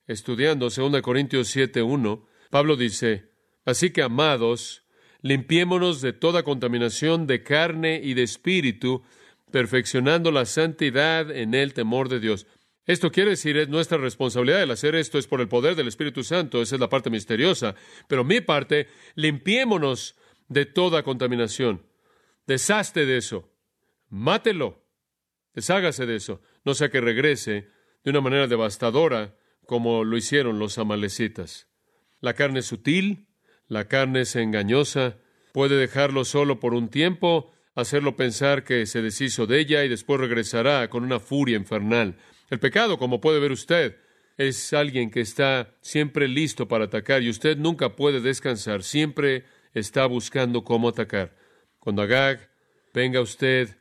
estudiando, 0.08 0.70
2 0.70 1.02
Corintios 1.02 1.56
7.1, 1.56 2.29
Pablo 2.50 2.76
dice, 2.76 3.30
Así 3.66 3.92
que, 3.92 4.02
amados, 4.02 4.84
limpiémonos 5.22 6.02
de 6.02 6.14
toda 6.14 6.44
contaminación 6.44 7.28
de 7.28 7.44
carne 7.44 8.02
y 8.04 8.16
de 8.16 8.24
espíritu, 8.24 9.04
perfeccionando 9.52 10.32
la 10.32 10.46
santidad 10.46 11.30
en 11.30 11.54
el 11.54 11.74
temor 11.74 12.10
de 12.10 12.20
Dios. 12.20 12.48
Esto 12.86 13.12
quiere 13.12 13.32
decir, 13.32 13.58
es 13.58 13.70
nuestra 13.70 14.00
responsabilidad 14.00 14.64
el 14.64 14.72
hacer 14.72 14.96
esto, 14.96 15.20
es 15.20 15.28
por 15.28 15.42
el 15.42 15.48
poder 15.48 15.76
del 15.76 15.88
Espíritu 15.88 16.24
Santo, 16.24 16.62
esa 16.62 16.76
es 16.76 16.82
la 16.82 16.90
parte 16.90 17.12
misteriosa. 17.12 17.76
Pero 18.08 18.24
mi 18.24 18.42
parte, 18.42 18.88
limpiémonos 19.14 20.16
de 20.48 20.66
toda 20.66 21.04
contaminación. 21.04 21.86
Deshazte 22.48 23.06
de 23.06 23.18
eso. 23.18 23.52
Mátelo. 24.10 24.84
Deshágase 25.54 26.08
de 26.08 26.16
eso. 26.16 26.42
No 26.66 26.74
sea 26.74 26.90
que 26.90 27.02
regrese 27.02 27.70
de 28.04 28.10
una 28.10 28.22
manera 28.22 28.48
devastadora 28.48 29.36
como 29.68 30.04
lo 30.04 30.18
hicieron 30.18 30.58
los 30.58 30.80
amalecitas. 30.80 31.69
La 32.22 32.34
carne 32.34 32.60
es 32.60 32.66
sutil, 32.66 33.28
la 33.68 33.88
carne 33.88 34.22
es 34.22 34.36
engañosa, 34.36 35.18
puede 35.54 35.76
dejarlo 35.78 36.26
solo 36.26 36.60
por 36.60 36.74
un 36.74 36.90
tiempo, 36.90 37.52
hacerlo 37.76 38.16
pensar 38.16 38.64
que 38.64 38.86
se 38.86 39.02
deshizo 39.02 39.48
de 39.48 39.60
ella 39.60 39.84
y 39.84 39.90
después 39.90 40.20
regresará 40.20 40.90
con 40.90 41.04
una 41.04 41.20
furia 41.20 41.56
infernal. 41.56 42.18
El 42.50 42.60
pecado, 42.60 42.98
como 42.98 43.22
puede 43.22 43.40
ver 43.40 43.52
usted, 43.52 43.98
es 44.38 44.74
alguien 44.74 45.12
que 45.12 45.22
está 45.22 45.76
siempre 45.82 46.28
listo 46.28 46.68
para 46.68 46.86
atacar 46.86 47.22
y 47.22 47.30
usted 47.30 47.58
nunca 47.58 47.96
puede 47.96 48.22
descansar, 48.22 48.84
siempre 48.84 49.46
está 49.74 50.06
buscando 50.06 50.64
cómo 50.64 50.90
atacar. 50.90 51.36
Cuando 51.80 52.02
Agag 52.02 52.50
venga 52.94 53.22
usted 53.22 53.78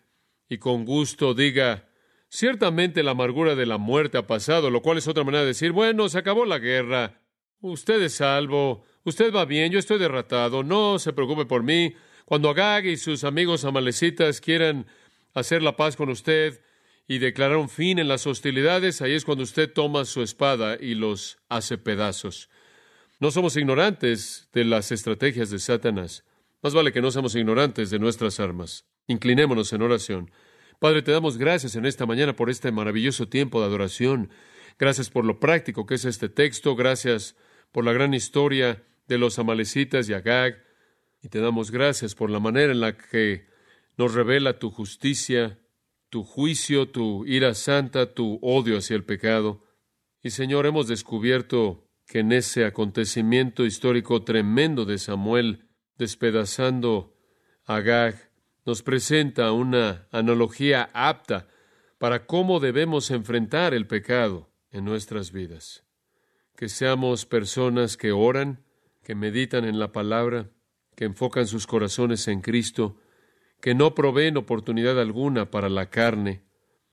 y 0.49 0.59
con 0.59 0.85
gusto 0.85 1.35
diga, 1.35 1.89
ciertamente 2.29 3.03
la 3.03 3.13
amargura 3.13 3.55
de 3.55 3.67
la 3.67 3.79
muerte 3.79 4.19
ha 4.19 4.27
pasado, 4.27 4.71
lo 4.71 4.83
cual 4.83 4.99
es 4.99 5.09
otra 5.09 5.25
manera 5.25 5.43
de 5.43 5.49
decir, 5.49 5.73
bueno, 5.73 6.09
se 6.09 6.19
acabó 6.19 6.45
la 6.45 6.59
guerra, 6.59 7.21
usted 7.61 8.03
es 8.03 8.15
salvo, 8.15 8.85
usted 9.05 9.33
va 9.33 9.45
bien, 9.45 9.73
yo 9.73 9.79
estoy 9.79 9.99
derratado, 9.99 10.63
no 10.63 10.99
se 10.99 11.13
preocupe 11.13 11.47
por 11.47 11.63
mí. 11.63 11.95
Cuando 12.25 12.51
Agag 12.51 12.87
y 12.87 12.97
sus 12.97 13.25
amigos 13.25 13.65
amalecitas 13.65 14.41
quieran 14.41 14.87
hacer 15.35 15.63
la 15.63 15.77
paz 15.77 15.97
con 15.97 16.09
usted, 16.09 16.61
y 17.09 17.19
declarar 17.19 17.57
un 17.57 17.71
fin 17.71 17.99
en 17.99 18.07
las 18.07 18.27
hostilidades, 18.27 19.01
ahí 19.01 19.15
es 19.15 19.25
cuando 19.25 19.43
usted 19.43 19.73
toma 19.73 20.05
su 20.05 20.23
espada 20.23 20.77
y 20.79 20.95
los 20.95 21.39
hace 21.49 21.79
pedazos. 21.79 22.51
No 23.19 23.31
somos 23.31 23.57
ignorantes 23.57 24.49
de 24.53 24.65
las 24.67 24.93
estrategias 24.93 25.49
de 25.49 25.59
Satanás. 25.59 26.25
Más 26.63 26.75
vale 26.75 26.93
que 26.93 27.01
no 27.01 27.11
seamos 27.11 27.35
ignorantes 27.35 27.89
de 27.89 27.99
nuestras 27.99 28.39
armas. 28.41 28.85
Inclinémonos 29.07 29.73
en 29.73 29.83
oración. 29.83 30.31
Padre, 30.79 31.01
te 31.01 31.11
damos 31.11 31.39
gracias 31.39 31.77
en 31.77 31.87
esta 31.87 32.05
mañana 32.05 32.37
por 32.37 32.51
este 32.51 32.71
maravilloso 32.71 33.27
tiempo 33.27 33.61
de 33.61 33.67
adoración. 33.67 34.31
Gracias 34.79 35.09
por 35.09 35.25
lo 35.25 35.41
práctico 35.41 35.87
que 35.87 35.95
es 35.95 36.05
este 36.05 36.29
texto. 36.29 36.77
Gracias 36.77 37.37
por 37.73 37.85
la 37.85 37.93
gran 37.93 38.15
historia 38.15 38.85
de 39.07 39.19
los 39.19 39.39
amalecitas 39.39 40.09
y 40.09 40.15
Agag. 40.15 40.63
Y 41.23 41.29
te 41.29 41.41
damos 41.41 41.71
gracias 41.71 42.15
por 42.15 42.31
la 42.31 42.41
manera 42.41 42.73
en 42.73 42.81
la 42.81 42.97
que 42.97 43.47
nos 43.97 44.15
revela 44.15 44.59
tu 44.59 44.71
justicia, 44.71 45.59
tu 46.11 46.23
juicio, 46.23 46.89
tu 46.89 47.27
ira 47.27 47.55
santa, 47.55 48.15
tu 48.15 48.39
odio 48.43 48.79
hacia 48.79 48.97
el 48.97 49.05
pecado. 49.05 49.65
Y 50.23 50.31
Señor, 50.31 50.67
hemos 50.67 50.89
descubierto 50.89 51.89
que 52.07 52.21
en 52.21 52.33
ese 52.33 52.65
acontecimiento 52.65 53.65
histórico 53.65 54.23
tremendo 54.23 54.85
de 54.85 54.99
Samuel 54.99 55.69
despedazando 55.97 57.15
Agag, 57.65 58.31
nos 58.65 58.83
presenta 58.83 59.53
una 59.53 60.09
analogía 60.11 60.89
apta 60.95 61.49
para 61.99 62.27
cómo 62.27 62.61
debemos 62.61 63.11
enfrentar 63.11 63.75
el 63.75 63.87
pecado 63.87 64.51
en 64.71 64.85
nuestras 64.85 65.33
vidas. 65.33 65.88
Que 66.59 66.69
seamos 66.69 67.25
personas 67.25 67.97
que 67.97 68.11
oran, 68.11 68.65
que 69.05 69.15
meditan 69.15 69.65
en 69.65 69.79
la 69.79 69.93
palabra, 69.93 70.51
que 70.97 71.05
enfocan 71.05 71.47
sus 71.47 71.69
corazones 71.69 72.27
en 72.27 72.41
Cristo, 72.41 72.97
que 73.61 73.77
no 73.77 73.95
proveen 73.95 74.37
oportunidad 74.37 75.01
alguna 75.01 75.53
para 75.53 75.69
la 75.69 75.89
carne 75.89 76.43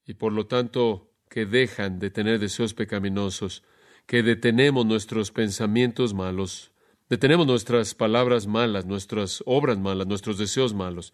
y 0.06 0.14
por 0.14 0.34
lo 0.34 0.46
tanto 0.46 1.10
que 1.32 1.48
dejan 1.48 1.98
de 1.98 2.12
tener 2.12 2.38
deseos 2.38 2.76
pecaminosos, 2.76 3.64
que 4.06 4.22
detenemos 4.22 4.86
nuestros 4.86 5.32
pensamientos 5.32 6.14
malos, 6.14 6.72
detenemos 7.10 7.48
nuestras 7.48 7.96
palabras 7.96 8.46
malas, 8.46 8.86
nuestras 8.86 9.42
obras 9.48 9.80
malas, 9.80 10.06
nuestros 10.06 10.38
deseos 10.38 10.76
malos, 10.76 11.12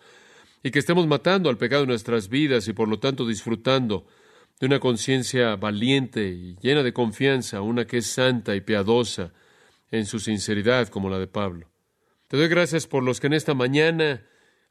y 0.61 0.71
que 0.71 0.79
estemos 0.79 1.07
matando 1.07 1.49
al 1.49 1.57
pecado 1.57 1.83
en 1.83 1.89
nuestras 1.89 2.27
vidas 2.27 2.67
y 2.67 2.73
por 2.73 2.89
lo 2.89 2.99
tanto 2.99 3.25
disfrutando 3.25 4.07
de 4.59 4.67
una 4.67 4.79
conciencia 4.79 5.55
valiente 5.55 6.27
y 6.27 6.55
llena 6.61 6.83
de 6.83 6.93
confianza, 6.93 7.61
una 7.61 7.85
que 7.85 7.97
es 7.97 8.07
santa 8.07 8.55
y 8.55 8.61
piadosa 8.61 9.33
en 9.91 10.05
su 10.05 10.19
sinceridad 10.19 10.87
como 10.87 11.09
la 11.09 11.19
de 11.19 11.27
Pablo. 11.27 11.69
Te 12.27 12.37
doy 12.37 12.47
gracias 12.47 12.87
por 12.87 13.03
los 13.03 13.19
que 13.19 13.27
en 13.27 13.33
esta 13.33 13.53
mañana 13.53 14.23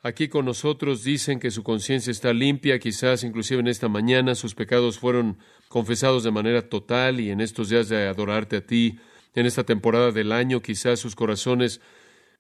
aquí 0.02 0.28
con 0.28 0.44
nosotros 0.46 1.04
dicen 1.04 1.40
que 1.40 1.50
su 1.50 1.62
conciencia 1.62 2.10
está 2.10 2.32
limpia, 2.32 2.78
quizás 2.78 3.22
inclusive 3.22 3.60
en 3.60 3.68
esta 3.68 3.88
mañana 3.88 4.34
sus 4.34 4.54
pecados 4.54 4.98
fueron 4.98 5.38
confesados 5.68 6.24
de 6.24 6.30
manera 6.30 6.68
total 6.68 7.20
y 7.20 7.30
en 7.30 7.40
estos 7.40 7.68
días 7.68 7.88
de 7.88 8.08
adorarte 8.08 8.56
a 8.56 8.66
ti, 8.66 8.98
en 9.34 9.46
esta 9.46 9.64
temporada 9.64 10.10
del 10.10 10.32
año, 10.32 10.60
quizás 10.60 10.98
sus 10.98 11.14
corazones 11.14 11.80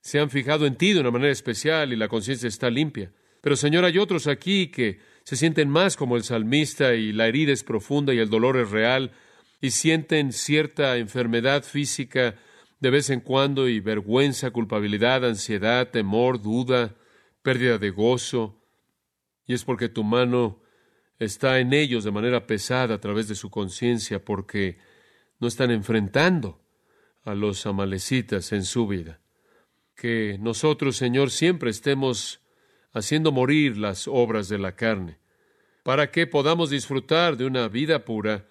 se 0.00 0.18
han 0.18 0.30
fijado 0.30 0.66
en 0.66 0.76
ti 0.76 0.92
de 0.92 1.00
una 1.00 1.10
manera 1.10 1.32
especial 1.32 1.92
y 1.92 1.96
la 1.96 2.08
conciencia 2.08 2.48
está 2.48 2.70
limpia. 2.70 3.12
Pero 3.40 3.56
Señor, 3.56 3.84
hay 3.84 3.98
otros 3.98 4.26
aquí 4.26 4.68
que 4.68 4.98
se 5.30 5.36
sienten 5.36 5.70
más 5.70 5.96
como 5.96 6.16
el 6.16 6.24
salmista 6.24 6.94
y 6.94 7.12
la 7.12 7.28
herida 7.28 7.52
es 7.52 7.62
profunda 7.62 8.12
y 8.12 8.18
el 8.18 8.30
dolor 8.30 8.56
es 8.56 8.68
real 8.68 9.12
y 9.60 9.70
sienten 9.70 10.32
cierta 10.32 10.96
enfermedad 10.96 11.62
física 11.62 12.34
de 12.80 12.90
vez 12.90 13.10
en 13.10 13.20
cuando 13.20 13.68
y 13.68 13.78
vergüenza, 13.78 14.50
culpabilidad, 14.50 15.24
ansiedad, 15.24 15.88
temor, 15.88 16.42
duda, 16.42 16.96
pérdida 17.42 17.78
de 17.78 17.90
gozo, 17.90 18.60
y 19.46 19.54
es 19.54 19.62
porque 19.62 19.88
tu 19.88 20.02
mano 20.02 20.62
está 21.20 21.60
en 21.60 21.74
ellos 21.74 22.02
de 22.02 22.10
manera 22.10 22.48
pesada 22.48 22.96
a 22.96 23.00
través 23.00 23.28
de 23.28 23.36
su 23.36 23.50
conciencia, 23.50 24.24
porque 24.24 24.78
no 25.38 25.46
están 25.46 25.70
enfrentando 25.70 26.60
a 27.22 27.36
los 27.36 27.66
amalecitas 27.66 28.50
en 28.50 28.64
su 28.64 28.88
vida. 28.88 29.20
Que 29.94 30.38
nosotros, 30.40 30.96
Señor, 30.96 31.30
siempre 31.30 31.70
estemos 31.70 32.40
haciendo 32.92 33.30
morir 33.30 33.76
las 33.76 34.08
obras 34.08 34.48
de 34.48 34.58
la 34.58 34.74
carne, 34.74 35.19
para 35.90 36.12
que 36.12 36.28
podamos 36.28 36.70
disfrutar 36.70 37.36
de 37.36 37.44
una 37.44 37.66
vida 37.66 38.04
pura, 38.04 38.46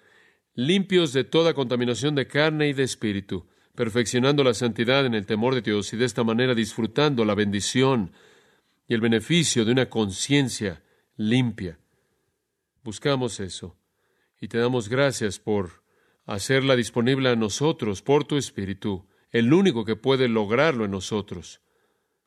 limpios 0.54 1.14
de 1.14 1.24
toda 1.24 1.54
contaminación 1.54 2.14
de 2.14 2.26
carne 2.26 2.68
y 2.68 2.74
de 2.74 2.82
espíritu, 2.82 3.46
perfeccionando 3.74 4.44
la 4.44 4.52
santidad 4.52 5.06
en 5.06 5.14
el 5.14 5.24
temor 5.24 5.54
de 5.54 5.62
Dios 5.62 5.90
y 5.94 5.96
de 5.96 6.04
esta 6.04 6.22
manera 6.22 6.54
disfrutando 6.54 7.24
la 7.24 7.34
bendición 7.34 8.12
y 8.86 8.92
el 8.92 9.00
beneficio 9.00 9.64
de 9.64 9.72
una 9.72 9.88
conciencia 9.88 10.82
limpia. 11.16 11.78
Buscamos 12.84 13.40
eso 13.40 13.74
y 14.38 14.48
te 14.48 14.58
damos 14.58 14.90
gracias 14.90 15.38
por 15.38 15.82
hacerla 16.26 16.76
disponible 16.76 17.30
a 17.30 17.36
nosotros 17.36 18.02
por 18.02 18.24
tu 18.24 18.36
Espíritu, 18.36 19.06
el 19.30 19.50
único 19.54 19.86
que 19.86 19.96
puede 19.96 20.28
lograrlo 20.28 20.84
en 20.84 20.90
nosotros, 20.90 21.62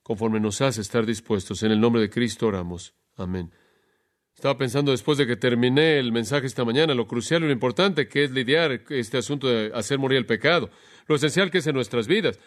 conforme 0.01 0.39
nos 0.39 0.61
hace 0.61 0.82
estar 0.82 1.05
dispuestos. 1.05 1.61
En 1.61 1.72
el 1.72 1.80
nombre 1.80 2.01
de 2.01 2.09
Cristo 2.09 2.47
oramos. 2.47 2.95
Amén. 3.16 3.51
Estaba 4.44 4.58
pensando 4.58 4.91
después 4.91 5.18
de 5.18 5.26
que 5.26 5.38
terminé 5.38 6.00
el 6.00 6.12
mensaje 6.12 6.48
esta 6.48 6.66
mañana, 6.66 6.94
lo 6.94 7.08
crucial 7.08 7.44
y 7.44 7.46
lo 7.46 7.54
importante 7.54 8.10
que 8.10 8.26
es 8.26 8.32
lidiar 8.32 8.84
este 8.89 9.18
asunto 9.18 9.48
de 9.48 9.72
hacer 9.74 10.00
morir 10.00 10.18
el 10.18 10.26
pecado, 10.26 10.70
lo 11.08 11.16
esencial 11.16 11.50
que 11.50 11.60
es 11.60 11.68
en 11.68 11.76
nuestras 11.76 12.10
vidas. 12.10 12.38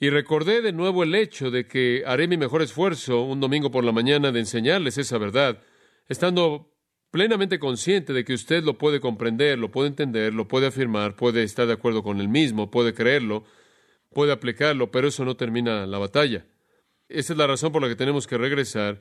Y 0.00 0.10
recordé 0.10 0.62
de 0.62 0.72
nuevo 0.72 1.04
el 1.04 1.14
hecho 1.14 1.52
de 1.52 1.68
que 1.68 2.02
haré 2.04 2.26
mi 2.26 2.36
mejor 2.36 2.60
esfuerzo 2.60 3.22
un 3.22 3.38
domingo 3.38 3.70
por 3.70 3.84
la 3.84 3.92
mañana 3.92 4.32
de 4.32 4.40
enseñarles 4.40 4.98
esa 4.98 5.16
verdad, 5.16 5.62
estando 6.08 6.74
plenamente 7.12 7.60
consciente 7.60 8.12
de 8.12 8.24
que 8.24 8.34
usted 8.34 8.64
lo 8.64 8.76
puede 8.76 8.98
comprender, 8.98 9.60
lo 9.60 9.70
puede 9.70 9.90
entender, 9.90 10.34
lo 10.34 10.48
puede 10.48 10.66
afirmar, 10.66 11.14
puede 11.14 11.44
estar 11.44 11.68
de 11.68 11.74
acuerdo 11.74 12.02
con 12.02 12.20
él 12.20 12.28
mismo, 12.28 12.68
puede 12.68 12.94
creerlo, 12.94 13.44
puede 14.12 14.32
aplicarlo, 14.32 14.90
pero 14.90 15.06
eso 15.06 15.24
no 15.24 15.36
termina 15.36 15.86
la 15.86 15.98
batalla. 15.98 16.46
Esa 17.08 17.32
es 17.32 17.38
la 17.38 17.46
razón 17.46 17.70
por 17.70 17.80
la 17.80 17.86
que 17.86 17.94
tenemos 17.94 18.26
que 18.26 18.38
regresar 18.38 19.00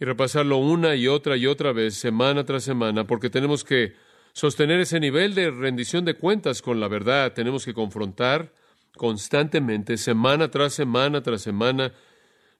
y 0.00 0.04
repasarlo 0.04 0.58
una 0.58 0.94
y 0.94 1.08
otra 1.08 1.36
y 1.36 1.46
otra 1.46 1.72
vez, 1.72 1.94
semana 1.94 2.44
tras 2.44 2.64
semana, 2.64 3.06
porque 3.06 3.30
tenemos 3.30 3.64
que 3.64 3.94
sostener 4.32 4.80
ese 4.80 5.00
nivel 5.00 5.34
de 5.34 5.50
rendición 5.50 6.04
de 6.04 6.14
cuentas 6.14 6.60
con 6.60 6.80
la 6.80 6.88
verdad, 6.88 7.32
tenemos 7.32 7.64
que 7.64 7.74
confrontar 7.74 8.52
constantemente, 8.96 9.96
semana 9.96 10.50
tras 10.50 10.74
semana 10.74 11.22
tras 11.22 11.42
semana, 11.42 11.92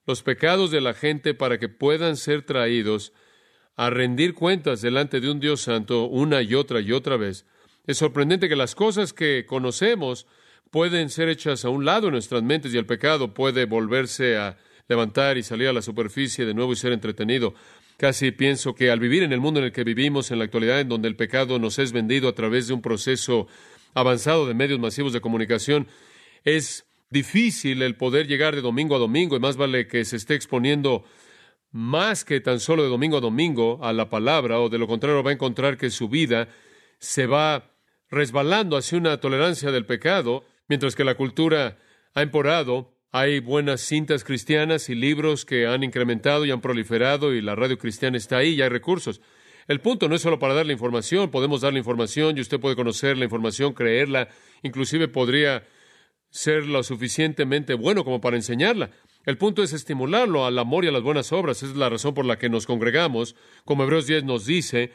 los 0.05 0.23
pecados 0.23 0.71
de 0.71 0.81
la 0.81 0.93
gente 0.93 1.33
para 1.33 1.59
que 1.59 1.69
puedan 1.69 2.15
ser 2.17 2.43
traídos 2.43 3.13
a 3.75 3.89
rendir 3.89 4.33
cuentas 4.33 4.81
delante 4.81 5.19
de 5.19 5.29
un 5.29 5.39
Dios 5.39 5.61
santo 5.61 6.05
una 6.05 6.41
y 6.41 6.55
otra 6.55 6.81
y 6.81 6.91
otra 6.91 7.17
vez. 7.17 7.45
Es 7.85 7.97
sorprendente 7.97 8.49
que 8.49 8.55
las 8.55 8.73
cosas 8.73 9.13
que 9.13 9.45
conocemos 9.45 10.25
pueden 10.71 11.09
ser 11.09 11.29
hechas 11.29 11.63
a 11.63 11.69
un 11.69 11.85
lado 11.85 12.07
en 12.07 12.13
nuestras 12.13 12.43
mentes 12.43 12.73
y 12.73 12.77
el 12.77 12.85
pecado 12.85 13.33
puede 13.33 13.65
volverse 13.65 14.37
a 14.37 14.57
levantar 14.87 15.37
y 15.37 15.43
salir 15.43 15.67
a 15.67 15.73
la 15.73 15.81
superficie 15.81 16.45
de 16.45 16.53
nuevo 16.53 16.73
y 16.73 16.75
ser 16.75 16.93
entretenido. 16.93 17.53
Casi 17.97 18.31
pienso 18.31 18.75
que 18.75 18.91
al 18.91 18.99
vivir 18.99 19.23
en 19.23 19.33
el 19.33 19.39
mundo 19.39 19.59
en 19.59 19.65
el 19.65 19.71
que 19.71 19.83
vivimos 19.83 20.31
en 20.31 20.39
la 20.39 20.45
actualidad, 20.45 20.79
en 20.79 20.89
donde 20.89 21.07
el 21.07 21.15
pecado 21.15 21.59
nos 21.59 21.79
es 21.79 21.91
vendido 21.91 22.29
a 22.29 22.35
través 22.35 22.67
de 22.67 22.73
un 22.73 22.81
proceso 22.81 23.47
avanzado 23.93 24.45
de 24.45 24.53
medios 24.53 24.79
masivos 24.79 25.13
de 25.13 25.21
comunicación, 25.21 25.87
es 26.43 26.85
difícil 27.09 27.81
el 27.81 27.95
poder 27.95 28.27
llegar 28.27 28.55
de 28.55 28.61
domingo 28.61 28.95
a 28.95 28.99
domingo 28.99 29.35
y 29.35 29.39
más 29.39 29.57
vale 29.57 29.87
que 29.87 30.05
se 30.05 30.17
esté 30.17 30.35
exponiendo 30.35 31.05
más 31.71 32.23
que 32.23 32.39
tan 32.39 32.59
solo 32.59 32.83
de 32.83 32.89
domingo 32.89 33.17
a 33.17 33.21
domingo 33.21 33.79
a 33.83 33.93
la 33.93 34.09
palabra, 34.09 34.59
o 34.59 34.69
de 34.69 34.77
lo 34.77 34.87
contrario 34.87 35.23
va 35.23 35.31
a 35.31 35.33
encontrar 35.33 35.77
que 35.77 35.89
su 35.89 36.09
vida 36.09 36.49
se 36.99 37.25
va 37.27 37.71
resbalando 38.09 38.77
hacia 38.77 38.97
una 38.97 39.19
tolerancia 39.19 39.71
del 39.71 39.85
pecado, 39.85 40.45
mientras 40.67 40.95
que 40.95 41.03
la 41.03 41.15
cultura 41.15 41.77
ha 42.13 42.21
emporado, 42.21 42.96
hay 43.11 43.39
buenas 43.39 43.81
cintas 43.81 44.23
cristianas 44.23 44.89
y 44.89 44.95
libros 44.95 45.45
que 45.45 45.65
han 45.65 45.83
incrementado 45.83 46.45
y 46.45 46.51
han 46.51 46.61
proliferado 46.61 47.33
y 47.33 47.41
la 47.41 47.55
radio 47.55 47.77
cristiana 47.77 48.17
está 48.17 48.37
ahí 48.37 48.55
y 48.55 48.61
hay 48.61 48.69
recursos. 48.69 49.21
El 49.67 49.81
punto 49.81 50.07
no 50.07 50.15
es 50.15 50.21
solo 50.21 50.39
para 50.39 50.53
darle 50.53 50.73
información, 50.73 51.29
podemos 51.29 51.61
darle 51.61 51.79
información 51.79 52.37
y 52.37 52.41
usted 52.41 52.59
puede 52.59 52.75
conocer 52.75 53.17
la 53.17 53.25
información, 53.25 53.73
creerla, 53.73 54.29
inclusive 54.63 55.07
podría 55.07 55.65
ser 56.29 56.65
lo 56.65 56.83
suficientemente 56.83 57.73
bueno 57.73 58.03
como 58.03 58.21
para 58.21 58.35
enseñarla. 58.35 58.91
El 59.25 59.37
punto 59.37 59.63
es 59.63 59.73
estimularlo 59.73 60.45
al 60.45 60.57
amor 60.57 60.85
y 60.85 60.87
a 60.87 60.91
las 60.91 61.03
buenas 61.03 61.33
obras. 61.33 61.57
Esa 61.57 61.71
es 61.71 61.77
la 61.77 61.89
razón 61.89 62.13
por 62.13 62.25
la 62.25 62.37
que 62.37 62.49
nos 62.49 62.65
congregamos. 62.65 63.35
Como 63.65 63.83
Hebreos 63.83 64.07
10 64.07 64.23
nos 64.23 64.45
dice, 64.45 64.93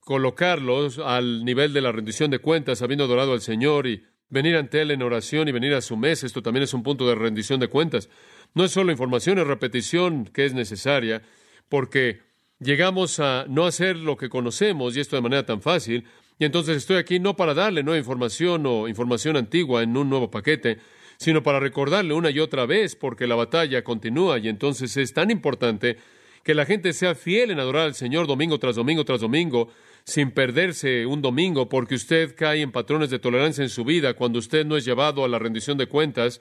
colocarlos 0.00 0.98
al 0.98 1.44
nivel 1.44 1.72
de 1.72 1.80
la 1.80 1.90
rendición 1.90 2.30
de 2.30 2.38
cuentas, 2.38 2.82
habiendo 2.82 3.04
adorado 3.04 3.32
al 3.32 3.40
Señor 3.40 3.86
y 3.88 4.04
venir 4.34 4.56
ante 4.56 4.82
Él 4.82 4.90
en 4.90 5.00
oración 5.00 5.48
y 5.48 5.52
venir 5.52 5.72
a 5.74 5.80
su 5.80 5.96
mesa. 5.96 6.26
Esto 6.26 6.42
también 6.42 6.64
es 6.64 6.74
un 6.74 6.82
punto 6.82 7.06
de 7.06 7.14
rendición 7.14 7.60
de 7.60 7.68
cuentas. 7.68 8.10
No 8.52 8.64
es 8.64 8.72
solo 8.72 8.90
información, 8.90 9.38
es 9.38 9.46
repetición 9.46 10.24
que 10.26 10.44
es 10.44 10.52
necesaria, 10.52 11.22
porque 11.68 12.20
llegamos 12.58 13.20
a 13.20 13.46
no 13.48 13.64
hacer 13.64 13.96
lo 13.96 14.16
que 14.16 14.28
conocemos, 14.28 14.96
y 14.96 15.00
esto 15.00 15.14
de 15.14 15.22
manera 15.22 15.46
tan 15.46 15.62
fácil, 15.62 16.04
y 16.36 16.44
entonces 16.44 16.76
estoy 16.76 16.96
aquí 16.96 17.20
no 17.20 17.36
para 17.36 17.54
darle 17.54 17.84
nueva 17.84 17.98
información 17.98 18.66
o 18.66 18.88
información 18.88 19.36
antigua 19.36 19.84
en 19.84 19.96
un 19.96 20.10
nuevo 20.10 20.32
paquete, 20.32 20.78
sino 21.16 21.44
para 21.44 21.60
recordarle 21.60 22.12
una 22.12 22.30
y 22.30 22.40
otra 22.40 22.66
vez, 22.66 22.96
porque 22.96 23.28
la 23.28 23.36
batalla 23.36 23.84
continúa 23.84 24.38
y 24.38 24.48
entonces 24.48 24.96
es 24.96 25.14
tan 25.14 25.30
importante 25.30 25.96
que 26.42 26.54
la 26.54 26.66
gente 26.66 26.92
sea 26.92 27.14
fiel 27.14 27.52
en 27.52 27.60
adorar 27.60 27.84
al 27.84 27.94
Señor 27.94 28.26
domingo 28.26 28.58
tras 28.58 28.74
domingo 28.74 29.04
tras 29.04 29.20
domingo, 29.20 29.68
sin 30.04 30.32
perderse 30.32 31.06
un 31.06 31.22
domingo, 31.22 31.68
porque 31.68 31.94
usted 31.94 32.34
cae 32.36 32.60
en 32.60 32.72
patrones 32.72 33.10
de 33.10 33.18
tolerancia 33.18 33.62
en 33.62 33.70
su 33.70 33.84
vida 33.84 34.14
cuando 34.14 34.38
usted 34.38 34.66
no 34.66 34.76
es 34.76 34.84
llevado 34.84 35.24
a 35.24 35.28
la 35.28 35.38
rendición 35.38 35.78
de 35.78 35.86
cuentas, 35.86 36.40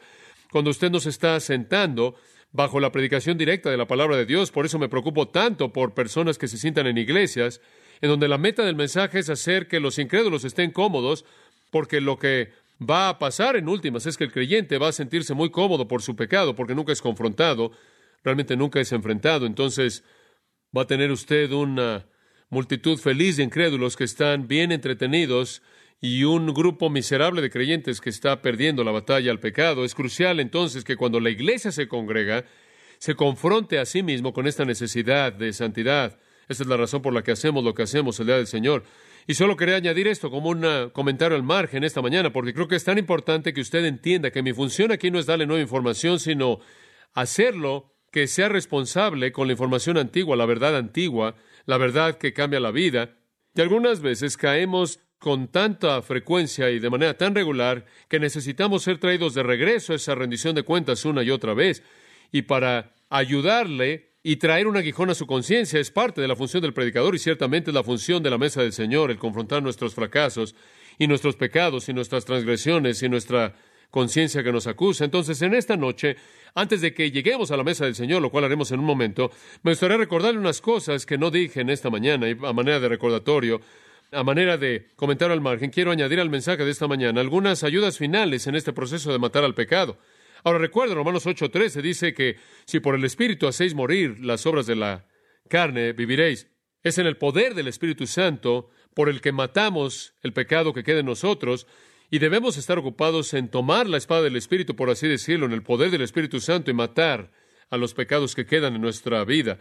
cuando 0.51 0.69
usted 0.69 0.91
no 0.91 0.99
se 0.99 1.09
está 1.09 1.39
sentando 1.39 2.15
bajo 2.51 2.79
la 2.79 2.91
predicación 2.91 3.37
directa 3.37 3.71
de 3.71 3.77
la 3.77 3.87
palabra 3.87 4.15
de 4.15 4.25
Dios. 4.25 4.51
Por 4.51 4.65
eso 4.65 4.77
me 4.79 4.89
preocupo 4.89 5.27
tanto 5.29 5.73
por 5.73 5.93
personas 5.93 6.37
que 6.37 6.47
se 6.47 6.57
sientan 6.57 6.87
en 6.87 6.97
iglesias, 6.97 7.61
en 8.01 8.09
donde 8.09 8.27
la 8.27 8.37
meta 8.37 8.63
del 8.63 8.75
mensaje 8.75 9.19
es 9.19 9.29
hacer 9.29 9.67
que 9.67 9.79
los 9.79 9.97
incrédulos 9.97 10.43
estén 10.43 10.71
cómodos, 10.71 11.25
porque 11.71 12.01
lo 12.01 12.19
que 12.19 12.51
va 12.79 13.09
a 13.09 13.17
pasar 13.17 13.55
en 13.55 13.69
últimas 13.69 14.05
es 14.05 14.17
que 14.17 14.25
el 14.25 14.31
creyente 14.31 14.77
va 14.77 14.89
a 14.89 14.93
sentirse 14.93 15.33
muy 15.33 15.49
cómodo 15.49 15.87
por 15.87 16.01
su 16.01 16.15
pecado, 16.15 16.53
porque 16.53 16.75
nunca 16.75 16.91
es 16.91 17.01
confrontado, 17.01 17.71
realmente 18.23 18.55
nunca 18.55 18.79
es 18.79 18.91
enfrentado. 18.91 19.45
Entonces 19.45 20.03
va 20.75 20.83
a 20.83 20.87
tener 20.87 21.11
usted 21.11 21.51
una 21.51 22.05
multitud 22.53 22.97
feliz 22.99 23.35
de 23.35 23.43
incrédulos 23.43 23.97
que 23.97 24.05
están 24.05 24.47
bien 24.47 24.71
entretenidos 24.71 25.61
y 25.99 26.23
un 26.23 26.53
grupo 26.53 26.89
miserable 26.89 27.41
de 27.41 27.49
creyentes 27.49 27.99
que 27.99 28.09
está 28.09 28.41
perdiendo 28.41 28.83
la 28.83 28.91
batalla 28.91 29.31
al 29.31 29.39
pecado. 29.39 29.83
Es 29.83 29.95
crucial 29.95 30.39
entonces 30.39 30.83
que 30.83 30.95
cuando 30.95 31.19
la 31.19 31.31
iglesia 31.31 31.71
se 31.71 31.87
congrega, 31.87 32.45
se 32.99 33.15
confronte 33.15 33.79
a 33.79 33.85
sí 33.85 34.03
mismo 34.03 34.33
con 34.33 34.47
esta 34.47 34.65
necesidad 34.65 35.33
de 35.33 35.51
santidad. 35.51 36.19
Esta 36.47 36.63
es 36.63 36.69
la 36.69 36.77
razón 36.77 37.01
por 37.01 37.13
la 37.13 37.23
que 37.23 37.31
hacemos 37.31 37.63
lo 37.63 37.73
que 37.73 37.83
hacemos 37.83 38.19
el 38.19 38.27
día 38.27 38.37
del 38.37 38.47
Señor. 38.47 38.83
Y 39.25 39.33
solo 39.33 39.57
quería 39.57 39.77
añadir 39.77 40.07
esto 40.07 40.29
como 40.29 40.49
un 40.49 40.89
comentario 40.91 41.35
al 41.35 41.43
margen 41.43 41.83
esta 41.83 42.01
mañana, 42.01 42.31
porque 42.31 42.53
creo 42.53 42.67
que 42.67 42.75
es 42.75 42.83
tan 42.83 42.97
importante 42.97 43.53
que 43.53 43.61
usted 43.61 43.83
entienda 43.85 44.31
que 44.31 44.43
mi 44.43 44.53
función 44.53 44.91
aquí 44.91 45.09
no 45.09 45.19
es 45.19 45.25
darle 45.25 45.47
nueva 45.47 45.61
información, 45.61 46.19
sino 46.19 46.59
hacerlo 47.13 47.93
que 48.11 48.27
sea 48.27 48.47
responsable 48.47 49.31
con 49.31 49.47
la 49.47 49.53
información 49.53 49.97
antigua, 49.97 50.35
la 50.35 50.45
verdad 50.45 50.77
antigua, 50.77 51.35
la 51.65 51.77
verdad 51.77 52.17
que 52.17 52.33
cambia 52.33 52.59
la 52.59 52.71
vida. 52.71 53.17
Y 53.55 53.61
algunas 53.61 54.01
veces 54.01 54.37
caemos 54.37 54.99
con 55.19 55.47
tanta 55.47 56.01
frecuencia 56.01 56.69
y 56.69 56.79
de 56.79 56.89
manera 56.89 57.17
tan 57.17 57.33
regular 57.33 57.85
que 58.09 58.19
necesitamos 58.19 58.83
ser 58.83 58.97
traídos 58.97 59.33
de 59.33 59.43
regreso 59.43 59.93
a 59.93 59.95
esa 59.95 60.15
rendición 60.15 60.53
de 60.53 60.63
cuentas 60.63 61.05
una 61.05 61.23
y 61.23 61.31
otra 61.31 61.53
vez. 61.53 61.81
Y 62.31 62.41
para 62.41 62.93
ayudarle 63.09 64.13
y 64.21 64.37
traer 64.37 64.67
un 64.67 64.77
aguijón 64.77 65.09
a 65.09 65.15
su 65.15 65.27
conciencia 65.27 65.79
es 65.79 65.91
parte 65.91 66.19
de 66.19 66.27
la 66.27 66.35
función 66.35 66.61
del 66.61 66.73
predicador 66.73 67.15
y 67.15 67.19
ciertamente 67.19 67.71
es 67.71 67.73
la 67.73 67.83
función 67.83 68.23
de 68.23 68.29
la 68.29 68.37
mesa 68.37 68.61
del 68.61 68.73
Señor, 68.73 69.11
el 69.11 69.17
confrontar 69.17 69.61
nuestros 69.61 69.93
fracasos 69.93 70.55
y 70.97 71.07
nuestros 71.07 71.35
pecados 71.35 71.87
y 71.89 71.93
nuestras 71.93 72.25
transgresiones 72.25 73.01
y 73.03 73.09
nuestra 73.09 73.55
conciencia 73.93 74.43
que 74.43 74.51
nos 74.51 74.65
acusa. 74.65 75.05
Entonces, 75.05 75.39
en 75.43 75.53
esta 75.53 75.77
noche, 75.77 76.15
antes 76.55 76.81
de 76.81 76.95
que 76.95 77.11
lleguemos 77.11 77.51
a 77.51 77.57
la 77.57 77.63
mesa 77.63 77.85
del 77.85 77.93
Señor, 77.93 78.23
lo 78.23 78.31
cual 78.31 78.43
haremos 78.43 78.71
en 78.71 78.79
un 78.79 78.87
momento, 78.87 79.29
me 79.61 79.69
gustaría 79.69 79.97
recordarle 79.97 80.39
unas 80.39 80.61
cosas 80.61 81.05
que 81.05 81.19
no 81.19 81.29
dije 81.29 81.61
en 81.61 81.69
esta 81.69 81.91
mañana 81.91 82.27
y 82.27 82.31
a 82.31 82.53
manera 82.53 82.79
de 82.79 82.89
recordatorio, 82.89 83.61
a 84.11 84.23
manera 84.23 84.57
de 84.57 84.87
comentario 84.95 85.31
al 85.31 85.41
margen, 85.41 85.69
quiero 85.69 85.91
añadir 85.91 86.19
al 86.19 86.31
mensaje 86.31 86.65
de 86.65 86.71
esta 86.71 86.87
mañana 86.87 87.21
algunas 87.21 87.63
ayudas 87.63 87.99
finales 87.99 88.47
en 88.47 88.55
este 88.55 88.73
proceso 88.73 89.11
de 89.11 89.19
matar 89.19 89.43
al 89.43 89.53
pecado. 89.53 89.99
Ahora 90.43 90.57
recuerda, 90.57 90.95
Romanos 90.95 91.27
8:13 91.27 91.83
dice 91.83 92.15
que 92.15 92.37
si 92.65 92.79
por 92.79 92.95
el 92.95 93.05
Espíritu 93.05 93.45
hacéis 93.45 93.75
morir 93.75 94.17
las 94.21 94.47
obras 94.47 94.65
de 94.65 94.75
la 94.75 95.05
carne, 95.49 95.93
viviréis. 95.93 96.47
Es 96.81 96.97
en 96.97 97.05
el 97.05 97.17
poder 97.17 97.53
del 97.53 97.67
Espíritu 97.67 98.07
Santo 98.07 98.71
por 98.95 99.07
el 99.07 99.21
que 99.21 99.31
matamos 99.31 100.15
el 100.23 100.33
pecado 100.33 100.73
que 100.73 100.83
queda 100.83 101.01
en 101.01 101.05
nosotros 101.05 101.67
y 102.13 102.19
debemos 102.19 102.57
estar 102.57 102.77
ocupados 102.77 103.33
en 103.33 103.49
tomar 103.49 103.89
la 103.89 103.97
espada 103.97 104.21
del 104.21 104.35
Espíritu, 104.35 104.75
por 104.75 104.91
así 104.91 105.07
decirlo, 105.07 105.47
en 105.47 105.51
el 105.51 105.63
poder 105.63 105.89
del 105.89 106.03
Espíritu 106.03 106.39
Santo 106.39 106.69
y 106.69 106.73
matar 106.75 107.31
a 107.71 107.77
los 107.77 107.95
pecados 107.95 108.35
que 108.35 108.45
quedan 108.45 108.75
en 108.75 108.81
nuestra 108.81 109.25
vida. 109.25 109.57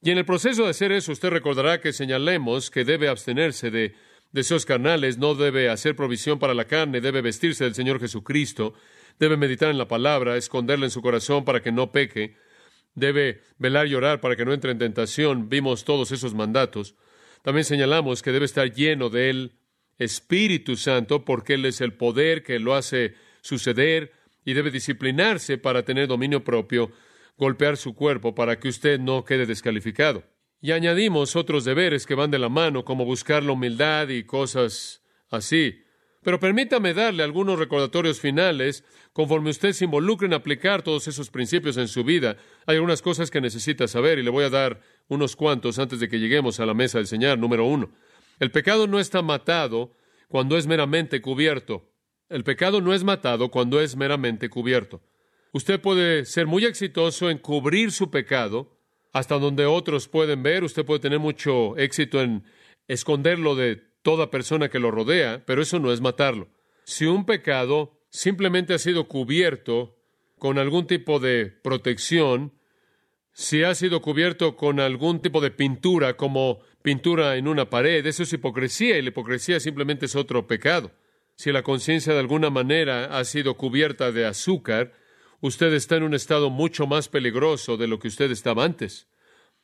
Y 0.00 0.10
en 0.10 0.16
el 0.16 0.24
proceso 0.24 0.64
de 0.64 0.70
hacer 0.70 0.92
eso, 0.92 1.12
usted 1.12 1.28
recordará 1.28 1.82
que 1.82 1.92
señalemos 1.92 2.70
que 2.70 2.86
debe 2.86 3.10
abstenerse 3.10 3.70
de 3.70 3.94
deseos 4.32 4.64
carnales, 4.64 5.18
no 5.18 5.34
debe 5.34 5.68
hacer 5.68 5.94
provisión 5.94 6.38
para 6.38 6.54
la 6.54 6.64
carne, 6.64 7.02
debe 7.02 7.20
vestirse 7.20 7.64
del 7.64 7.74
Señor 7.74 8.00
Jesucristo, 8.00 8.72
Debe 9.18 9.36
meditar 9.36 9.70
en 9.70 9.76
la 9.76 9.86
palabra, 9.86 10.38
esconderla 10.38 10.86
en 10.86 10.90
su 10.90 11.02
corazón 11.02 11.44
para 11.44 11.60
que 11.60 11.70
no 11.70 11.92
peque. 11.92 12.34
Debe 12.94 13.42
velar 13.58 13.88
y 13.88 13.94
orar 13.94 14.22
para 14.22 14.36
que 14.36 14.46
no 14.46 14.54
entre 14.54 14.72
en 14.72 14.78
tentación. 14.78 15.50
Vimos 15.50 15.84
todos 15.84 16.12
esos 16.12 16.34
mandatos. 16.34 16.96
También 17.42 17.64
señalamos 17.64 18.22
que 18.22 18.32
debe 18.32 18.46
estar 18.46 18.72
lleno 18.72 19.10
del 19.10 19.52
Espíritu 19.98 20.76
Santo 20.76 21.24
porque 21.24 21.54
Él 21.54 21.64
es 21.64 21.80
el 21.80 21.94
poder 21.94 22.42
que 22.42 22.58
lo 22.58 22.74
hace 22.74 23.14
suceder 23.40 24.12
y 24.44 24.54
debe 24.54 24.70
disciplinarse 24.70 25.58
para 25.58 25.84
tener 25.84 26.08
dominio 26.08 26.44
propio, 26.44 26.90
golpear 27.36 27.76
su 27.76 27.94
cuerpo 27.94 28.34
para 28.34 28.58
que 28.58 28.68
usted 28.68 29.00
no 29.00 29.24
quede 29.24 29.46
descalificado. 29.46 30.24
Y 30.60 30.72
añadimos 30.72 31.36
otros 31.36 31.64
deberes 31.64 32.06
que 32.06 32.14
van 32.14 32.30
de 32.30 32.38
la 32.38 32.48
mano, 32.48 32.84
como 32.84 33.04
buscar 33.04 33.42
la 33.42 33.52
humildad 33.52 34.08
y 34.08 34.24
cosas 34.24 35.02
así. 35.30 35.84
Pero 36.22 36.40
permítame 36.40 36.94
darle 36.94 37.22
algunos 37.22 37.58
recordatorios 37.58 38.18
finales 38.18 38.82
conforme 39.12 39.50
usted 39.50 39.72
se 39.72 39.84
involucre 39.84 40.26
en 40.26 40.32
aplicar 40.32 40.82
todos 40.82 41.06
esos 41.06 41.28
principios 41.28 41.76
en 41.76 41.86
su 41.86 42.02
vida. 42.02 42.38
Hay 42.66 42.76
algunas 42.76 43.02
cosas 43.02 43.30
que 43.30 43.42
necesita 43.42 43.86
saber 43.86 44.18
y 44.18 44.22
le 44.22 44.30
voy 44.30 44.44
a 44.44 44.50
dar 44.50 44.80
unos 45.08 45.36
cuantos 45.36 45.78
antes 45.78 46.00
de 46.00 46.08
que 46.08 46.18
lleguemos 46.18 46.60
a 46.60 46.66
la 46.66 46.72
mesa 46.72 46.96
del 46.96 47.06
Señor. 47.06 47.38
Número 47.38 47.66
uno, 47.66 47.92
el 48.40 48.50
pecado 48.50 48.86
no 48.86 48.98
está 48.98 49.22
matado 49.22 49.96
cuando 50.28 50.56
es 50.56 50.66
meramente 50.66 51.20
cubierto. 51.20 51.90
El 52.28 52.44
pecado 52.44 52.80
no 52.80 52.94
es 52.94 53.04
matado 53.04 53.50
cuando 53.50 53.80
es 53.80 53.96
meramente 53.96 54.48
cubierto. 54.48 55.02
Usted 55.52 55.80
puede 55.80 56.24
ser 56.24 56.46
muy 56.46 56.64
exitoso 56.64 57.30
en 57.30 57.38
cubrir 57.38 57.92
su 57.92 58.10
pecado 58.10 58.76
hasta 59.12 59.38
donde 59.38 59.66
otros 59.66 60.08
pueden 60.08 60.42
ver. 60.42 60.64
Usted 60.64 60.84
puede 60.84 61.00
tener 61.00 61.20
mucho 61.20 61.76
éxito 61.76 62.20
en 62.20 62.44
esconderlo 62.88 63.54
de 63.54 63.80
toda 64.02 64.30
persona 64.30 64.68
que 64.68 64.80
lo 64.80 64.90
rodea, 64.90 65.44
pero 65.46 65.62
eso 65.62 65.78
no 65.78 65.92
es 65.92 66.00
matarlo. 66.00 66.48
Si 66.84 67.06
un 67.06 67.24
pecado 67.24 68.00
simplemente 68.10 68.74
ha 68.74 68.78
sido 68.78 69.06
cubierto 69.06 69.96
con 70.38 70.58
algún 70.58 70.86
tipo 70.86 71.20
de 71.20 71.46
protección, 71.46 72.52
si 73.36 73.64
ha 73.64 73.74
sido 73.74 74.00
cubierto 74.00 74.54
con 74.54 74.78
algún 74.78 75.20
tipo 75.20 75.40
de 75.40 75.50
pintura, 75.50 76.16
como 76.16 76.60
pintura 76.82 77.36
en 77.36 77.48
una 77.48 77.68
pared, 77.68 78.06
eso 78.06 78.22
es 78.22 78.32
hipocresía 78.32 78.96
y 78.96 79.02
la 79.02 79.08
hipocresía 79.08 79.58
simplemente 79.58 80.06
es 80.06 80.14
otro 80.14 80.46
pecado. 80.46 80.92
Si 81.34 81.50
la 81.50 81.64
conciencia 81.64 82.12
de 82.12 82.20
alguna 82.20 82.48
manera 82.50 83.18
ha 83.18 83.24
sido 83.24 83.56
cubierta 83.56 84.12
de 84.12 84.24
azúcar, 84.24 84.92
usted 85.40 85.72
está 85.72 85.96
en 85.96 86.04
un 86.04 86.14
estado 86.14 86.48
mucho 86.48 86.86
más 86.86 87.08
peligroso 87.08 87.76
de 87.76 87.88
lo 87.88 87.98
que 87.98 88.06
usted 88.06 88.30
estaba 88.30 88.64
antes. 88.64 89.08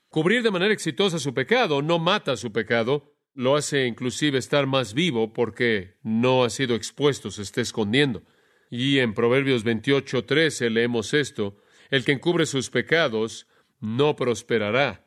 Cubrir 0.09 0.43
de 0.43 0.51
manera 0.51 0.75
exitosa 0.75 1.21
su 1.21 1.33
pecado 1.33 1.81
no 1.81 2.01
mata 2.01 2.37
su 2.37 2.51
pecado, 2.51 3.14
lo 3.35 3.55
hace 3.55 3.87
inclusive 3.87 4.39
estar 4.39 4.66
más 4.66 4.95
vivo 4.95 5.33
porque 5.33 5.95
no 6.03 6.43
ha 6.43 6.51
sido 6.51 6.75
expuesto, 6.75 7.31
se 7.31 7.43
está 7.43 7.61
escondiendo. 7.61 8.25
Y 8.68 8.99
en 8.99 9.14
Proverbios 9.14 9.62
28, 9.62 10.25
13 10.25 10.71
leemos 10.71 11.14
esto, 11.14 11.57
el 11.91 12.05
que 12.05 12.11
encubre 12.11 12.47
sus 12.47 12.68
pecados 12.68 13.47
no 13.81 14.16
prosperará, 14.16 15.07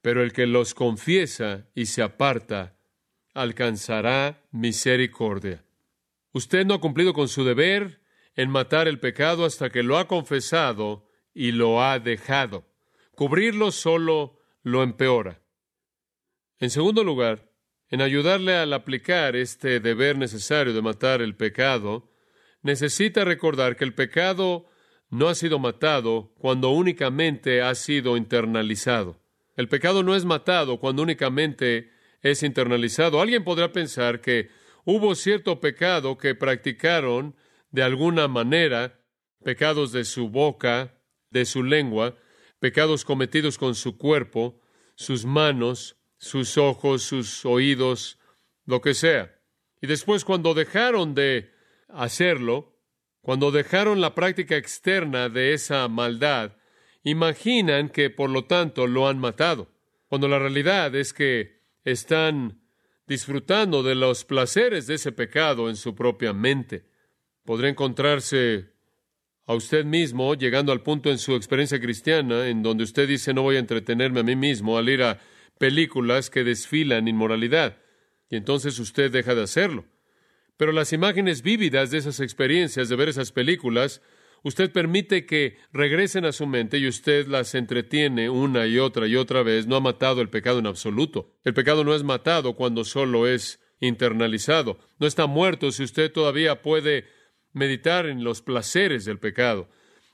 pero 0.00 0.22
el 0.22 0.32
que 0.32 0.46
los 0.46 0.74
confiesa 0.74 1.66
y 1.74 1.86
se 1.86 2.02
aparta 2.02 2.76
alcanzará 3.34 4.44
misericordia. 4.50 5.64
Usted 6.32 6.66
no 6.66 6.74
ha 6.74 6.80
cumplido 6.80 7.12
con 7.12 7.28
su 7.28 7.44
deber 7.44 8.00
en 8.34 8.50
matar 8.50 8.88
el 8.88 8.98
pecado 8.98 9.44
hasta 9.44 9.70
que 9.70 9.82
lo 9.82 9.98
ha 9.98 10.08
confesado 10.08 11.08
y 11.34 11.52
lo 11.52 11.82
ha 11.82 11.98
dejado. 11.98 12.66
Cubrirlo 13.14 13.70
solo 13.72 14.38
lo 14.62 14.82
empeora. 14.82 15.40
En 16.58 16.70
segundo 16.70 17.04
lugar, 17.04 17.50
en 17.88 18.00
ayudarle 18.00 18.56
al 18.56 18.72
aplicar 18.72 19.36
este 19.36 19.80
deber 19.80 20.16
necesario 20.16 20.72
de 20.72 20.80
matar 20.80 21.20
el 21.20 21.36
pecado, 21.36 22.10
necesita 22.62 23.24
recordar 23.24 23.76
que 23.76 23.84
el 23.84 23.94
pecado 23.94 24.66
no 25.12 25.28
ha 25.28 25.34
sido 25.34 25.58
matado 25.58 26.32
cuando 26.38 26.70
únicamente 26.70 27.60
ha 27.60 27.74
sido 27.74 28.16
internalizado. 28.16 29.20
El 29.56 29.68
pecado 29.68 30.02
no 30.02 30.16
es 30.16 30.24
matado 30.24 30.80
cuando 30.80 31.02
únicamente 31.02 31.90
es 32.22 32.42
internalizado. 32.42 33.20
Alguien 33.20 33.44
podrá 33.44 33.72
pensar 33.72 34.22
que 34.22 34.48
hubo 34.86 35.14
cierto 35.14 35.60
pecado 35.60 36.16
que 36.16 36.34
practicaron 36.34 37.36
de 37.70 37.82
alguna 37.82 38.26
manera, 38.26 39.00
pecados 39.44 39.92
de 39.92 40.04
su 40.04 40.30
boca, 40.30 40.94
de 41.28 41.44
su 41.44 41.62
lengua, 41.62 42.16
pecados 42.58 43.04
cometidos 43.04 43.58
con 43.58 43.74
su 43.74 43.98
cuerpo, 43.98 44.62
sus 44.94 45.26
manos, 45.26 45.98
sus 46.16 46.56
ojos, 46.56 47.02
sus 47.02 47.44
oídos, 47.44 48.18
lo 48.64 48.80
que 48.80 48.94
sea. 48.94 49.38
Y 49.82 49.88
después 49.88 50.24
cuando 50.24 50.54
dejaron 50.54 51.14
de 51.14 51.50
hacerlo, 51.88 52.71
cuando 53.22 53.52
dejaron 53.52 54.00
la 54.00 54.14
práctica 54.14 54.56
externa 54.56 55.28
de 55.28 55.54
esa 55.54 55.88
maldad, 55.88 56.56
imaginan 57.04 57.88
que 57.88 58.10
por 58.10 58.30
lo 58.30 58.44
tanto 58.44 58.86
lo 58.86 59.08
han 59.08 59.18
matado, 59.18 59.68
cuando 60.08 60.28
la 60.28 60.38
realidad 60.38 60.94
es 60.94 61.12
que 61.12 61.62
están 61.84 62.60
disfrutando 63.06 63.82
de 63.82 63.94
los 63.94 64.24
placeres 64.24 64.86
de 64.86 64.94
ese 64.94 65.12
pecado 65.12 65.68
en 65.68 65.76
su 65.76 65.94
propia 65.94 66.32
mente. 66.32 66.84
Podrá 67.44 67.68
encontrarse 67.68 68.70
a 69.46 69.54
usted 69.54 69.84
mismo 69.84 70.34
llegando 70.34 70.72
al 70.72 70.82
punto 70.82 71.10
en 71.10 71.18
su 71.18 71.34
experiencia 71.34 71.80
cristiana 71.80 72.48
en 72.48 72.62
donde 72.62 72.84
usted 72.84 73.08
dice 73.08 73.34
no 73.34 73.42
voy 73.42 73.56
a 73.56 73.60
entretenerme 73.60 74.20
a 74.20 74.24
mí 74.24 74.36
mismo 74.36 74.78
al 74.78 74.88
ir 74.88 75.02
a 75.02 75.20
películas 75.58 76.30
que 76.30 76.44
desfilan 76.44 77.08
inmoralidad, 77.08 77.78
y 78.28 78.36
entonces 78.36 78.78
usted 78.78 79.12
deja 79.12 79.34
de 79.34 79.42
hacerlo. 79.42 79.84
Pero 80.56 80.72
las 80.72 80.92
imágenes 80.92 81.42
vívidas 81.42 81.90
de 81.90 81.98
esas 81.98 82.20
experiencias, 82.20 82.88
de 82.88 82.96
ver 82.96 83.08
esas 83.08 83.32
películas, 83.32 84.02
usted 84.42 84.70
permite 84.70 85.26
que 85.26 85.56
regresen 85.72 86.24
a 86.24 86.32
su 86.32 86.46
mente 86.46 86.78
y 86.78 86.88
usted 86.88 87.26
las 87.26 87.54
entretiene 87.54 88.30
una 88.30 88.66
y 88.66 88.78
otra 88.78 89.06
y 89.06 89.16
otra 89.16 89.42
vez. 89.42 89.66
No 89.66 89.76
ha 89.76 89.80
matado 89.80 90.20
el 90.20 90.28
pecado 90.28 90.58
en 90.58 90.66
absoluto. 90.66 91.32
El 91.44 91.54
pecado 91.54 91.84
no 91.84 91.94
es 91.94 92.02
matado 92.02 92.54
cuando 92.54 92.84
solo 92.84 93.26
es 93.26 93.60
internalizado. 93.80 94.78
No 94.98 95.06
está 95.06 95.26
muerto 95.26 95.72
si 95.72 95.82
usted 95.82 96.12
todavía 96.12 96.62
puede 96.62 97.06
meditar 97.52 98.06
en 98.06 98.24
los 98.24 98.42
placeres 98.42 99.04
del 99.04 99.18
pecado. 99.18 99.68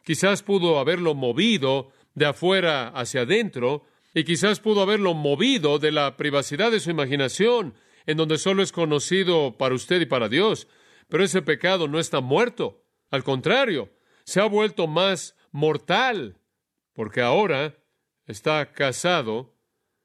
Quizás 0.04 0.42
pudo 0.42 0.78
haberlo 0.78 1.14
movido 1.14 1.92
de 2.14 2.26
afuera 2.26 2.88
hacia 2.88 3.22
adentro, 3.22 3.84
y 4.14 4.24
quizás 4.24 4.60
pudo 4.60 4.82
haberlo 4.82 5.14
movido 5.14 5.78
de 5.78 5.92
la 5.92 6.16
privacidad 6.16 6.72
de 6.72 6.80
su 6.80 6.90
imaginación, 6.90 7.74
en 8.08 8.16
donde 8.16 8.38
solo 8.38 8.62
es 8.62 8.72
conocido 8.72 9.58
para 9.58 9.74
usted 9.74 10.00
y 10.00 10.06
para 10.06 10.30
Dios. 10.30 10.66
Pero 11.08 11.22
ese 11.22 11.42
pecado 11.42 11.88
no 11.88 11.98
está 11.98 12.22
muerto. 12.22 12.82
Al 13.10 13.22
contrario, 13.22 13.90
se 14.24 14.40
ha 14.40 14.46
vuelto 14.46 14.86
más 14.86 15.36
mortal, 15.52 16.38
porque 16.94 17.20
ahora 17.20 17.76
está 18.26 18.72
casado 18.72 19.54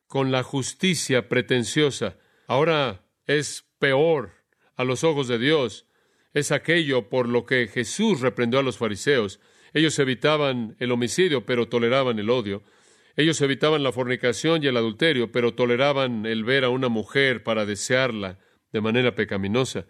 con 0.08 0.34
la 0.34 0.44
justicia 0.44 1.30
pretenciosa. 1.30 2.18
Ahora 2.46 3.06
es 3.26 3.70
peor 3.80 4.34
a 4.76 4.84
los 4.84 5.06
ojos 5.06 5.30
de 5.30 5.40
Dios. 5.40 5.88
Es 6.34 6.52
aquello 6.52 7.08
por 7.08 7.30
lo 7.30 7.46
que 7.46 7.70
Jesús 7.70 8.20
reprendió 8.20 8.60
a 8.60 8.64
los 8.64 8.78
fariseos. 8.78 9.40
Ellos 9.74 9.98
evitaban 9.98 10.76
el 10.80 10.92
homicidio, 10.92 11.46
pero 11.46 11.70
toleraban 11.70 12.20
el 12.20 12.30
odio. 12.30 12.64
Ellos 13.16 13.40
evitaban 13.42 13.84
la 13.84 13.92
fornicación 13.92 14.64
y 14.64 14.68
el 14.68 14.78
adulterio, 14.78 15.32
pero 15.32 15.54
toleraban 15.54 16.26
el 16.26 16.44
ver 16.44 16.64
a 16.64 16.70
una 16.70 16.90
mujer 16.90 17.44
para 17.44 17.66
desearla 17.66 18.40
de 18.72 18.82
manera 18.82 19.14
pecaminosa. 19.14 19.86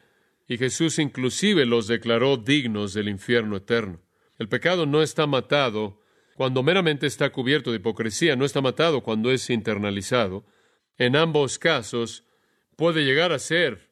Y 0.48 0.58
Jesús 0.58 1.00
inclusive 1.00 1.66
los 1.66 1.88
declaró 1.88 2.36
dignos 2.36 2.94
del 2.94 3.08
infierno 3.08 3.56
eterno. 3.56 4.02
El 4.38 4.50
pecado 4.50 4.86
no 4.86 5.02
está 5.02 5.26
matado 5.26 6.02
cuando 6.36 6.64
meramente 6.64 7.08
está 7.08 7.32
cubierto 7.32 7.72
de 7.72 7.78
hipocresía, 7.78 8.36
no 8.36 8.44
está 8.44 8.60
matado 8.60 9.02
cuando 9.02 9.32
es 9.32 9.50
internalizado. 9.50 10.46
En 10.98 11.16
ambos 11.16 11.58
casos 11.60 12.26
puede 12.76 13.06
llegar 13.06 13.32
a 13.32 13.40
ser 13.40 13.92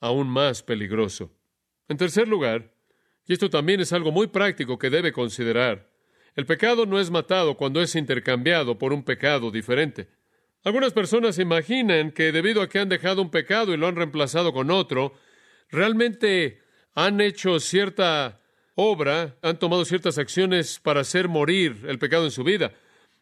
aún 0.00 0.28
más 0.28 0.62
peligroso. 0.62 1.30
En 1.88 1.98
tercer 1.98 2.26
lugar, 2.26 2.74
y 3.26 3.34
esto 3.34 3.50
también 3.50 3.80
es 3.80 3.92
algo 3.92 4.12
muy 4.12 4.28
práctico 4.28 4.78
que 4.78 4.90
debe 4.90 5.12
considerar, 5.12 5.91
el 6.34 6.46
pecado 6.46 6.86
no 6.86 6.98
es 6.98 7.10
matado 7.10 7.56
cuando 7.56 7.82
es 7.82 7.94
intercambiado 7.94 8.78
por 8.78 8.92
un 8.92 9.02
pecado 9.02 9.50
diferente. 9.50 10.08
Algunas 10.64 10.92
personas 10.92 11.38
imaginan 11.38 12.12
que 12.12 12.32
debido 12.32 12.62
a 12.62 12.68
que 12.68 12.78
han 12.78 12.88
dejado 12.88 13.20
un 13.20 13.30
pecado 13.30 13.74
y 13.74 13.76
lo 13.76 13.88
han 13.88 13.96
reemplazado 13.96 14.52
con 14.52 14.70
otro, 14.70 15.12
realmente 15.70 16.60
han 16.94 17.20
hecho 17.20 17.58
cierta 17.60 18.40
obra, 18.74 19.36
han 19.42 19.58
tomado 19.58 19.84
ciertas 19.84 20.18
acciones 20.18 20.78
para 20.78 21.00
hacer 21.00 21.28
morir 21.28 21.84
el 21.88 21.98
pecado 21.98 22.24
en 22.24 22.30
su 22.30 22.44
vida. 22.44 22.72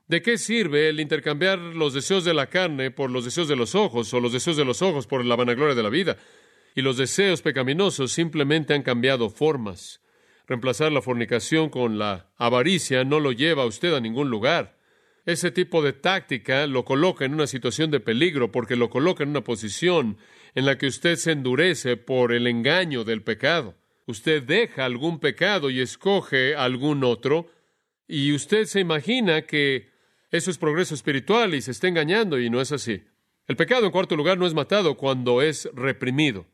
¿De 0.07 0.23
qué 0.23 0.39
sirve 0.39 0.89
el 0.89 1.01
intercambiar 1.01 1.59
los 1.59 1.95
deseos 1.95 2.25
de 2.25 2.35
la 2.35 2.49
carne 2.49 2.91
por 2.91 3.11
los 3.11 3.25
deseos 3.25 3.49
de 3.49 3.57
los 3.57 3.75
ojos 3.75 4.13
o 4.13 4.21
los 4.21 4.33
deseos 4.33 4.57
de 4.57 4.65
los 4.65 4.83
ojos 4.83 5.07
por 5.07 5.25
la 5.25 5.37
vanagloria 5.37 5.75
de 5.75 5.83
la 5.83 5.89
vida? 5.89 6.17
Y 6.75 6.83
los 6.83 6.97
deseos 6.97 7.43
pecaminosos 7.43 8.13
simplemente 8.13 8.75
han 8.75 8.83
cambiado 8.83 9.31
formas. 9.31 10.01
Reemplazar 10.51 10.91
la 10.91 11.01
fornicación 11.01 11.71
con 11.71 11.97
la 11.97 12.33
avaricia 12.37 13.05
no 13.05 13.21
lo 13.21 13.31
lleva 13.31 13.63
a 13.63 13.67
usted 13.67 13.95
a 13.95 14.01
ningún 14.01 14.31
lugar. 14.31 14.77
Ese 15.25 15.53
tipo 15.53 15.81
de 15.81 15.93
táctica 15.93 16.67
lo 16.67 16.85
coloca 16.85 17.25
en 17.25 17.35
una 17.35 17.47
situación 17.47 17.93
de 17.93 18.01
peligro 18.01 18.51
porque 18.51 18.75
lo 18.75 18.91
coloca 18.91 19.23
en 19.23 19.29
una 19.29 19.45
posición 19.45 20.17
en 20.57 20.67
la 20.67 20.77
que 20.77 20.89
usted 20.89 21.15
se 21.15 21.31
endurece 21.31 21.97
por 21.97 22.33
el 22.33 22.49
engaño 22.49 23.05
del 23.05 23.23
pecado. 23.23 23.77
Usted 24.07 24.43
deja 24.43 24.87
algún 24.87 25.21
pecado 25.21 25.71
y 25.71 25.79
escoge 25.81 26.57
algún 26.57 27.05
otro, 27.05 27.47
y 28.09 28.33
usted 28.33 28.65
se 28.65 28.81
imagina 28.81 29.43
que 29.43 29.91
eso 30.33 30.51
es 30.51 30.59
progreso 30.59 30.97
espiritual 30.97 31.55
y 31.55 31.63
se 31.63 31.71
está 31.71 31.87
engañando 31.87 32.41
y 32.41 32.51
no 32.51 32.61
es 32.61 32.73
así. 32.73 33.05
El 33.47 33.55
pecado, 33.55 33.87
en 33.87 33.93
cuarto 33.93 34.17
lugar, 34.17 34.37
no 34.37 34.49
es 34.49 34.55
matado 34.55 34.97
cuando 34.97 35.43
es 35.43 35.71
reprimido. 35.75 36.49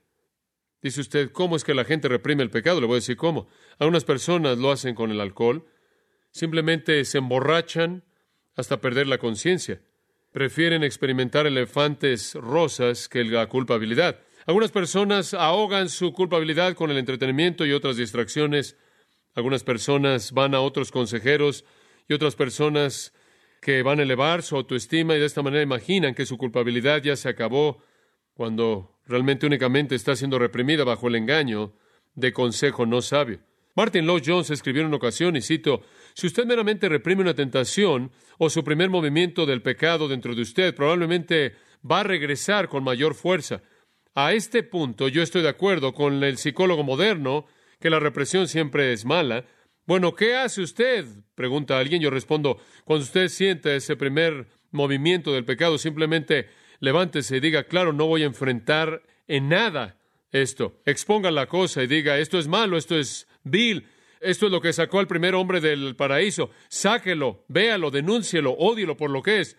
Dice 0.83 1.01
usted, 1.01 1.33
¿cómo 1.33 1.57
es 1.57 1.65
que 1.65 1.75
la 1.75 1.85
gente 1.85 2.09
reprime 2.09 2.43
el 2.43 2.51
pecado? 2.51 2.81
Le 2.81 2.87
voy 2.87 2.97
a 2.97 3.03
decir 3.03 3.17
cómo. 3.17 3.49
Algunas 3.79 4.05
personas 4.05 4.59
lo 4.59 4.71
hacen 4.71 4.95
con 4.95 5.11
el 5.11 5.21
alcohol. 5.21 5.67
Simplemente 6.31 7.05
se 7.05 7.19
emborrachan 7.19 8.05
hasta 8.57 8.81
perder 8.81 9.07
la 9.07 9.19
conciencia. 9.19 9.81
Prefieren 10.33 10.83
experimentar 10.83 11.47
elefantes 11.47 12.35
rosas 12.35 13.09
que 13.09 13.25
la 13.25 13.47
culpabilidad. 13.49 14.21
Algunas 14.47 14.71
personas 14.71 15.35
ahogan 15.35 15.89
su 15.89 16.13
culpabilidad 16.13 16.75
con 16.75 16.91
el 16.91 16.99
entretenimiento 16.99 17.67
y 17.67 17.73
otras 17.73 17.97
distracciones. 17.97 18.77
Algunas 19.35 19.65
personas 19.65 20.33
van 20.33 20.55
a 20.55 20.61
otros 20.61 20.91
consejeros 20.91 21.65
y 22.09 22.15
otras 22.15 22.37
personas 22.37 23.13
que 23.61 23.83
van 23.83 23.99
a 23.99 24.05
elevar 24.05 24.43
su 24.43 24.57
autoestima 24.57 25.17
y 25.17 25.19
de 25.19 25.27
esta 25.27 25.43
manera 25.43 25.63
imaginan 25.63 26.15
que 26.15 26.27
su 26.27 26.39
culpabilidad 26.39 27.03
ya 27.03 27.17
se 27.17 27.29
acabó 27.29 27.83
cuando 28.35 29.01
realmente 29.07 29.47
únicamente 29.47 29.95
está 29.95 30.15
siendo 30.15 30.39
reprimida 30.39 30.85
bajo 30.85 31.09
el 31.09 31.17
engaño 31.17 31.73
de 32.15 32.33
consejo 32.33 32.87
no 32.87 33.03
sabio. 33.03 33.41
Martin 33.77 34.07
Lloyd 34.07 34.23
Jones 34.25 34.49
escribió 34.51 34.81
en 34.81 34.89
una 34.89 34.97
ocasión, 34.97 35.37
y 35.37 35.43
cito, 35.43 35.83
si 36.15 36.27
usted 36.27 36.47
meramente 36.47 36.89
reprime 36.89 37.21
una 37.21 37.35
tentación 37.35 38.11
o 38.39 38.49
su 38.49 38.65
primer 38.65 38.89
movimiento 38.89 39.45
del 39.45 39.61
pecado 39.61 40.09
dentro 40.09 40.35
de 40.35 40.41
usted, 40.41 40.75
probablemente 40.75 41.55
va 41.89 42.01
a 42.01 42.05
regresar 42.05 42.69
con 42.69 42.83
mayor 42.83 43.15
fuerza. 43.15 43.63
A 44.15 44.33
este 44.33 44.63
punto 44.63 45.09
yo 45.09 45.23
estoy 45.23 45.43
de 45.43 45.51
acuerdo 45.51 45.93
con 45.93 46.25
el 46.25 46.39
psicólogo 46.39 46.85
moderno 46.85 47.45
que 47.79 47.91
la 47.91 48.01
represión 48.01 48.49
siempre 48.49 48.95
es 48.95 49.05
mala. 49.05 49.45
Bueno, 49.85 50.15
¿qué 50.15 50.37
hace 50.37 50.63
usted? 50.63 51.05
pregunta 51.35 51.79
alguien. 51.79 52.01
Yo 52.01 52.09
respondo, 52.09 52.59
cuando 52.87 53.05
usted 53.05 53.29
siente 53.29 53.77
ese 53.77 53.95
primer 53.95 54.47
movimiento 54.71 55.35
del 55.35 55.45
pecado, 55.45 55.77
simplemente 55.77 56.49
levántese 56.81 57.37
y 57.37 57.41
diga, 57.41 57.65
claro, 57.65 57.93
no 57.93 58.07
voy 58.07 58.23
a 58.23 58.27
enfrentar 58.27 59.03
en 59.29 59.51
nada 59.51 59.99
esto. 60.33 60.81
Exponga 60.87 61.31
la 61.31 61.47
cosa 61.47 61.83
y 61.83 61.87
diga, 61.87 62.19
esto 62.19 62.39
es 62.39 62.49
malo, 62.49 62.79
esto 62.79 62.99
es 62.99 63.29
vil, 63.47 63.87
esto 64.21 64.47
es 64.47 64.53
lo 64.53 64.61
que 64.61 64.73
sacó 64.73 64.99
al 64.99 65.07
primer 65.07 65.35
hombre 65.35 65.61
del 65.61 65.95
paraíso. 65.97 66.51
Sáquelo, 66.69 67.45
véalo, 67.49 67.91
denúncielo, 67.91 68.53
ódielo 68.59 68.97
por 68.97 69.11
lo 69.11 69.23
que 69.23 69.41
es. 69.41 69.57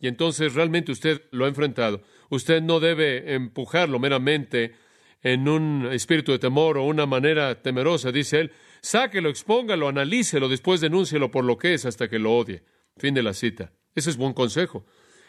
Y 0.00 0.08
entonces 0.08 0.54
realmente 0.54 0.92
usted 0.92 1.22
lo 1.30 1.44
ha 1.44 1.48
enfrentado. 1.48 2.02
Usted 2.30 2.62
no 2.62 2.80
debe 2.80 3.34
empujarlo 3.34 3.98
meramente 3.98 4.74
en 5.22 5.48
un 5.48 5.88
espíritu 5.90 6.32
de 6.32 6.38
temor 6.38 6.78
o 6.78 6.84
una 6.84 7.06
manera 7.06 7.62
temerosa, 7.62 8.12
dice 8.12 8.40
él. 8.40 8.52
Sáquelo, 8.80 9.28
expóngalo, 9.28 9.88
analícelo, 9.88 10.48
después 10.48 10.80
denúncielo 10.80 11.30
por 11.30 11.44
lo 11.44 11.58
que 11.58 11.74
es 11.74 11.84
hasta 11.84 12.08
que 12.08 12.18
lo 12.18 12.36
odie. 12.36 12.62
Fin 12.96 13.14
de 13.14 13.22
la 13.22 13.34
cita. 13.34 13.72
Ese 13.94 14.10
es 14.10 14.16
buen 14.16 14.32
consejo. 14.32 14.86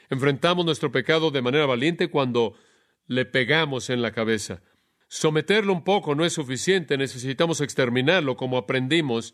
Enfrentamos 0.10 0.66
nuestro 0.66 0.92
pecado 0.92 1.32
de 1.32 1.42
manera 1.42 1.66
valiente 1.66 2.10
cuando 2.10 2.56
le 3.08 3.26
pegamos 3.26 3.90
en 3.90 4.02
la 4.02 4.12
cabeza. 4.12 4.62
Someterlo 5.10 5.74
un 5.74 5.84
poco 5.84 6.14
no 6.14 6.24
es 6.24 6.34
suficiente, 6.34 6.96
necesitamos 6.96 7.62
exterminarlo 7.62 8.38
como 8.38 8.58
aprendimos 8.58 9.34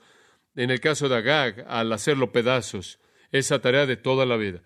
en 0.55 0.71
el 0.71 0.79
caso 0.79 1.09
de 1.09 1.17
Agag 1.17 1.65
al 1.67 1.91
hacerlo 1.91 2.31
pedazos. 2.31 2.97
Esa 3.33 3.59
tarea 3.59 3.85
de 3.85 3.97
toda 3.97 4.25
la 4.25 4.37
vida. 4.37 4.61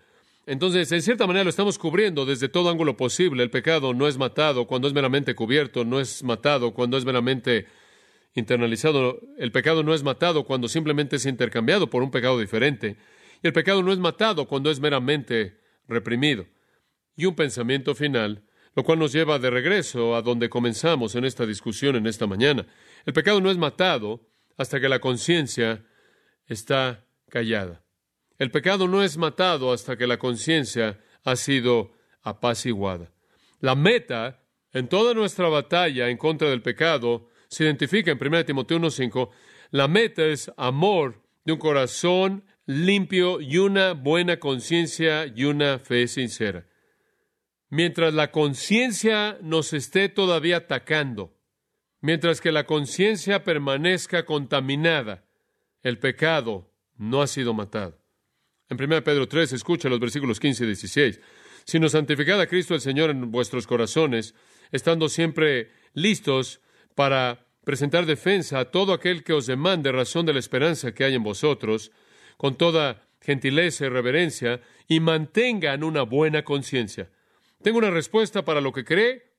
Entonces, 0.46 0.90
en 0.92 1.02
cierta 1.02 1.26
manera 1.26 1.42
lo 1.42 1.50
estamos 1.50 1.78
cubriendo 1.78 2.24
desde 2.24 2.48
todo 2.48 2.70
ángulo 2.70 2.96
posible. 2.96 3.42
El 3.42 3.50
pecado 3.50 3.92
no 3.92 4.06
es 4.06 4.18
matado 4.18 4.68
cuando 4.68 4.86
es 4.86 4.94
meramente 4.94 5.34
cubierto, 5.34 5.84
no 5.84 5.98
es 5.98 6.22
matado 6.22 6.72
cuando 6.74 6.96
es 6.96 7.04
meramente 7.04 7.66
internalizado. 8.34 9.20
El 9.36 9.50
pecado 9.50 9.82
no 9.82 9.94
es 9.94 10.04
matado 10.04 10.44
cuando 10.44 10.68
simplemente 10.68 11.16
es 11.16 11.26
intercambiado 11.26 11.90
por 11.90 12.04
un 12.04 12.12
pecado 12.12 12.38
diferente. 12.38 12.96
Y 13.42 13.48
el 13.48 13.52
pecado 13.52 13.82
no 13.82 13.92
es 13.92 13.98
matado 13.98 14.46
cuando 14.46 14.70
es 14.70 14.78
meramente 14.78 15.58
reprimido. 15.88 16.46
Y 17.16 17.26
un 17.26 17.34
pensamiento 17.34 17.96
final, 17.96 18.44
lo 18.74 18.84
cual 18.84 18.98
nos 18.98 19.12
lleva 19.12 19.38
de 19.38 19.50
regreso 19.50 20.14
a 20.14 20.22
donde 20.22 20.48
comenzamos 20.48 21.14
en 21.14 21.24
esta 21.24 21.46
discusión 21.46 21.96
en 21.96 22.06
esta 22.06 22.26
mañana. 22.26 22.66
El 23.04 23.12
pecado 23.12 23.40
no 23.40 23.50
es 23.50 23.58
matado 23.58 24.20
hasta 24.56 24.80
que 24.80 24.88
la 24.88 25.00
conciencia 25.00 25.84
está 26.46 27.04
callada. 27.28 27.82
El 28.38 28.50
pecado 28.50 28.88
no 28.88 29.02
es 29.02 29.16
matado 29.16 29.72
hasta 29.72 29.96
que 29.96 30.06
la 30.06 30.18
conciencia 30.18 31.00
ha 31.24 31.36
sido 31.36 31.92
apaciguada. 32.22 33.10
La 33.60 33.74
meta 33.74 34.40
en 34.72 34.88
toda 34.88 35.14
nuestra 35.14 35.48
batalla 35.48 36.08
en 36.08 36.16
contra 36.16 36.48
del 36.48 36.62
pecado 36.62 37.28
se 37.48 37.64
identifica 37.64 38.10
en 38.12 38.18
1 38.20 38.44
Timoteo 38.44 38.78
1.5. 38.78 39.30
La 39.72 39.88
meta 39.88 40.24
es 40.24 40.50
amor 40.56 41.22
de 41.44 41.52
un 41.52 41.58
corazón 41.58 42.44
limpio 42.66 43.40
y 43.40 43.58
una 43.58 43.94
buena 43.94 44.38
conciencia 44.38 45.26
y 45.26 45.44
una 45.44 45.78
fe 45.78 46.06
sincera. 46.06 46.66
Mientras 47.70 48.12
la 48.12 48.32
conciencia 48.32 49.38
nos 49.42 49.72
esté 49.72 50.08
todavía 50.08 50.58
atacando, 50.58 51.38
mientras 52.00 52.40
que 52.40 52.50
la 52.50 52.66
conciencia 52.66 53.44
permanezca 53.44 54.24
contaminada, 54.24 55.24
el 55.82 55.98
pecado 55.98 56.72
no 56.96 57.22
ha 57.22 57.28
sido 57.28 57.54
matado. 57.54 58.00
En 58.68 58.82
1 58.82 59.04
Pedro 59.04 59.28
3, 59.28 59.52
escucha 59.52 59.88
los 59.88 60.00
versículos 60.00 60.40
15 60.40 60.64
y 60.64 60.66
16. 60.66 61.20
Sino 61.64 61.88
santificad 61.88 62.40
a 62.40 62.48
Cristo 62.48 62.74
el 62.74 62.80
Señor 62.80 63.10
en 63.10 63.30
vuestros 63.30 63.68
corazones, 63.68 64.34
estando 64.72 65.08
siempre 65.08 65.70
listos 65.92 66.60
para 66.96 67.46
presentar 67.64 68.04
defensa 68.04 68.58
a 68.58 68.70
todo 68.72 68.92
aquel 68.92 69.22
que 69.22 69.32
os 69.32 69.46
demande 69.46 69.92
razón 69.92 70.26
de 70.26 70.32
la 70.32 70.40
esperanza 70.40 70.92
que 70.92 71.04
hay 71.04 71.14
en 71.14 71.22
vosotros, 71.22 71.92
con 72.36 72.56
toda 72.56 73.06
gentileza 73.20 73.86
y 73.86 73.88
reverencia, 73.90 74.60
y 74.88 74.98
mantengan 74.98 75.84
una 75.84 76.02
buena 76.02 76.42
conciencia. 76.42 77.10
Tengo 77.62 77.78
una 77.78 77.90
respuesta 77.90 78.44
para 78.44 78.60
lo 78.60 78.72
que 78.72 78.84
cree. 78.84 79.34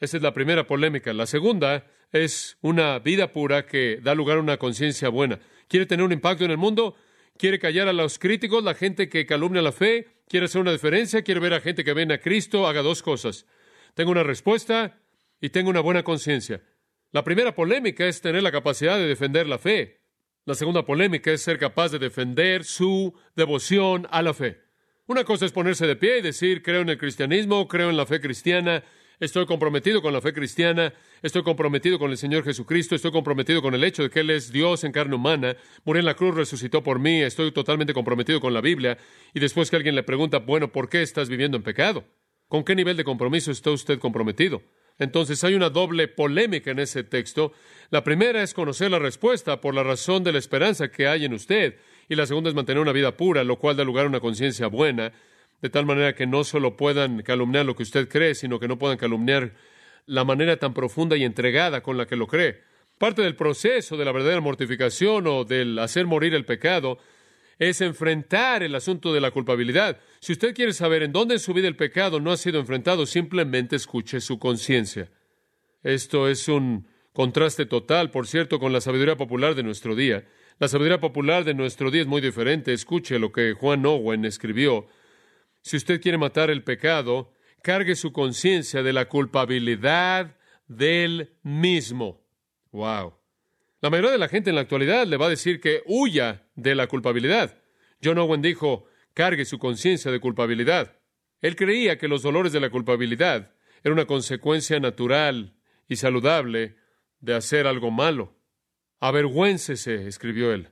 Esa 0.00 0.16
es 0.16 0.22
la 0.22 0.34
primera 0.34 0.66
polémica. 0.66 1.12
La 1.12 1.26
segunda 1.26 1.86
es 2.12 2.58
una 2.60 2.98
vida 2.98 3.32
pura 3.32 3.66
que 3.66 4.00
da 4.02 4.14
lugar 4.14 4.38
a 4.38 4.40
una 4.40 4.56
conciencia 4.58 5.08
buena. 5.08 5.40
¿Quiere 5.68 5.86
tener 5.86 6.04
un 6.04 6.12
impacto 6.12 6.44
en 6.44 6.50
el 6.50 6.58
mundo? 6.58 6.96
quiere 7.36 7.58
callar 7.58 7.88
a 7.88 7.92
los 7.92 8.18
críticos, 8.18 8.62
la 8.64 8.74
gente 8.74 9.08
que 9.08 9.26
calumnia 9.26 9.62
la 9.62 9.72
fe, 9.72 10.08
quiere 10.28 10.46
hacer 10.46 10.60
una 10.60 10.72
diferencia, 10.72 11.22
quiere 11.22 11.40
ver 11.40 11.54
a 11.54 11.60
gente 11.60 11.84
que 11.84 11.92
ven 11.92 12.12
a 12.12 12.18
Cristo, 12.18 12.66
haga 12.66 12.82
dos 12.82 13.02
cosas. 13.02 13.46
Tengo 13.94 14.10
una 14.10 14.22
respuesta 14.22 15.00
y 15.40 15.50
tengo 15.50 15.70
una 15.70 15.80
buena 15.80 16.02
conciencia. 16.02 16.62
La 17.12 17.24
primera 17.24 17.54
polémica 17.54 18.06
es 18.06 18.20
tener 18.20 18.42
la 18.42 18.52
capacidad 18.52 18.96
de 18.96 19.06
defender 19.06 19.46
la 19.46 19.58
fe. 19.58 20.00
La 20.46 20.54
segunda 20.54 20.84
polémica 20.84 21.32
es 21.32 21.42
ser 21.42 21.58
capaz 21.58 21.90
de 21.90 21.98
defender 21.98 22.64
su 22.64 23.14
devoción 23.34 24.06
a 24.10 24.22
la 24.22 24.34
fe. 24.34 24.63
Una 25.06 25.24
cosa 25.24 25.46
es 25.46 25.52
ponerse 25.52 25.86
de 25.86 25.96
pie 25.96 26.18
y 26.18 26.22
decir, 26.22 26.62
creo 26.62 26.80
en 26.80 26.88
el 26.88 26.98
cristianismo, 26.98 27.68
creo 27.68 27.90
en 27.90 27.96
la 27.96 28.06
fe 28.06 28.20
cristiana, 28.20 28.82
Estoy 29.20 29.46
comprometido 29.46 30.02
con 30.02 30.12
la 30.12 30.20
fe 30.20 30.32
cristiana, 30.32 30.92
estoy 31.22 31.44
comprometido 31.44 31.98
con 31.98 32.10
el 32.10 32.16
Señor 32.16 32.42
Jesucristo, 32.42 32.96
estoy 32.96 33.12
comprometido 33.12 33.62
con 33.62 33.72
el 33.74 33.84
hecho 33.84 34.02
de 34.02 34.10
que 34.10 34.20
Él 34.20 34.30
es 34.30 34.50
Dios 34.50 34.82
en 34.82 34.90
carne 34.90 35.14
humana, 35.14 35.56
murió 35.84 36.00
en 36.00 36.06
la 36.06 36.14
cruz, 36.14 36.34
resucitó 36.34 36.82
por 36.82 36.98
mí, 36.98 37.22
estoy 37.22 37.52
totalmente 37.52 37.94
comprometido 37.94 38.40
con 38.40 38.52
la 38.52 38.60
Biblia. 38.60 38.98
Y 39.32 39.38
después 39.38 39.70
que 39.70 39.76
alguien 39.76 39.94
le 39.94 40.02
pregunta, 40.02 40.38
bueno, 40.38 40.72
¿por 40.72 40.88
qué 40.88 41.02
estás 41.02 41.28
viviendo 41.28 41.56
en 41.56 41.62
pecado? 41.62 42.04
¿Con 42.48 42.64
qué 42.64 42.74
nivel 42.74 42.96
de 42.96 43.04
compromiso 43.04 43.52
está 43.52 43.70
usted 43.70 44.00
comprometido? 44.00 44.62
Entonces 44.98 45.42
hay 45.44 45.54
una 45.54 45.70
doble 45.70 46.08
polémica 46.08 46.72
en 46.72 46.80
ese 46.80 47.04
texto. 47.04 47.52
La 47.90 48.04
primera 48.04 48.42
es 48.42 48.52
conocer 48.52 48.90
la 48.90 48.98
respuesta 48.98 49.60
por 49.60 49.74
la 49.74 49.84
razón 49.84 50.24
de 50.24 50.32
la 50.32 50.38
esperanza 50.38 50.90
que 50.90 51.06
hay 51.06 51.24
en 51.24 51.34
usted, 51.34 51.76
y 52.08 52.14
la 52.14 52.26
segunda 52.26 52.50
es 52.50 52.56
mantener 52.56 52.80
una 52.80 52.92
vida 52.92 53.16
pura, 53.16 53.44
lo 53.44 53.58
cual 53.58 53.76
da 53.76 53.84
lugar 53.84 54.06
a 54.06 54.08
una 54.08 54.20
conciencia 54.20 54.66
buena 54.66 55.12
de 55.62 55.70
tal 55.70 55.86
manera 55.86 56.14
que 56.14 56.26
no 56.26 56.44
solo 56.44 56.76
puedan 56.76 57.22
calumniar 57.22 57.64
lo 57.64 57.74
que 57.74 57.84
usted 57.84 58.08
cree, 58.08 58.34
sino 58.34 58.60
que 58.60 58.68
no 58.68 58.78
puedan 58.78 58.98
calumniar 58.98 59.54
la 60.06 60.24
manera 60.24 60.58
tan 60.58 60.74
profunda 60.74 61.16
y 61.16 61.24
entregada 61.24 61.82
con 61.82 61.96
la 61.96 62.06
que 62.06 62.16
lo 62.16 62.26
cree. 62.26 62.60
Parte 62.98 63.22
del 63.22 63.34
proceso 63.34 63.96
de 63.96 64.04
la 64.04 64.12
verdadera 64.12 64.40
mortificación 64.40 65.26
o 65.26 65.44
del 65.44 65.78
hacer 65.78 66.06
morir 66.06 66.34
el 66.34 66.44
pecado 66.44 66.98
es 67.58 67.80
enfrentar 67.80 68.62
el 68.62 68.74
asunto 68.74 69.12
de 69.12 69.20
la 69.20 69.30
culpabilidad. 69.30 69.98
Si 70.20 70.32
usted 70.32 70.54
quiere 70.54 70.72
saber 70.72 71.02
en 71.02 71.12
dónde 71.12 71.34
en 71.34 71.40
su 71.40 71.54
vida 71.54 71.68
el 71.68 71.76
pecado 71.76 72.20
no 72.20 72.32
ha 72.32 72.36
sido 72.36 72.60
enfrentado, 72.60 73.06
simplemente 73.06 73.76
escuche 73.76 74.20
su 74.20 74.38
conciencia. 74.38 75.08
Esto 75.82 76.28
es 76.28 76.48
un 76.48 76.86
contraste 77.12 77.66
total, 77.66 78.10
por 78.10 78.26
cierto, 78.26 78.58
con 78.58 78.72
la 78.72 78.80
sabiduría 78.80 79.16
popular 79.16 79.54
de 79.54 79.62
nuestro 79.62 79.94
día. 79.94 80.24
La 80.58 80.68
sabiduría 80.68 81.00
popular 81.00 81.44
de 81.44 81.54
nuestro 81.54 81.90
día 81.90 82.02
es 82.02 82.06
muy 82.06 82.20
diferente. 82.20 82.72
Escuche 82.72 83.18
lo 83.18 83.32
que 83.32 83.54
Juan 83.54 83.84
Owen 83.86 84.24
escribió 84.24 84.86
si 85.64 85.78
usted 85.78 85.98
quiere 85.98 86.18
matar 86.18 86.50
el 86.50 86.62
pecado, 86.62 87.32
cargue 87.62 87.96
su 87.96 88.12
conciencia 88.12 88.82
de 88.82 88.92
la 88.92 89.08
culpabilidad 89.08 90.36
del 90.68 91.32
mismo. 91.42 92.20
Wow. 92.70 93.14
La 93.80 93.88
mayoría 93.88 94.10
de 94.10 94.18
la 94.18 94.28
gente 94.28 94.50
en 94.50 94.56
la 94.56 94.62
actualidad 94.62 95.06
le 95.06 95.16
va 95.16 95.24
a 95.24 95.30
decir 95.30 95.60
que 95.60 95.82
huya 95.86 96.46
de 96.54 96.74
la 96.74 96.86
culpabilidad. 96.86 97.56
John 98.04 98.18
Owen 98.18 98.42
dijo, 98.42 98.84
cargue 99.14 99.46
su 99.46 99.58
conciencia 99.58 100.12
de 100.12 100.20
culpabilidad. 100.20 100.98
Él 101.40 101.56
creía 101.56 101.96
que 101.96 102.08
los 102.08 102.20
dolores 102.20 102.52
de 102.52 102.60
la 102.60 102.68
culpabilidad 102.68 103.50
eran 103.82 103.94
una 103.94 104.06
consecuencia 104.06 104.78
natural 104.80 105.54
y 105.88 105.96
saludable 105.96 106.76
de 107.20 107.34
hacer 107.34 107.66
algo 107.66 107.90
malo. 107.90 108.36
Avergüéncese, 109.04 110.08
escribió 110.08 110.50
él. 110.54 110.70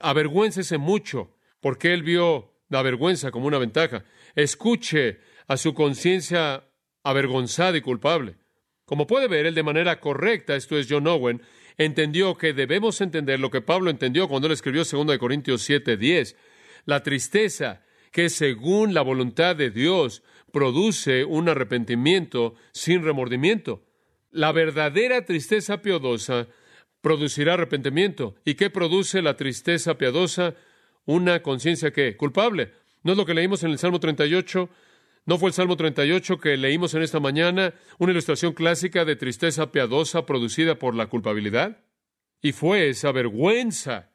Avergüéncese 0.00 0.76
mucho, 0.76 1.34
porque 1.62 1.94
él 1.94 2.02
vio 2.02 2.52
la 2.68 2.82
vergüenza 2.82 3.30
como 3.30 3.46
una 3.46 3.56
ventaja. 3.56 4.04
Escuche 4.34 5.20
a 5.48 5.56
su 5.56 5.72
conciencia 5.72 6.64
avergonzada 7.02 7.78
y 7.78 7.80
culpable. 7.80 8.36
Como 8.84 9.06
puede 9.06 9.28
ver, 9.28 9.46
él 9.46 9.54
de 9.54 9.62
manera 9.62 9.98
correcta, 9.98 10.56
esto 10.56 10.76
es 10.76 10.88
John 10.90 11.06
Owen, 11.06 11.40
entendió 11.78 12.36
que 12.36 12.52
debemos 12.52 13.00
entender 13.00 13.40
lo 13.40 13.50
que 13.50 13.62
Pablo 13.62 13.88
entendió 13.88 14.28
cuando 14.28 14.48
él 14.48 14.52
escribió 14.52 14.84
2 14.84 15.16
Corintios 15.16 15.66
7:10. 15.66 16.36
La 16.84 17.02
tristeza 17.02 17.82
que 18.12 18.28
según 18.28 18.92
la 18.92 19.00
voluntad 19.00 19.56
de 19.56 19.70
Dios 19.70 20.22
produce 20.52 21.24
un 21.24 21.48
arrepentimiento 21.48 22.56
sin 22.72 23.02
remordimiento. 23.02 23.86
La 24.30 24.52
verdadera 24.52 25.24
tristeza 25.24 25.80
piadosa 25.80 26.46
producirá 27.00 27.54
arrepentimiento. 27.54 28.34
¿Y 28.44 28.54
qué 28.54 28.70
produce 28.70 29.22
la 29.22 29.36
tristeza 29.36 29.98
piadosa? 29.98 30.54
Una 31.06 31.42
conciencia 31.42 31.92
que 31.92 32.16
culpable. 32.16 32.72
¿No 33.02 33.12
es 33.12 33.18
lo 33.18 33.26
que 33.26 33.34
leímos 33.34 33.62
en 33.64 33.70
el 33.70 33.78
Salmo 33.78 34.00
38? 34.00 34.68
¿No 35.26 35.38
fue 35.38 35.48
el 35.48 35.54
Salmo 35.54 35.76
38 35.76 36.38
que 36.38 36.56
leímos 36.56 36.94
en 36.94 37.02
esta 37.02 37.20
mañana 37.20 37.74
una 37.98 38.12
ilustración 38.12 38.52
clásica 38.52 39.04
de 39.04 39.16
tristeza 39.16 39.72
piadosa 39.72 40.26
producida 40.26 40.78
por 40.78 40.94
la 40.94 41.06
culpabilidad? 41.06 41.84
Y 42.42 42.52
fue 42.52 42.88
esa 42.88 43.12
vergüenza 43.12 44.10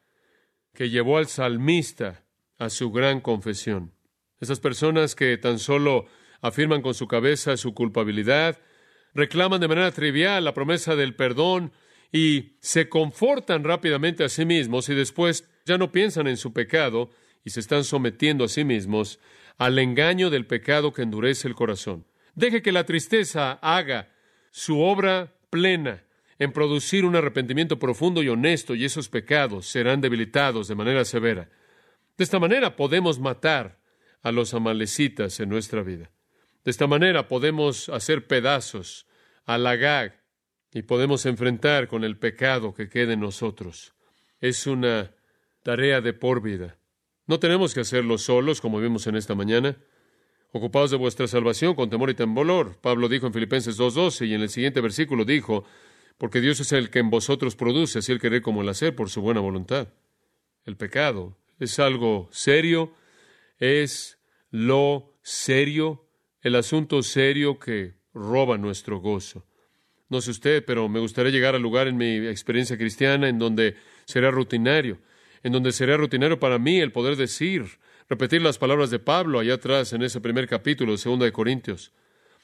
que 0.74 0.90
llevó 0.90 1.18
al 1.18 1.26
salmista 1.26 2.24
a 2.58 2.70
su 2.70 2.90
gran 2.90 3.20
confesión. 3.20 3.92
Esas 4.40 4.60
personas 4.60 5.14
que 5.14 5.36
tan 5.38 5.58
solo 5.58 6.06
afirman 6.40 6.82
con 6.82 6.94
su 6.94 7.08
cabeza 7.08 7.56
su 7.56 7.74
culpabilidad, 7.74 8.58
reclaman 9.14 9.60
de 9.60 9.68
manera 9.68 9.90
trivial 9.92 10.44
la 10.44 10.54
promesa 10.54 10.94
del 10.96 11.14
perdón 11.14 11.72
y 12.12 12.56
se 12.60 12.88
confortan 12.88 13.64
rápidamente 13.64 14.24
a 14.24 14.28
sí 14.28 14.44
mismos 14.44 14.88
y 14.88 14.94
después 14.94 15.48
ya 15.64 15.78
no 15.78 15.92
piensan 15.92 16.26
en 16.26 16.36
su 16.36 16.52
pecado 16.52 17.10
y 17.44 17.50
se 17.50 17.60
están 17.60 17.84
sometiendo 17.84 18.44
a 18.44 18.48
sí 18.48 18.64
mismos 18.64 19.18
al 19.58 19.78
engaño 19.78 20.30
del 20.30 20.46
pecado 20.46 20.92
que 20.92 21.02
endurece 21.02 21.48
el 21.48 21.54
corazón. 21.54 22.06
Deje 22.34 22.62
que 22.62 22.72
la 22.72 22.84
tristeza 22.84 23.52
haga 23.62 24.12
su 24.50 24.80
obra 24.80 25.34
plena 25.50 26.04
en 26.38 26.52
producir 26.52 27.04
un 27.04 27.16
arrepentimiento 27.16 27.78
profundo 27.78 28.22
y 28.22 28.28
honesto 28.28 28.74
y 28.74 28.84
esos 28.84 29.08
pecados 29.08 29.66
serán 29.66 30.00
debilitados 30.00 30.68
de 30.68 30.74
manera 30.74 31.04
severa. 31.04 31.48
De 32.16 32.24
esta 32.24 32.38
manera 32.38 32.76
podemos 32.76 33.18
matar 33.18 33.78
a 34.22 34.32
los 34.32 34.52
amalecitas 34.54 35.40
en 35.40 35.48
nuestra 35.48 35.82
vida. 35.82 36.10
De 36.64 36.70
esta 36.70 36.86
manera 36.86 37.28
podemos 37.28 37.88
hacer 37.88 38.26
pedazos 38.26 39.06
a 39.44 39.56
la 39.56 39.76
gag 39.76 40.20
y 40.76 40.82
podemos 40.82 41.24
enfrentar 41.24 41.88
con 41.88 42.04
el 42.04 42.18
pecado 42.18 42.74
que 42.74 42.90
quede 42.90 43.14
en 43.14 43.20
nosotros. 43.20 43.94
Es 44.40 44.66
una 44.66 45.10
tarea 45.62 46.02
de 46.02 46.12
por 46.12 46.42
vida. 46.42 46.76
No 47.26 47.40
tenemos 47.40 47.72
que 47.72 47.80
hacerlo 47.80 48.18
solos, 48.18 48.60
como 48.60 48.78
vimos 48.78 49.06
en 49.06 49.16
esta 49.16 49.34
mañana. 49.34 49.78
Ocupados 50.52 50.90
de 50.90 50.98
vuestra 50.98 51.28
salvación 51.28 51.74
con 51.74 51.88
temor 51.88 52.10
y 52.10 52.14
temblor. 52.14 52.76
Pablo 52.82 53.08
dijo 53.08 53.26
en 53.26 53.32
Filipenses 53.32 53.78
2.12 53.80 54.26
y 54.26 54.34
en 54.34 54.42
el 54.42 54.50
siguiente 54.50 54.82
versículo 54.82 55.24
dijo, 55.24 55.64
porque 56.18 56.42
Dios 56.42 56.60
es 56.60 56.70
el 56.72 56.90
que 56.90 56.98
en 56.98 57.08
vosotros 57.08 57.56
produce 57.56 58.00
así 58.00 58.12
el 58.12 58.20
querer 58.20 58.42
como 58.42 58.60
el 58.60 58.68
hacer 58.68 58.94
por 58.94 59.08
su 59.08 59.22
buena 59.22 59.40
voluntad. 59.40 59.88
El 60.66 60.76
pecado 60.76 61.38
es 61.58 61.78
algo 61.78 62.28
serio, 62.32 62.92
es 63.58 64.18
lo 64.50 65.14
serio, 65.22 66.06
el 66.42 66.54
asunto 66.54 67.02
serio 67.02 67.58
que 67.58 67.94
roba 68.12 68.58
nuestro 68.58 69.00
gozo. 69.00 69.46
No 70.08 70.20
sé 70.20 70.30
usted, 70.30 70.64
pero 70.64 70.88
me 70.88 71.00
gustaría 71.00 71.32
llegar 71.32 71.54
al 71.54 71.62
lugar 71.62 71.88
en 71.88 71.96
mi 71.96 72.16
experiencia 72.28 72.76
cristiana 72.76 73.28
en 73.28 73.38
donde 73.38 73.76
será 74.04 74.30
rutinario 74.30 74.98
en 75.46 75.52
donde 75.52 75.70
sería 75.70 75.96
rutinario 75.96 76.40
para 76.40 76.58
mí 76.58 76.80
el 76.80 76.90
poder 76.90 77.14
decir, 77.14 77.78
repetir 78.08 78.42
las 78.42 78.58
palabras 78.58 78.90
de 78.90 78.98
Pablo 78.98 79.38
allá 79.38 79.54
atrás 79.54 79.92
en 79.92 80.02
ese 80.02 80.20
primer 80.20 80.48
capítulo 80.48 80.90
de 80.90 80.98
Segunda 80.98 81.24
de 81.24 81.30
Corintios. 81.30 81.92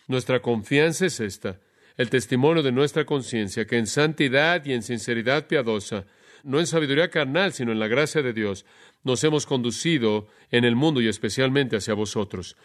Nuestra 0.07 0.41
confianza 0.41 1.07
es 1.07 1.19
esta, 1.19 1.59
el 1.97 2.11
testimonio 2.11 2.63
de 2.63 2.71
nuestra 2.71 3.05
conciencia, 3.05 3.67
que 3.67 3.77
en 3.77 3.89
santidad 3.89 4.65
y 4.65 4.73
en 4.73 4.85
sinceridad 4.85 5.49
piadosa, 5.49 6.05
no 6.45 6.61
en 6.61 6.69
sabiduría 6.69 7.11
carnal, 7.11 7.53
sino 7.53 7.73
en 7.73 7.81
la 7.81 7.89
gracia 7.89 8.23
de 8.23 8.33
Dios, 8.33 8.67
nos 9.03 9.25
hemos 9.25 9.47
conducido 9.47 10.29
en 10.53 10.65
el 10.65 10.77
mundo 10.77 11.01
y 11.01 11.09
especialmente 11.09 11.77
hacia 11.77 11.95
vosotros. 11.95 12.57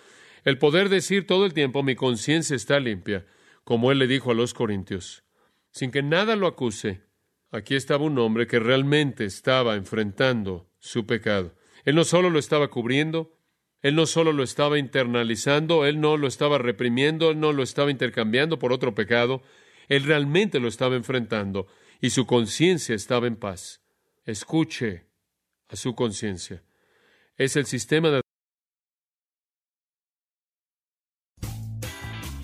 El 0.45 0.59
poder 0.59 0.89
decir 0.89 1.25
todo 1.25 1.47
el 1.47 1.53
tiempo, 1.55 1.81
mi 1.81 1.95
conciencia 1.95 2.55
está 2.55 2.79
limpia, 2.79 3.25
como 3.67 3.91
él 3.91 3.99
le 3.99 4.07
dijo 4.07 4.31
a 4.31 4.33
los 4.33 4.53
corintios, 4.53 5.25
sin 5.71 5.91
que 5.91 6.01
nada 6.01 6.37
lo 6.37 6.47
acuse, 6.47 7.07
Aquí 7.51 7.75
estaba 7.75 8.03
un 8.03 8.19
hombre 8.19 8.45
que 8.45 8.59
realmente 8.59 9.23
estaba 9.23 9.75
enfrentando 9.75 10.69
su 10.79 11.05
pecado. 11.05 11.55
Él 11.85 11.95
no 11.95 12.03
solo 12.03 12.29
lo 12.29 12.39
estaba 12.39 12.67
cubriendo, 12.69 13.39
él 13.81 13.95
no 13.95 14.05
solo 14.05 14.33
lo 14.33 14.43
estaba 14.43 14.77
internalizando, 14.77 15.85
él 15.85 16.01
no 16.01 16.17
lo 16.17 16.27
estaba 16.27 16.57
reprimiendo, 16.57 17.31
él 17.31 17.39
no 17.39 17.53
lo 17.53 17.63
estaba 17.63 17.89
intercambiando 17.89 18.59
por 18.59 18.73
otro 18.73 18.93
pecado, 18.93 19.41
él 19.87 20.03
realmente 20.03 20.59
lo 20.59 20.67
estaba 20.67 20.95
enfrentando 20.95 21.67
y 22.01 22.09
su 22.09 22.25
conciencia 22.25 22.95
estaba 22.95 23.27
en 23.27 23.37
paz. 23.37 23.81
Escuche 24.25 25.05
a 25.69 25.77
su 25.77 25.95
conciencia. 25.95 26.63
Es 27.37 27.55
el 27.55 27.65
sistema 27.65 28.09
de 28.09 28.21